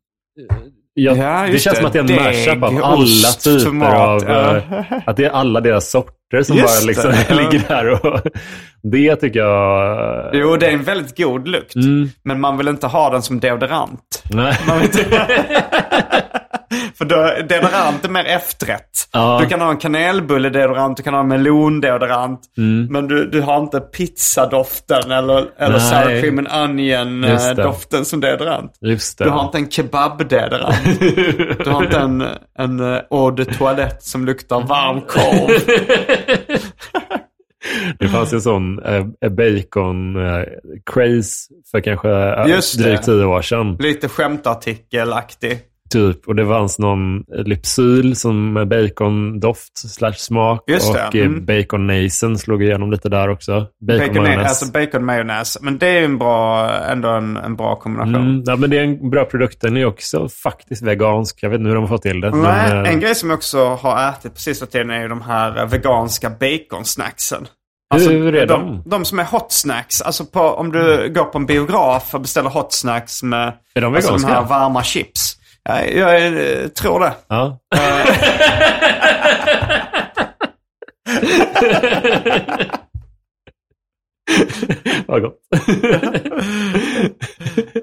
Jag, 0.95 1.17
Ja, 1.17 1.47
det 1.53 1.59
känns 1.59 1.77
som 1.77 1.87
att 1.87 1.93
det 1.93 1.99
är 1.99 2.01
en 2.01 2.07
Deg, 2.07 2.17
mashup 2.19 2.63
av 2.63 2.75
ost, 2.77 2.85
alla 2.85 3.57
typer 3.59 3.65
tomat, 3.65 3.95
av... 3.95 4.23
ja. 4.29 4.57
eh, 4.57 4.93
Att 5.07 5.17
det 5.17 5.25
är 5.25 5.31
alla 5.31 5.61
deras 5.61 5.91
sorter 5.91 6.43
som 6.43 6.57
Just 6.57 6.81
bara 6.83 6.87
liksom 6.89 7.11
det, 7.29 7.35
ligger 7.53 7.69
där. 7.69 8.07
Och, 8.07 8.21
det 8.83 9.17
tycker 9.17 9.41
jag... 9.41 10.31
Jo, 10.35 10.57
det 10.57 10.67
är 10.67 10.73
en 10.73 10.83
väldigt 10.83 11.17
god 11.17 11.49
lukt. 11.49 11.75
Mm. 11.75 12.09
Men 12.25 12.41
man 12.41 12.59
vill 12.59 12.69
inte 12.69 12.87
ha 12.87 13.11
den 13.11 13.23
som 13.23 13.41
deodorant. 13.41 14.23
Nej. 14.31 14.57
För 17.09 17.43
deodorant 17.43 18.05
är 18.05 18.09
mer 18.09 18.25
efterrätt. 18.25 19.09
Ja. 19.13 19.39
Du 19.43 19.47
kan 19.47 19.61
ha 19.61 19.71
en 19.71 19.77
kanelbulle-deodorant, 19.77 20.97
du 20.97 21.03
kan 21.03 21.15
ha 21.15 21.21
en 21.21 21.29
melon-deodorant. 21.29 22.41
Men 22.91 23.09
du, 23.09 23.31
du 23.31 23.41
har 23.41 23.59
inte 23.59 23.81
pizzadoften 23.81 25.11
eller, 25.11 25.51
eller 25.59 25.73
Mm. 25.73 25.81
Sour 25.81 26.21
cream 26.21 26.39
and 26.39 26.49
onion-doften 26.71 28.05
som 28.05 28.21
deodorant. 28.21 28.73
Just 28.81 29.19
det. 29.19 29.25
Du 29.25 29.31
har 29.31 29.45
inte 29.45 29.59
en 29.59 29.71
kebab-deodorant. 29.71 31.01
Du 31.65 31.71
har 31.71 31.85
inte 31.85 31.99
en, 31.99 32.25
en 32.59 32.81
uh, 32.81 33.01
eau 33.11 33.31
de 33.31 33.45
toilette 33.45 34.05
som 34.05 34.25
luktar 34.25 34.61
varm 34.61 35.01
korv. 35.01 35.51
Det 37.99 38.09
fanns 38.09 38.33
en 38.33 38.41
sån 38.41 38.83
eh, 38.85 39.05
bacon-craze 39.31 41.49
för 41.71 41.81
kanske 41.81 42.11
eh, 42.11 42.45
drygt 42.79 43.05
tio 43.05 43.25
år 43.25 43.43
sedan. 43.43 43.77
Lite 43.81 44.09
skämtartikelaktig. 44.09 45.59
Typ. 45.93 46.29
Och 46.29 46.35
det 46.35 46.47
fanns 46.47 46.79
någon 46.79 47.25
Lypsyl 47.45 48.17
som 48.17 48.53
med 48.53 48.69
bacondoft 48.69 49.91
slash 49.91 50.13
smak. 50.13 50.65
Just 50.67 50.93
det, 50.93 51.07
och 51.09 51.17
eh, 51.17 51.27
mm. 51.27 51.45
bacon 51.47 51.87
Nason 51.87 52.39
slog 52.39 52.63
igenom 52.63 52.91
lite 52.91 53.09
där 53.09 53.29
också. 53.29 53.67
Bacon, 53.87 54.09
Bacon, 54.09 54.23
majonnäs. 54.23 54.49
alltså 54.49 54.73
bacon 54.73 55.05
majonnäs. 55.05 55.59
Men 55.61 55.79
det 55.79 55.89
är 55.89 56.05
en 56.05 56.19
bra, 56.19 56.71
ändå 56.71 57.09
en, 57.09 57.37
en 57.37 57.57
bra 57.57 57.77
kombination. 57.77 58.15
Mm, 58.15 58.43
ja, 58.47 58.57
men 58.57 58.71
det 58.71 58.79
är 58.79 58.85
en 58.85 59.11
bra 59.11 59.25
produkt. 59.25 59.61
Den 59.61 59.77
är 59.77 59.85
också 59.85 60.29
faktiskt 60.29 60.83
vegansk. 60.83 61.39
Jag 61.43 61.51
vet 61.51 61.59
inte 61.59 61.69
hur 61.69 61.75
de 61.75 61.85
har 61.85 61.89
fått 61.89 62.03
till 62.03 62.21
det. 62.21 62.31
Nej, 62.31 62.41
men, 62.43 62.85
eh, 62.85 62.93
en 62.93 63.01
grej 63.01 63.15
som 63.15 63.31
jag 63.31 63.37
också 63.37 63.65
har 63.65 64.09
ätit 64.09 64.35
på 64.35 64.41
sista 64.41 64.67
tiden 64.67 64.91
är 64.91 65.09
de 65.09 65.23
här 65.23 65.59
eh, 65.59 65.67
veganska 65.67 66.31
baconsnacksen. 66.31 67.47
Alltså, 67.93 68.11
Hur 68.11 68.35
är 68.35 68.47
de? 68.47 68.67
de? 68.67 68.83
De 68.87 69.05
som 69.05 69.19
är 69.19 69.25
hot 69.25 69.53
snacks. 69.53 70.01
Alltså 70.01 70.25
på, 70.25 70.41
om 70.41 70.73
du 70.73 71.13
går 71.15 71.25
på 71.25 71.39
en 71.39 71.47
biograf 71.47 72.15
och 72.15 72.21
beställer 72.21 72.51
hot 72.51 72.73
snacks 72.73 73.23
med 73.23 73.53
Är 73.75 73.81
de 73.81 73.95
alltså 73.95 74.13
de 74.13 74.25
här 74.25 74.45
varma 74.45 74.83
chips. 74.83 75.32
Ja, 75.69 75.85
jag 75.85 76.27
eh, 76.27 76.69
tror 76.69 77.01
det. 77.01 77.13
Ja. 77.29 77.59
Vad 85.07 85.23
gott. 85.23 85.39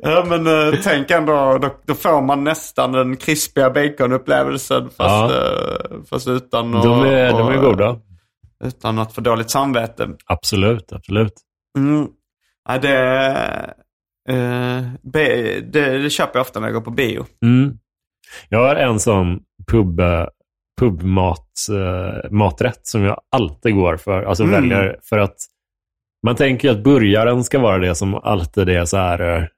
Ja, 0.01 0.23
men 0.27 0.47
eh, 0.47 0.73
tänk 0.83 1.11
ändå, 1.11 1.57
då, 1.57 1.75
då 1.85 1.93
får 1.95 2.21
man 2.21 2.43
nästan 2.43 2.91
den 2.91 3.17
krispiga 3.17 3.69
baconupplevelsen 3.69 4.89
fast, 4.89 5.33
Ja. 5.33 5.35
eh, 5.35 6.01
fast 6.09 6.27
utan, 6.27 6.75
att- 6.75 6.83
De 6.83 7.03
är, 7.03 7.31
de 7.31 7.47
är 7.47 7.57
goda. 7.57 7.97
utan 8.63 8.99
att 8.99 9.13
få 9.13 9.21
dåligt 9.21 9.49
samvete. 9.49 10.09
Absolut, 10.25 10.93
absolut. 10.93 11.33
Mm. 11.77 12.07
Ja, 12.69 12.77
det, 12.77 13.73
be, 15.01 15.59
det, 15.61 15.97
det 15.97 16.09
köper 16.09 16.39
jag 16.39 16.41
ofta 16.41 16.59
när 16.59 16.67
jag 16.67 16.73
går 16.73 16.81
på 16.81 16.91
bio. 16.91 17.25
Mm. 17.45 17.77
Jag 18.49 18.59
har 18.59 18.75
en 18.75 18.99
sån 18.99 19.39
pub, 19.71 19.99
eh, 19.99 20.25
pubmat, 20.79 21.47
eh, 21.71 22.31
maträtt 22.31 22.79
som 22.83 23.03
jag 23.03 23.21
alltid 23.31 23.75
går 23.75 23.97
för. 23.97 24.23
Alltså 24.23 24.43
Mm. 24.43 24.55
väljer 24.61 24.99
för 25.03 25.17
att 25.17 25.35
man 26.25 26.35
tänker 26.35 26.67
ju 26.67 26.73
att 26.73 26.83
burgaren 26.83 27.43
ska 27.43 27.59
vara 27.59 27.77
det 27.77 27.95
som 27.95 28.15
alltid 28.15 28.69
är 28.69 28.85
så 28.85 28.97
här. 28.97 29.49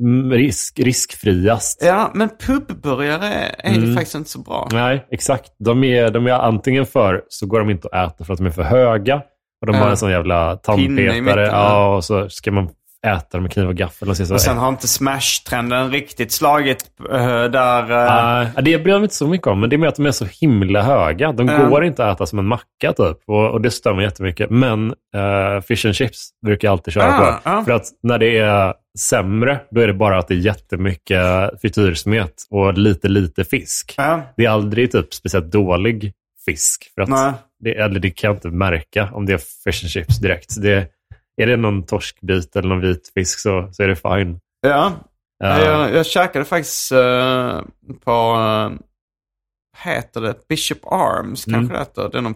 mm, 0.00 0.32
risk, 0.32 0.78
riskfriast. 0.80 1.82
Ja, 1.84 2.10
men 2.14 2.28
pubburgare 2.46 3.26
är 3.58 3.76
Mm. 3.76 3.94
faktiskt 3.94 4.14
inte 4.14 4.30
så 4.30 4.38
bra. 4.42 4.68
Nej, 4.72 5.06
exakt. 5.10 5.52
De 5.58 5.84
är, 5.84 6.10
de 6.10 6.26
är 6.26 6.32
antingen 6.32 6.86
för, 6.86 7.24
så 7.28 7.46
går 7.46 7.58
de 7.58 7.70
inte 7.70 7.88
att 7.92 8.12
äta 8.12 8.24
för 8.24 8.32
att 8.32 8.38
de 8.38 8.46
är 8.46 8.50
för 8.50 8.62
höga. 8.62 9.16
Och 9.60 9.66
de 9.66 9.76
Ja. 9.76 9.82
har 9.82 9.90
en 9.90 9.96
sån 9.96 10.10
jävla 10.10 10.56
tandpetare. 10.56 11.46
Ja, 11.46 11.96
och 11.96 12.04
så 12.04 12.28
ska 12.28 12.52
man 12.52 12.68
äta 13.06 13.40
med 13.40 13.52
kniv 13.52 13.66
och 13.68 13.74
gaffel. 13.76 14.08
Och, 14.10 14.16
så, 14.16 14.34
Och 14.34 14.40
sen 14.40 14.58
har 14.58 14.68
inte 14.68 14.86
Smash-trenden 14.88 15.90
riktigt 15.90 16.32
slagit 16.32 16.84
eh, 17.12 17.44
där... 17.44 17.82
eh, 17.82 18.48
Nej, 18.54 18.64
det 18.64 18.78
bryr 18.78 18.92
jag 18.92 19.00
mig 19.00 19.04
inte 19.04 19.14
så 19.14 19.26
mycket 19.26 19.46
om, 19.46 19.60
men 19.60 19.70
det 19.70 19.76
är 19.76 19.78
mer 19.78 19.88
att 19.88 19.96
de 19.96 20.06
är 20.06 20.10
så 20.10 20.24
himla 20.40 20.82
höga. 20.82 21.32
De 21.32 21.48
Ja. 21.48 21.64
går 21.68 21.84
inte 21.84 22.06
att 22.06 22.16
äta 22.16 22.26
som 22.26 22.38
en 22.38 22.46
macka 22.46 22.92
typ. 22.96 23.16
Och, 23.26 23.50
och 23.50 23.60
det 23.60 23.70
stör 23.70 23.94
mig 23.94 24.04
jättemycket. 24.04 24.50
Men 24.50 24.86
uh, 24.90 25.60
fish 25.68 25.86
and 25.86 25.94
chips 25.94 26.28
brukar 26.46 26.68
jag 26.68 26.72
alltid 26.72 26.94
köra 26.94 27.38
Ah, 27.44 27.58
på. 27.58 27.64
För 27.64 27.72
att 27.72 27.84
när 28.02 28.18
det 28.18 28.38
är 28.38 28.74
sämre, 28.98 29.60
då 29.70 29.80
är 29.80 29.86
det 29.86 29.94
bara 29.94 30.18
att 30.18 30.28
det 30.28 30.34
är 30.34 30.38
jättemycket 30.38 31.20
frityrsmet 31.60 32.32
och 32.50 32.78
lite, 32.78 33.08
lite 33.08 33.44
fisk. 33.44 33.94
Det 34.36 34.44
är 34.44 34.50
aldrig 34.50 34.92
typ 34.92 35.14
speciellt 35.14 35.52
dålig 35.52 36.12
fisk. 36.44 36.90
För 36.94 37.02
att 37.02 37.08
det, 37.64 37.74
eller 37.74 38.00
det 38.00 38.10
kan 38.10 38.28
jag 38.28 38.36
inte 38.36 38.48
märka 38.48 39.08
om 39.12 39.26
det 39.26 39.32
är 39.32 39.38
fish 39.38 39.84
and 39.84 39.90
chips 39.90 40.18
direkt. 40.18 40.62
Det, 40.62 40.86
är 41.42 41.46
det 41.46 41.56
någon 41.56 41.86
torskbit 41.86 42.56
eller 42.56 42.68
någon 42.68 42.80
vit 42.80 43.10
fisk 43.14 43.38
så, 43.40 43.68
så 43.72 43.82
är 43.82 43.88
det 43.88 43.96
fine. 43.96 44.38
Ja, 44.60 44.92
Ja. 45.42 45.64
Jag, 45.64 45.94
jag 45.94 46.06
käkade 46.06 46.44
faktiskt 46.44 46.92
eh, 46.92 47.60
på, 48.04 48.34
uh, 48.36 48.70
heter 49.84 50.20
det 50.20 50.48
Bishop 50.48 50.78
Arms 50.92 51.44
kanske 51.44 51.58
Mm. 51.58 51.68
det 51.72 51.78
heter. 51.78 52.08
Det 52.12 52.18
är, 52.18 52.22
någon, 52.22 52.34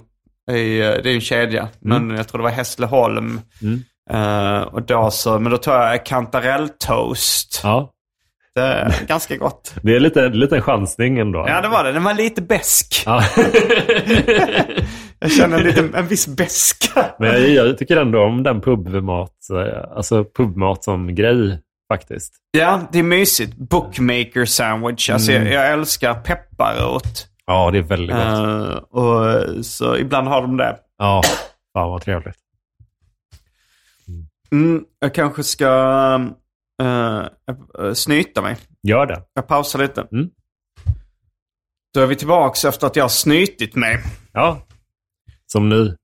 i, 0.50 0.78
det 0.78 1.10
är 1.10 1.14
en 1.14 1.20
kedja, 1.20 1.68
men 1.80 2.10
jag 2.10 2.28
tror 2.28 2.38
det 2.38 2.42
var 2.42 2.50
Hässleholm. 2.50 3.40
Mm. 3.62 3.82
Eh, 4.10 4.62
och 4.62 4.82
då 4.82 5.10
så, 5.10 5.38
men 5.38 5.52
då 5.52 5.58
tar 5.58 5.86
jag 5.86 6.06
kantarelltoast. 6.06 7.60
ja. 7.62 7.90
Det 8.54 8.60
är 8.62 9.06
ganska 9.06 9.36
gott. 9.36 9.74
Det 9.82 9.96
är 9.96 10.00
lite, 10.00 10.28
lite 10.28 10.56
en 10.56 10.62
chansning 10.62 11.18
ändå. 11.18 11.44
Ja, 11.48 11.60
det 11.60 11.68
var 11.68 11.84
det. 11.84 11.92
Den 11.92 12.04
var 12.04 12.14
lite 12.14 12.42
besk. 12.42 13.02
Ja. 13.06 13.22
Jag 15.24 15.32
känner 15.32 15.58
en, 15.58 15.64
liten, 15.64 15.94
en 15.94 16.06
viss 16.06 16.26
beska. 16.26 17.14
Men 17.18 17.28
jag, 17.28 17.50
jag 17.50 17.78
tycker 17.78 17.96
ändå 17.96 18.22
om 18.22 18.42
den 18.42 18.60
pubmat, 18.60 19.32
alltså 19.96 20.24
pubmat 20.24 20.84
som 20.84 21.14
grej 21.14 21.60
faktiskt. 21.92 22.34
Ja, 22.50 22.80
det 22.92 22.98
är 22.98 23.02
mysigt. 23.02 23.54
Bookmaker 23.56 24.44
sandwich. 24.44 25.10
Alltså, 25.10 25.32
Mm. 25.32 25.46
jag, 25.46 25.54
jag 25.64 25.72
älskar 25.72 26.14
pepparrot. 26.14 27.28
Ja, 27.46 27.70
det 27.70 27.78
är 27.78 27.82
väldigt 27.82 28.16
gott. 28.16 28.26
Eh, 28.26 28.76
och 28.76 29.64
så 29.64 29.96
ibland 29.96 30.28
har 30.28 30.42
de 30.42 30.56
det. 30.56 30.76
Ja, 30.98 31.22
fan 31.72 31.90
vad 31.90 32.02
trevligt. 32.02 32.36
Mm, 34.52 34.84
jag 35.00 35.14
kanske 35.14 35.42
ska 35.42 35.68
uh, 36.82 37.92
snyta 37.94 38.42
mig. 38.42 38.56
Gör 38.82 39.06
det. 39.06 39.22
Jag 39.34 39.46
pausar 39.48 39.78
lite. 39.78 40.06
Mm. 40.12 40.30
Då 41.94 42.00
är 42.00 42.06
vi 42.06 42.16
tillbaka 42.16 42.68
efter 42.68 42.86
att 42.86 42.96
jag 42.96 43.04
har 43.04 43.08
snytit 43.08 43.74
mig. 43.74 43.98
Ja, 44.32 44.58
som. 45.58 45.72
En, 45.72 45.96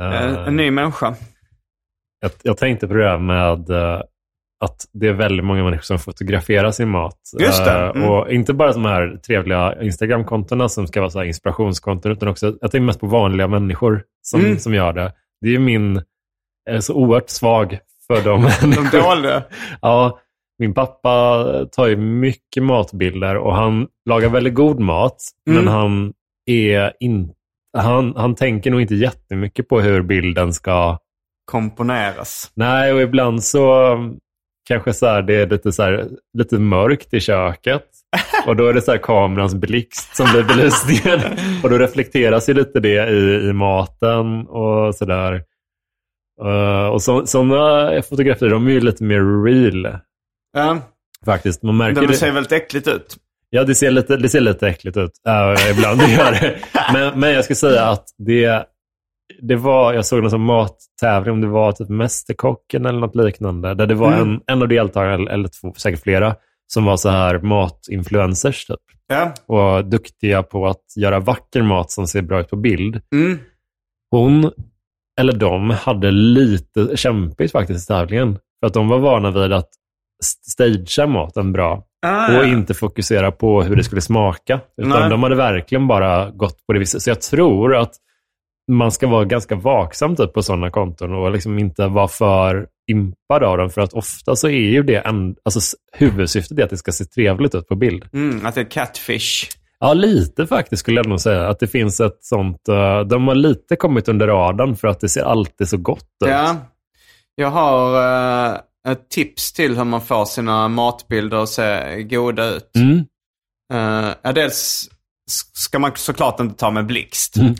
Eh, 0.00 0.46
en 0.48 0.56
ny 0.56 0.70
människa. 0.70 1.14
jag, 2.20 2.30
jag 2.42 2.56
tänkte 2.58 2.88
på 2.88 2.94
det 2.94 3.08
här 3.10 3.18
med 3.18 3.70
eh, 3.70 4.00
att 4.64 4.84
det 4.92 5.08
är 5.08 5.12
väldigt 5.12 5.44
många 5.46 5.64
människor 5.64 5.82
som 5.82 5.98
fotograferar 5.98 6.70
sin 6.70 6.88
mat. 6.88 7.18
Just 7.40 7.64
det. 7.64 7.70
Eh, 7.84 7.90
Mm. 7.90 8.08
Och 8.08 8.32
inte 8.32 8.54
bara 8.54 8.72
de 8.72 8.84
här 8.84 9.16
trevliga 9.26 9.82
Instagram-kontona 9.82 10.68
som 10.68 10.86
ska 10.86 11.00
vara 11.00 11.10
så 11.10 11.22
inspirationskonton, 11.24 12.12
utan 12.12 12.28
också, 12.28 12.46
jag 12.60 12.70
tänker 12.70 12.80
mest 12.86 13.00
på 13.00 13.06
vanliga 13.06 13.48
människor 13.48 14.04
som, 14.22 14.40
Mm. 14.40 14.58
som 14.58 14.74
gör 14.74 14.92
det. 14.92 15.12
Det 15.40 15.46
är 15.48 15.52
ju 15.52 15.58
min, 15.58 16.02
jag 16.64 16.76
är 16.76 16.80
så 16.80 16.94
oerhört 16.94 17.28
svag 17.30 17.78
för 18.06 18.24
dem. 18.24 18.42
De 18.92 18.98
dåliga. 18.98 19.42
Ja, 19.80 20.18
min 20.58 20.74
pappa 20.74 21.44
tar 21.72 21.86
ju 21.86 21.96
mycket 21.96 22.62
matbilder 22.62 23.36
och 23.36 23.54
han 23.56 23.88
lagar 24.08 24.28
väldigt 24.28 24.54
god 24.54 24.80
mat. 24.80 25.16
Mm. 25.50 25.64
Men 25.64 25.74
han, 25.74 26.12
är 26.46 26.92
in, 27.00 27.32
han, 27.72 28.16
han 28.16 28.34
tänker 28.34 28.70
nog 28.70 28.80
inte 28.80 28.94
jättemycket 28.94 29.68
på 29.68 29.80
hur 29.80 30.02
bilden 30.02 30.52
ska... 30.52 30.98
Komponeras. 31.44 32.50
Nej, 32.54 32.92
och 32.92 33.02
ibland 33.02 33.44
så 33.44 33.92
um, 33.92 34.18
kanske 34.68 34.92
så 34.92 35.06
här, 35.06 35.22
det 35.22 35.34
är 35.34 35.46
lite, 35.46 35.72
så 35.72 35.82
här, 35.82 36.08
lite 36.38 36.58
mörkt 36.58 37.14
i 37.14 37.20
köket. 37.20 37.86
Och 38.46 38.56
då 38.56 38.66
är 38.66 38.74
det 38.74 38.82
så 38.82 38.90
här 38.90 38.98
kamerans 38.98 39.54
blixt 39.54 40.16
som 40.16 40.26
blir 40.32 40.42
belysningen. 40.42 41.20
och 41.62 41.70
då 41.70 41.78
reflekteras 41.78 42.48
ju 42.48 42.54
lite 42.54 42.80
det 42.80 43.08
i, 43.08 43.48
i 43.48 43.52
maten 43.52 44.46
och 44.46 44.94
sådär. 44.94 45.44
Uh, 46.44 46.86
och 46.86 47.02
så, 47.02 47.26
sådana 47.26 48.02
fotografier, 48.02 48.50
de 48.50 48.66
är 48.66 48.70
ju 48.70 48.80
lite 48.80 49.04
mer 49.04 49.44
real. 49.44 49.98
Ja, 50.52 50.78
Faktiskt. 51.24 51.62
Man 51.62 51.76
märker 51.76 52.00
det 52.00 52.06
det. 52.06 52.14
ser 52.14 52.32
väldigt 52.32 52.52
äckligt 52.52 52.88
ut. 52.88 53.16
Ja, 53.54 53.64
det 53.64 53.74
ser 53.74 53.90
lite, 53.90 54.16
det 54.16 54.28
ser 54.28 54.40
lite 54.40 54.68
äckligt 54.68 54.96
ut. 54.96 55.10
Uh, 55.28 55.70
ibland 55.70 56.00
det 56.00 56.12
gör 56.12 56.32
det. 56.32 56.58
Men, 56.92 57.20
men 57.20 57.32
jag 57.32 57.44
skulle 57.44 57.56
säga 57.56 57.84
att 57.84 58.04
det, 58.18 58.66
det 59.42 59.56
var, 59.56 59.92
jag 59.92 60.06
såg 60.06 60.22
någon 60.22 60.40
mattävling, 60.44 61.32
om 61.32 61.40
det 61.40 61.46
var 61.46 61.72
typ 61.72 61.88
Mästerkocken 61.88 62.86
eller 62.86 62.98
något 63.00 63.16
liknande, 63.16 63.74
där 63.74 63.86
det 63.86 63.94
var 63.94 64.12
Mm. 64.12 64.20
en, 64.30 64.40
en 64.46 64.62
av 64.62 64.68
deltagarna, 64.68 65.30
eller, 65.30 65.48
två, 65.48 65.74
säkert 65.76 66.02
flera, 66.02 66.34
som 66.72 66.84
var 66.84 66.96
så 66.96 67.08
här 67.08 67.38
matinfluencers 67.38 68.64
typ. 68.66 68.80
Ja. 69.06 69.34
Och 69.46 69.84
duktiga 69.84 70.42
på 70.42 70.66
att 70.66 70.84
göra 70.96 71.20
vacker 71.20 71.62
mat 71.62 71.90
som 71.90 72.06
ser 72.06 72.22
bra 72.22 72.40
ut 72.40 72.48
på 72.50 72.56
bild. 72.56 73.00
Mm. 73.14 73.38
Hon, 74.10 74.50
eller 75.20 75.32
de, 75.32 75.70
hade 75.70 76.10
lite 76.10 76.96
kämpigt 76.96 77.52
faktiskt 77.52 77.84
i 77.84 77.92
tävlingen. 77.92 78.38
För 78.60 78.66
att 78.66 78.74
de 78.74 78.88
var 78.88 78.98
vana 78.98 79.30
vid 79.30 79.52
att 79.52 79.68
st- 80.22 80.50
stagea 80.50 81.06
maten 81.06 81.52
bra 81.52 81.84
Ah, 82.06 82.38
och 82.38 82.46
inte 82.46 82.74
fokusera 82.74 83.32
på 83.32 83.62
hur 83.62 83.76
det 83.76 83.84
skulle 83.84 84.00
smaka. 84.00 84.60
Utan 84.76 85.00
Nej. 85.00 85.10
de 85.10 85.22
hade 85.22 85.34
verkligen 85.34 85.86
bara 85.88 86.30
gått 86.30 86.66
på 86.66 86.72
det 86.72 86.78
viset. 86.78 87.02
Så 87.02 87.10
jag 87.10 87.20
tror 87.20 87.76
att 87.76 87.92
man 88.70 88.92
ska 88.92 89.06
vara 89.06 89.24
ganska 89.24 89.54
vaksam 89.54 90.16
typ, 90.16 90.32
på 90.32 90.42
sådana 90.42 90.70
konton 90.70 91.14
och 91.14 91.30
liksom 91.32 91.58
inte 91.58 91.86
vara 91.86 92.08
för 92.08 92.66
impad 92.90 93.42
av 93.42 93.58
dem. 93.58 93.70
För 93.70 93.80
att 93.80 93.92
ofta 93.92 94.36
så 94.36 94.48
är 94.48 94.70
ju 94.70 94.82
det 94.82 94.96
en, 94.96 95.34
alltså, 95.44 95.76
huvudsyftet 95.92 96.58
är 96.58 96.64
att 96.64 96.70
det 96.70 96.76
ska 96.76 96.92
se 96.92 97.04
trevligt 97.04 97.54
ut 97.54 97.68
på 97.68 97.76
bild. 97.76 98.04
Mm, 98.12 98.46
att 98.46 98.54
det 98.54 98.60
är 98.60 98.70
catfish. 98.70 99.48
Ja, 99.80 99.94
lite 99.94 100.46
faktiskt 100.46 100.80
skulle 100.80 100.96
jag 100.96 101.06
nog 101.06 101.20
säga. 101.20 101.48
Att 101.48 101.60
det 101.60 101.66
finns 101.66 102.00
ett 102.00 102.18
sånt... 102.20 102.68
eh, 102.68 103.00
de 103.00 103.28
har 103.28 103.34
lite 103.34 103.76
kommit 103.76 104.08
under 104.08 104.26
radarn 104.26 104.76
för 104.76 104.88
att 104.88 105.00
det 105.00 105.08
ser 105.08 105.22
alltid 105.22 105.68
så 105.68 105.76
gott 105.76 106.08
ut. 106.24 106.30
Ja. 106.30 106.56
Jag 107.34 107.50
har 107.50 107.96
eh, 107.96 108.56
ett 108.88 109.10
tips 109.10 109.52
till 109.52 109.76
hur 109.76 109.84
man 109.84 110.00
får 110.00 110.24
sina 110.24 110.68
matbilder 110.68 111.42
att 111.42 111.48
se 111.48 112.02
goda 112.02 112.44
ut. 112.44 112.70
Mm. 112.76 112.98
Uh, 113.74 114.32
dels 114.34 114.88
ska 115.52 115.78
man 115.78 115.92
såklart 115.96 116.40
inte 116.40 116.54
ta 116.54 116.70
med 116.70 116.86
blixt. 116.86 117.36
Mm. 117.36 117.54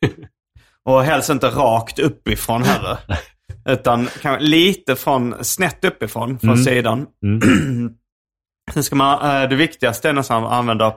Och 0.84 1.02
helst 1.04 1.30
inte 1.30 1.48
rakt 1.48 1.98
uppifrån 1.98 2.62
heller. 2.62 2.98
Utan 3.68 4.06
kan, 4.22 4.38
lite 4.44 4.96
från, 4.96 5.44
snett 5.44 5.84
uppifrån, 5.84 6.38
från 6.38 6.50
Mm. 6.50 6.64
sidan. 6.64 7.06
Mm. 7.24 7.40
Sen 8.72 8.82
ska 8.84 8.96
man, 8.96 9.42
eh, 9.42 9.48
det 9.48 9.56
viktigaste 9.56 10.08
är 10.08 10.12
nästan 10.12 10.44
att 10.44 10.52
använda 10.52 10.94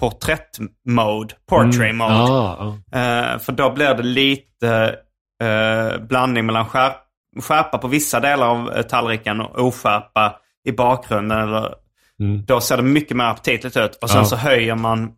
porträtt-mode, 0.00 1.34
portrait 1.48 1.94
mode. 1.94 2.14
Ja, 2.14 2.78
ja. 2.90 2.98
Eh, 2.98 3.38
för 3.38 3.52
då 3.52 3.70
blir 3.72 3.94
det 3.94 4.02
lite 4.02 4.96
blandning 6.08 6.46
mellan 6.46 6.66
skär, 6.66 6.92
skärpa 7.40 7.78
på 7.78 7.88
vissa 7.88 8.20
delar 8.20 8.46
av 8.48 8.72
eh, 8.76 8.82
tallriken 8.82 9.40
och 9.40 9.58
oskärpa 9.66 10.36
i 10.64 10.72
bakgrunden. 10.72 11.38
Eller, 11.38 11.74
Mm. 12.20 12.44
Då 12.44 12.60
ser 12.60 12.76
det 12.76 12.82
mycket 12.82 13.16
mer 13.16 13.24
aptitligt 13.24 13.76
ut. 13.76 13.98
Och 14.02 14.10
sen 14.10 14.18
Ja. 14.18 14.24
så 14.24 14.36
höjer 14.36 14.74
man 14.74 15.10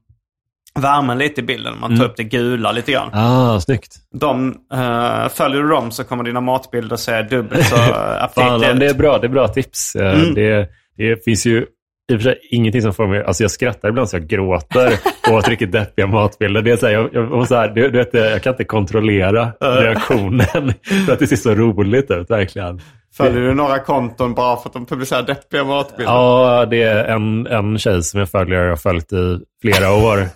värmen 0.74 1.18
lite 1.18 1.40
i 1.40 1.44
bilden. 1.44 1.80
Man 1.80 1.90
tar 1.90 1.96
Mm. 1.96 2.06
upp 2.06 2.16
det 2.16 2.24
gula 2.24 2.72
lite 2.72 2.92
grann. 2.92 3.10
Ah, 3.14 3.60
snyggt. 3.60 3.96
De, 4.20 4.48
eh, 4.72 5.28
följer 5.28 5.62
du 5.62 5.68
dem 5.68 5.90
så 5.90 6.04
kommer 6.04 6.24
dina 6.24 6.40
matbilder 6.40 6.96
se 6.96 7.22
dubbelt 7.22 7.66
så 7.66 7.76
eh, 7.76 8.22
aptitliga 8.22 8.74
det 8.74 8.86
är 8.86 8.90
ut. 8.90 8.96
bra, 8.98 9.18
det 9.18 9.26
är 9.26 9.28
bra 9.28 9.48
tips. 9.48 9.96
Mm. 9.96 10.34
Det, 10.34 10.68
det 10.96 11.24
finns 11.24 11.46
ju 11.46 11.66
i 12.10 12.16
och 12.16 12.20
för 12.20 12.30
sig 12.30 12.38
ingenting 12.50 12.82
som 12.82 12.94
får 12.94 13.06
mig... 13.06 13.24
Alltså 13.24 13.44
jag 13.44 13.50
skrattar 13.50 13.88
ibland 13.88 14.08
så 14.08 14.16
jag 14.16 14.26
gråter 14.26 14.92
åt 15.30 15.48
riktigt 15.48 15.72
deppiga 15.72 16.06
matbilder. 16.06 16.62
Det 16.62 16.70
är 16.70 16.76
så 16.76 16.86
här, 16.86 16.92
jag, 16.92 17.10
jag, 17.12 17.32
och 17.32 17.48
så 17.48 17.54
här, 17.54 17.68
du, 17.68 17.90
du 17.90 17.98
vet, 17.98 18.14
jag 18.14 18.42
kan 18.42 18.52
inte 18.52 18.64
kontrollera 18.64 19.52
reaktionen 19.60 20.72
för 21.06 21.12
att 21.12 21.18
det 21.18 21.26
ser 21.26 21.36
så 21.36 21.54
roligt 21.54 22.10
ut, 22.10 22.30
verkligen. 22.30 22.80
Följer 23.16 23.40
du 23.40 23.54
några 23.54 23.78
konton 23.78 24.34
bara 24.34 24.56
för 24.56 24.68
att 24.68 24.72
de 24.72 24.86
publicerar 24.86 25.22
deppiga 25.22 25.64
matbilder? 25.64 26.12
Ja, 26.12 26.66
det 26.70 26.82
är 26.82 27.04
en, 27.04 27.46
en 27.46 27.78
tjej 27.78 28.02
som 28.02 28.20
jag 28.20 28.30
följer 28.30 28.62
och 28.62 28.68
har 28.68 28.76
följt 28.76 29.12
i 29.12 29.38
flera 29.62 29.92
år. 29.92 30.28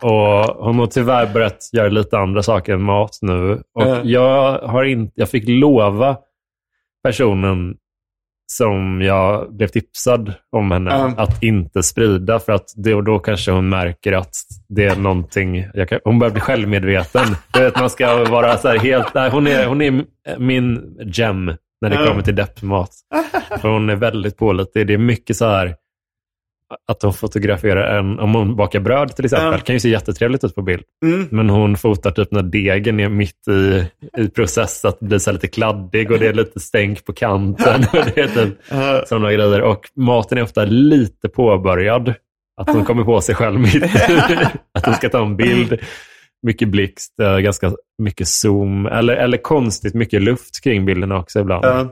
Och 0.00 0.64
hon 0.64 0.78
har 0.78 0.86
tyvärr 0.86 1.26
börjat 1.32 1.70
göra 1.72 1.88
lite 1.88 2.18
andra 2.18 2.42
saker 2.42 2.72
än 2.72 2.82
mat 2.82 3.18
nu. 3.22 3.62
Och 3.74 3.96
jag, 4.02 4.58
har 4.58 4.84
inte, 4.84 5.12
jag 5.14 5.28
fick 5.28 5.44
lova 5.48 6.16
personen 7.04 7.74
som 8.52 9.02
jag 9.02 9.56
blev 9.56 9.66
tipsad 9.68 10.32
om 10.56 10.70
henne 10.70 10.90
Mm. 10.94 11.14
att 11.18 11.42
inte 11.42 11.82
sprida. 11.82 12.38
För 12.38 12.52
att 12.52 12.64
det, 12.76 12.94
och 12.94 13.04
då 13.04 13.18
kanske 13.18 13.50
hon 13.50 13.68
märker 13.68 14.12
att 14.12 14.34
det 14.68 14.84
är 14.84 14.96
någonting... 14.96 15.66
Kan, 15.88 16.00
hon 16.04 16.18
börjar 16.18 16.32
bli 16.32 16.40
självmedveten. 16.40 17.26
Du 17.52 17.60
vet, 17.60 17.80
man 17.80 17.90
ska 17.90 18.24
vara 18.24 18.56
så 18.56 18.68
helt... 18.68 19.14
Nej, 19.14 19.30
hon, 19.30 19.46
är, 19.46 19.66
hon 19.66 19.82
är 19.82 20.04
min 20.38 20.96
gem 21.14 21.44
när 21.80 21.90
det 21.90 21.94
Ja. 21.96 22.06
kommer 22.06 22.22
till 22.22 22.34
deppmat. 22.36 22.90
För 23.60 23.68
hon 23.68 23.90
är 23.90 23.96
väldigt 23.96 24.36
pålitlig. 24.36 24.86
Det 24.86 24.94
är 24.94 24.98
mycket 24.98 25.36
så 25.36 25.46
här 25.48 25.74
att 26.88 27.02
hon 27.02 27.12
fotograferar 27.12 27.98
en, 27.98 28.18
om 28.18 28.34
hon 28.34 28.56
bakar 28.56 28.80
bröd 28.80 29.16
till 29.16 29.24
exempel, 29.24 29.52
Ja. 29.52 29.58
kan 29.58 29.74
ju 29.76 29.80
se 29.80 29.88
jättetrevligt 29.88 30.44
ut 30.44 30.54
på 30.54 30.62
bild. 30.62 30.82
Mm. 31.04 31.28
Men 31.30 31.50
hon 31.50 31.76
fotar 31.76 32.10
typ 32.10 32.30
när 32.32 32.42
degen 32.42 33.00
är 33.00 33.08
mitt 33.08 33.48
i, 33.48 33.86
i 34.22 34.28
process, 34.28 34.84
att 34.84 35.00
blir 35.00 35.18
så 35.18 35.32
lite 35.32 35.48
kladdig 35.48 36.10
och 36.10 36.18
det 36.18 36.26
är 36.28 36.32
lite 36.32 36.60
stänk 36.60 37.04
på 37.04 37.12
kanten. 37.12 37.80
och 37.92 38.04
det 38.14 38.18
är 38.20 38.28
typ 38.28 38.58
sådana 39.08 39.32
grejer. 39.32 39.62
Och 39.62 39.80
maten 39.96 40.38
är 40.38 40.42
ofta 40.42 40.64
lite 40.64 41.28
påbörjad. 41.28 42.14
Att 42.60 42.70
hon 42.70 42.84
kommer 42.84 43.04
på 43.04 43.20
sig 43.20 43.34
själv 43.34 43.60
mitt. 43.60 43.84
Att 44.74 44.86
hon 44.86 44.94
ska 44.94 45.08
ta 45.08 45.22
en 45.24 45.36
bild. 45.36 45.78
Mycket 46.42 46.68
blixt, 46.68 47.20
eh, 47.20 47.38
ganska 47.38 47.72
mycket 48.02 48.28
zoom. 48.28 48.86
Eller, 48.86 49.16
eller 49.16 49.38
konstigt 49.38 49.94
mycket 49.94 50.22
luft 50.22 50.62
kring 50.64 50.84
bilderna 50.86 51.18
också 51.18 51.40
ibland. 51.40 51.90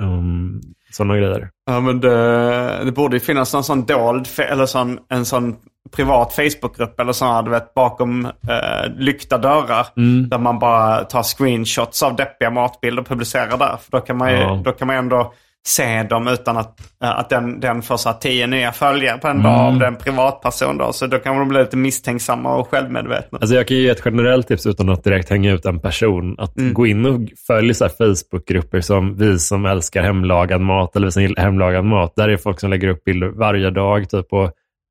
Um, 0.00 0.60
sådana 0.92 1.16
grejer. 1.16 1.48
Ja, 1.66 1.80
men 1.80 2.00
det, 2.00 2.84
det 2.84 2.92
borde 2.92 3.16
ju 3.16 3.20
finnas 3.20 3.52
någon 3.54 3.64
sån 3.64 3.84
dold, 3.84 4.28
eller 4.38 4.66
sån, 4.66 4.98
en 5.10 5.24
sån 5.24 5.56
privat 5.96 6.32
Facebookgrupp 6.32 7.00
eller 7.00 7.12
sån, 7.12 7.44
du 7.44 7.50
vet, 7.50 7.74
bakom 7.74 8.24
eh, 8.26 8.90
lyckta 8.96 9.38
dörrar. 9.38 9.86
Där 10.28 10.38
man 10.38 10.58
bara 10.58 11.04
tar 11.04 11.22
screenshots 11.22 12.02
av 12.02 12.16
deppiga 12.16 12.50
matbilder 12.50 13.02
och 13.02 13.08
publicerar 13.08 13.56
där. 13.58 13.76
För 13.76 13.90
då 13.90 14.00
kan 14.00 14.16
man 14.16 14.30
ju, 14.30 14.36
Ja. 14.38 14.60
då 14.64 14.72
kan 14.72 14.86
man 14.86 14.96
ändå 14.96 15.32
se 15.66 16.02
dem 16.02 16.28
utan 16.28 16.56
att, 16.56 16.80
eh, 17.04 17.10
att 17.18 17.28
den, 17.30 17.60
den 17.60 17.82
får 17.82 17.96
så 17.96 18.12
tio 18.12 18.46
nya 18.46 18.72
följare 18.72 19.18
på 19.18 19.28
en 19.28 19.42
dag 19.42 19.68
om 19.68 19.78
det 19.78 19.84
är 19.84 19.88
en 19.90 19.96
privatperson. 19.96 20.78
Då. 20.78 20.92
Så 20.92 21.06
då 21.06 21.18
kan 21.18 21.36
de 21.38 21.48
bli 21.48 21.58
lite 21.58 21.76
misstänksamma 21.76 22.54
och 22.56 22.68
självmedvetna. 22.68 23.38
Alltså 23.40 23.54
jag 23.56 23.68
kan 23.68 23.76
ge 23.76 23.88
ett 23.88 24.02
generellt 24.04 24.48
tips 24.48 24.66
utan 24.66 24.88
att 24.88 25.04
direkt 25.04 25.30
hänga 25.30 25.52
ut 25.52 25.64
en 25.64 25.80
person. 25.80 26.36
Att 26.38 26.52
gå 26.72 26.86
in 26.86 27.06
och 27.06 27.20
följa 27.46 27.74
så 27.74 27.88
Facebookgrupper 27.88 28.80
som 28.80 29.16
vi 29.16 29.38
som 29.38 29.66
älskar 29.66 30.02
hemlagad 30.02 30.60
mat 30.60 30.96
eller 30.96 31.06
vi 31.06 31.10
som 31.12 31.22
gillar 31.22 31.42
hemlagad 31.42 31.84
mat. 31.84 32.12
Där 32.16 32.28
är 32.28 32.36
folk 32.36 32.60
som 32.60 32.70
lägger 32.70 32.88
upp 32.88 33.04
bilder 33.04 33.28
varje 33.28 33.70
dag. 33.70 34.10
Typ, 34.10 34.32
och 34.32 34.50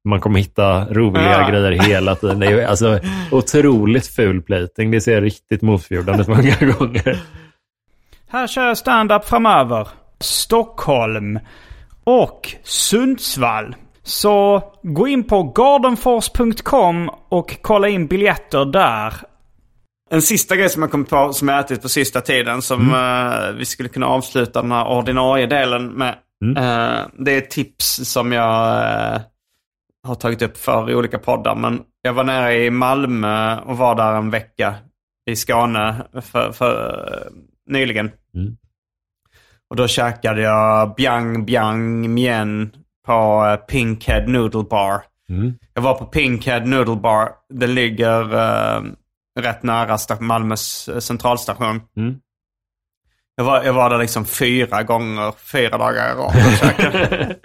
man 0.09 0.19
kommer 0.19 0.39
hitta 0.39 0.85
roliga 0.85 1.31
Ja. 1.41 1.49
grejer 1.49 1.71
hela 1.71 2.15
tiden. 2.15 2.39
Det 2.39 2.47
är 2.47 2.67
alltså 2.67 2.99
otroligt 3.31 4.07
ful 4.07 4.41
plating. 4.41 4.91
Det 4.91 5.01
ser 5.01 5.21
riktigt 5.21 5.61
motbjudande 5.61 6.21
ut 6.21 6.27
många 6.27 6.55
gånger. 6.79 7.19
Här 8.29 8.47
kör 8.47 8.67
jag 8.67 8.77
stand-up 8.77 9.25
framöver. 9.25 9.87
Stockholm 10.21 11.39
och 12.03 12.55
Sundsvall. 12.63 13.75
Så 14.03 14.63
gå 14.83 15.07
in 15.07 15.23
på 15.23 15.43
gardenfors.com 15.43 17.09
och 17.29 17.57
kolla 17.61 17.87
in 17.87 18.07
biljetter 18.07 18.65
där. 18.65 19.13
En 20.09 20.21
sista 20.21 20.55
grej 20.55 20.69
som 20.69 20.81
jag 20.81 20.91
kommit 20.91 21.09
på 21.09 21.33
som 21.33 21.47
jag 21.47 21.59
ätit 21.59 21.81
på 21.81 21.89
sista 21.89 22.21
tiden 22.21 22.61
som 22.61 22.93
eh, 22.93 23.57
vi 23.57 23.65
skulle 23.65 23.89
kunna 23.89 24.05
avsluta 24.05 24.61
den 24.61 24.71
här 24.71 24.87
ordinarie 24.87 25.47
delen 25.47 25.87
med. 25.87 26.15
Eh, 26.57 27.07
det 27.17 27.35
är 27.35 27.41
tips 27.41 28.11
som 28.11 28.31
jag 28.31 28.77
eh, 28.77 29.21
har 30.07 30.15
tagit 30.15 30.41
upp 30.41 30.57
för 30.57 30.89
i 30.89 30.95
olika 30.95 31.19
poddar. 31.19 31.55
Men 31.55 31.81
jag 32.01 32.13
var 32.13 32.23
nere 32.23 32.65
i 32.65 32.69
Malmö 32.69 33.59
och 33.59 33.77
var 33.77 33.95
där 33.95 34.13
en 34.13 34.29
vecka 34.29 34.75
i 35.25 35.35
Skåne 35.35 35.95
för, 36.21 36.51
för, 36.51 37.29
nyligen. 37.69 38.11
Mm. 38.35 38.57
Och 39.71 39.77
då 39.77 39.87
käkade 39.87 40.41
jag 40.41 40.95
Biang 40.95 41.45
Biang 41.45 42.13
Mien 42.13 42.71
på 43.05 43.45
eh, 43.45 43.55
Pinkhead 43.55 44.27
Noodle 44.27 44.63
Bar. 44.63 45.01
Mm. 45.29 45.53
Jag 45.73 45.81
var 45.81 45.93
på 45.93 46.05
Pinkhead 46.05 46.59
Noodle 46.59 46.95
Bar. 46.95 47.29
Det 47.49 47.67
ligger 47.67 48.33
eh, 48.33 48.81
rätt 49.39 49.63
nära 49.63 49.97
Malmös 50.19 50.87
eh, 50.87 50.99
centralstation. 50.99 51.81
Mm. 51.97 52.15
Jag, 53.35 53.43
var, 53.43 53.63
jag 53.63 53.73
var 53.73 53.89
där 53.89 53.97
liksom 53.97 54.25
fyra 54.25 54.83
gånger, 54.83 55.31
fyra 55.31 55.77
dagar 55.77 56.11
i 56.11 56.13
rad. 56.13 56.33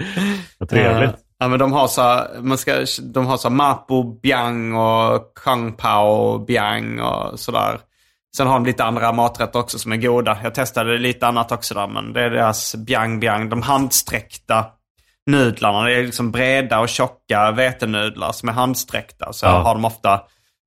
Vad 0.58 0.68
trevligt. 0.68 1.10
Eh, 1.10 1.16
ja, 1.38 1.48
men 1.48 1.58
de 1.58 1.72
har 1.72 1.88
så 1.88 2.02
här, 2.02 2.40
man 2.40 2.58
ska, 2.58 2.86
de 3.02 3.26
har 3.26 3.36
så 3.36 3.48
här 3.48 3.56
Mapo 3.56 4.20
Biang 4.20 4.74
och 4.74 5.38
Kang 5.44 5.72
Pao 5.72 6.38
Biang 6.38 7.00
och 7.00 7.40
sådär. 7.40 7.78
Sen 8.36 8.46
har 8.46 8.54
de 8.54 8.66
lite 8.66 8.84
andra 8.84 9.12
maträtter 9.12 9.58
också 9.58 9.78
som 9.78 9.92
är 9.92 9.96
goda. 9.96 10.38
Jag 10.42 10.54
testade 10.54 10.98
lite 10.98 11.26
annat 11.26 11.52
också 11.52 11.74
där, 11.74 11.86
men 11.86 12.12
det 12.12 12.22
är 12.22 12.30
deras 12.30 12.74
Biang 12.74 13.20
Biang. 13.20 13.48
De 13.48 13.62
handsträckta 13.62 14.64
nudlarna. 15.26 15.82
Det 15.82 15.94
är 15.94 16.02
liksom 16.02 16.30
breda 16.30 16.80
och 16.80 16.88
tjocka 16.88 17.50
vetenudlar 17.50 18.32
som 18.32 18.48
är 18.48 18.52
handsträckta. 18.52 19.32
Så 19.32 19.46
Ja. 19.46 19.50
har 19.50 19.74
de 19.74 19.84
ofta 19.84 20.20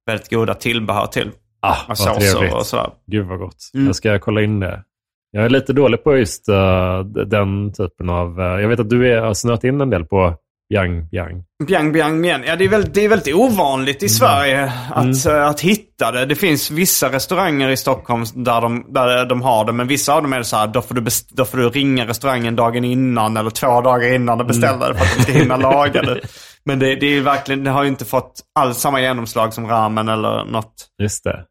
väldigt 0.05 0.29
goda 0.29 0.53
tillbehör 0.53 1.05
till. 1.07 1.31
Ah, 1.61 1.71
Och 1.71 1.77
vad 1.87 1.97
såser 1.97 2.19
trevligt. 2.31 2.53
och 2.53 2.65
sådär. 2.65 2.89
Gud 3.07 3.25
vad 3.27 3.39
gott. 3.39 3.57
Mm. 3.73 3.85
Jag 3.87 3.95
ska 3.95 4.19
kolla 4.19 4.41
in 4.41 4.59
det. 4.59 4.83
Jag 5.31 5.45
är 5.45 5.49
lite 5.49 5.73
dålig 5.73 6.03
på 6.03 6.17
just 6.17 6.45
d- 6.45 7.25
den 7.25 7.73
typen 7.73 8.09
av... 8.09 8.39
eh, 8.41 8.45
jag 8.61 8.67
vet 8.69 8.79
att 8.79 8.89
du 8.89 9.13
är, 9.13 9.21
har 9.21 9.33
snöat 9.33 9.63
in 9.63 9.81
en 9.81 9.89
del 9.89 10.05
på 10.05 10.35
Yang 10.73 11.09
Yang. 11.11 11.43
Biang 11.67 11.91
Biang 11.91 12.21
Mien. 12.21 12.43
Ja, 12.47 12.55
det 12.55 12.65
är 12.65 12.69
väldigt, 12.69 12.93
det 12.93 13.05
är 13.05 13.09
väldigt 13.09 13.35
ovanligt 13.35 14.03
i 14.03 14.09
Sverige 14.09 14.71
att, 14.89 15.25
eh, 15.25 15.47
att 15.47 15.61
hitta 15.61 16.11
det. 16.11 16.25
Det 16.25 16.35
finns 16.35 16.71
vissa 16.71 17.11
restauranger 17.11 17.69
i 17.69 17.77
Stockholm 17.77 18.25
där 18.33 18.61
de, 18.61 18.85
där 18.89 19.25
de 19.25 19.41
har 19.41 19.65
det. 19.65 19.71
Men 19.71 19.87
vissa 19.87 20.13
av 20.13 20.21
dem 20.21 20.33
är 20.33 20.37
det 20.37 20.43
så 20.43 20.57
här, 20.57 20.67
då 20.67 20.81
får, 20.81 20.95
du 20.95 21.05
då 21.29 21.45
får 21.45 21.57
du 21.57 21.69
ringa 21.69 22.07
restaurangen 22.07 22.55
dagen 22.55 22.83
innan 22.83 23.37
eller 23.37 23.49
två 23.49 23.81
dagar 23.81 24.13
innan 24.13 24.39
och 24.39 24.45
beställa 24.45 24.89
det 24.89 24.95
för 24.95 25.05
att 25.05 25.15
de 25.15 25.23
ska 25.23 25.31
hinna 25.31 25.57
laga 25.57 26.01
det. 26.01 26.19
Men 26.69 26.79
det, 26.79 26.95
det, 26.95 27.17
är 27.17 27.21
verkligen, 27.21 27.63
det 27.63 27.69
har 27.69 27.83
ju 27.83 27.89
inte 27.89 28.05
fått 28.05 28.41
alls 28.59 28.77
samma 28.77 29.01
genomslag 29.01 29.53
som 29.53 29.67
ramen 29.67 30.09
eller 30.09 30.45
något 30.45 30.73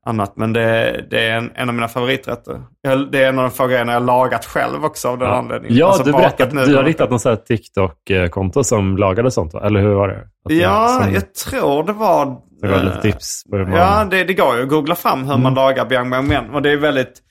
annat. 0.07 0.37
Men 0.37 0.53
det, 0.53 1.05
det 1.11 1.29
är 1.29 1.37
en, 1.37 1.51
en 1.55 1.69
av 1.69 1.75
mina 1.75 1.89
favoriträtter. 1.89 2.63
Jag, 2.81 3.13
det 3.13 3.25
är 3.25 3.29
en 3.29 3.39
av 3.39 3.45
de 3.45 3.51
få 3.51 3.67
grejerna 3.67 3.93
jag 3.93 4.03
lagat 4.03 4.45
själv 4.45 4.85
också 4.85 5.09
av 5.09 5.19
den 5.19 5.29
anledningen. 5.29 5.77
Ja, 5.77 5.87
Alltså 5.87 6.03
du 6.03 6.13
berättade 6.13 6.63
att 6.63 6.69
du 6.69 6.77
har 6.77 6.85
hittat 6.85 7.25
här 7.25 7.37
TikTok-konto 7.37 8.65
som 8.65 8.97
lagade 8.97 9.31
sånt, 9.31 9.55
va? 9.55 9.67
eller 9.67 9.81
hur 9.81 9.95
var 9.95 10.09
det? 10.09 10.19
Att 10.45 10.53
Ja, 10.53 11.01
som, 11.03 11.15
jag 11.15 11.35
tror 11.35 11.85
det 11.85 11.93
var... 11.93 12.37
det 12.61 12.69
var 12.69 12.77
eh, 12.77 12.85
lite 12.85 13.01
tips 13.01 13.45
på 13.51 13.57
hur 13.57 13.65
man... 13.67 13.79
Ja, 13.79 14.05
det, 14.11 14.25
det 14.25 14.35
går 14.35 14.57
ju 14.57 14.63
att 14.63 14.69
googla 14.69 14.95
fram 14.95 15.25
hur 15.25 15.37
man 15.37 15.55
lagar 15.55 15.85
biang 15.85 16.11
biang 16.11 16.29
men. 16.29 16.51
Och 16.51 16.63
det 16.63 16.73
är 16.73 16.77
väldigt 16.77 17.23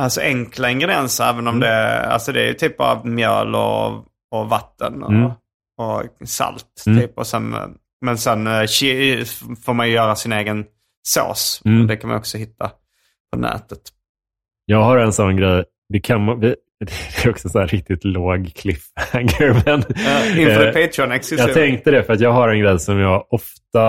alltså, 0.00 0.20
enkla 0.20 0.70
ingredienser 0.70 1.24
även 1.24 1.48
om 1.48 1.60
det, 1.60 2.06
alltså, 2.06 2.32
det 2.32 2.48
är 2.48 2.52
typ 2.52 2.80
av 2.80 3.06
mjöl 3.06 3.54
och, 3.54 3.86
och 4.34 4.48
vatten 4.48 5.02
och, 5.02 5.10
Mm. 5.10 5.30
Och 5.80 6.28
salt. 6.28 6.84
Mm. 6.86 7.00
Typ. 7.00 7.18
Och 7.18 7.26
sen, 7.26 7.56
men 8.00 8.18
sen 8.18 8.46
eh, 8.46 8.62
får 9.64 9.72
man 9.72 9.88
ju 9.88 9.94
göra 9.94 10.16
sin 10.16 10.32
egen 10.32 10.64
sås. 11.08 11.62
Mm. 11.64 11.80
Och 11.80 11.86
det 11.86 11.96
kan 11.96 12.10
man 12.10 12.18
också 12.18 12.38
hitta 12.38 12.70
på 13.32 13.38
nätet. 13.38 13.80
Jag 14.64 14.82
har 14.82 14.96
en 14.98 15.12
sån 15.12 15.36
grej. 15.36 15.64
Det, 15.88 16.00
kan 16.00 16.24
man, 16.24 16.40
det 16.40 16.56
är 17.24 17.30
också 17.30 17.48
så 17.48 17.58
här 17.58 17.66
riktigt 17.66 18.04
låg 18.04 18.52
cliffhanger. 18.54 19.62
Men, 19.66 19.80
Uh, 19.80 20.40
inför 20.40 20.66
eh, 20.66 20.86
patreon 20.86 21.12
exklusiva 21.12 21.48
Jag 21.48 21.54
tänkte 21.54 21.90
det, 21.90 22.02
för 22.02 22.12
att 22.12 22.20
jag 22.20 22.32
har 22.32 22.48
en 22.48 22.60
grej 22.60 22.78
som 22.78 22.98
jag 22.98 23.26
ofta 23.30 23.80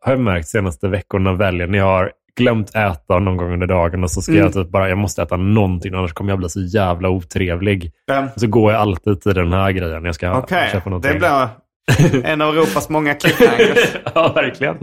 har 0.00 0.16
märkt 0.16 0.48
senaste 0.48 0.88
veckorna 0.88 1.32
väljer. 1.32 1.68
Jag 1.68 1.84
har 1.84 2.12
glömt 2.38 2.74
äta 2.74 3.18
någon 3.18 3.36
gång 3.36 3.52
under 3.52 3.66
dagen 3.66 4.02
och 4.04 4.10
så 4.10 4.22
ska 4.22 4.32
Mm. 4.32 4.44
jag 4.44 4.52
typ 4.52 4.68
bara, 4.70 4.88
jag 4.88 4.98
måste 4.98 5.22
äta 5.22 5.36
någonting 5.36 5.94
annars 5.94 6.12
kommer 6.12 6.32
jag 6.32 6.38
bli 6.38 6.48
så 6.48 6.60
jävla 6.60 7.08
otrevlig. 7.08 7.92
Ja. 8.06 8.28
Så 8.36 8.46
går 8.46 8.72
jag 8.72 8.80
alltid 8.80 9.20
till 9.20 9.34
den 9.34 9.52
här 9.52 9.72
grejen. 9.72 10.04
Jag 10.04 10.14
ska 10.14 10.38
Okej, 10.38 10.68
köpa 10.72 10.90
någonting. 10.90 11.12
det 11.12 11.18
blir 11.18 12.26
en 12.26 12.42
av 12.42 12.54
Europas 12.54 12.88
många 12.88 13.14
cliffhangers. 13.14 13.96
ja, 14.14 14.32
verkligen. 14.34 14.76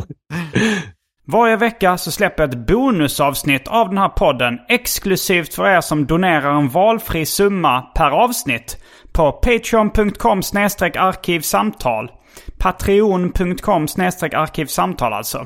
Varje 1.28 1.56
vecka 1.56 1.98
så 1.98 2.12
släpper 2.12 2.44
jag 2.44 2.50
ett 2.54 2.68
bonusavsnitt 2.68 3.68
av 3.68 3.90
den 3.90 3.98
här 3.98 4.10
podden 4.10 4.60
exklusivt 4.70 5.54
för 5.54 5.68
er 5.68 5.82
som 5.82 6.06
donerar 6.06 6.52
en 6.52 6.70
valfri 6.70 7.26
summa 7.26 7.82
per 7.82 8.10
avsnitt 8.12 8.78
på 9.14 9.32
patreon.com 9.32 10.42
arkivsamtal. 10.98 12.12
Patreon.com 12.60 13.84
arkivsamtal 13.84 15.14
alltså. 15.14 15.46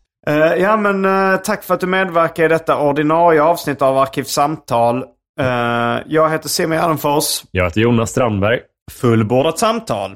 Eh, 0.27 0.35
ja, 0.35 0.77
men 0.77 1.05
eh, 1.05 1.37
tack 1.37 1.63
för 1.63 1.73
att 1.73 1.79
du 1.79 1.87
medverkar 1.87 2.45
i 2.45 2.47
detta 2.47 2.77
ordinarie 2.77 3.43
avsnitt 3.43 3.81
av 3.81 3.97
Arkivsamtal. 3.97 5.03
Eh, 5.39 5.97
jag 6.07 6.29
heter 6.29 6.49
Simon 6.49 6.77
Gärdenfors. 6.77 7.43
Jag 7.51 7.63
heter 7.63 7.81
Jonas 7.81 8.09
Strandberg. 8.09 8.59
Fullbordat 8.91 9.59
samtal. 9.59 10.15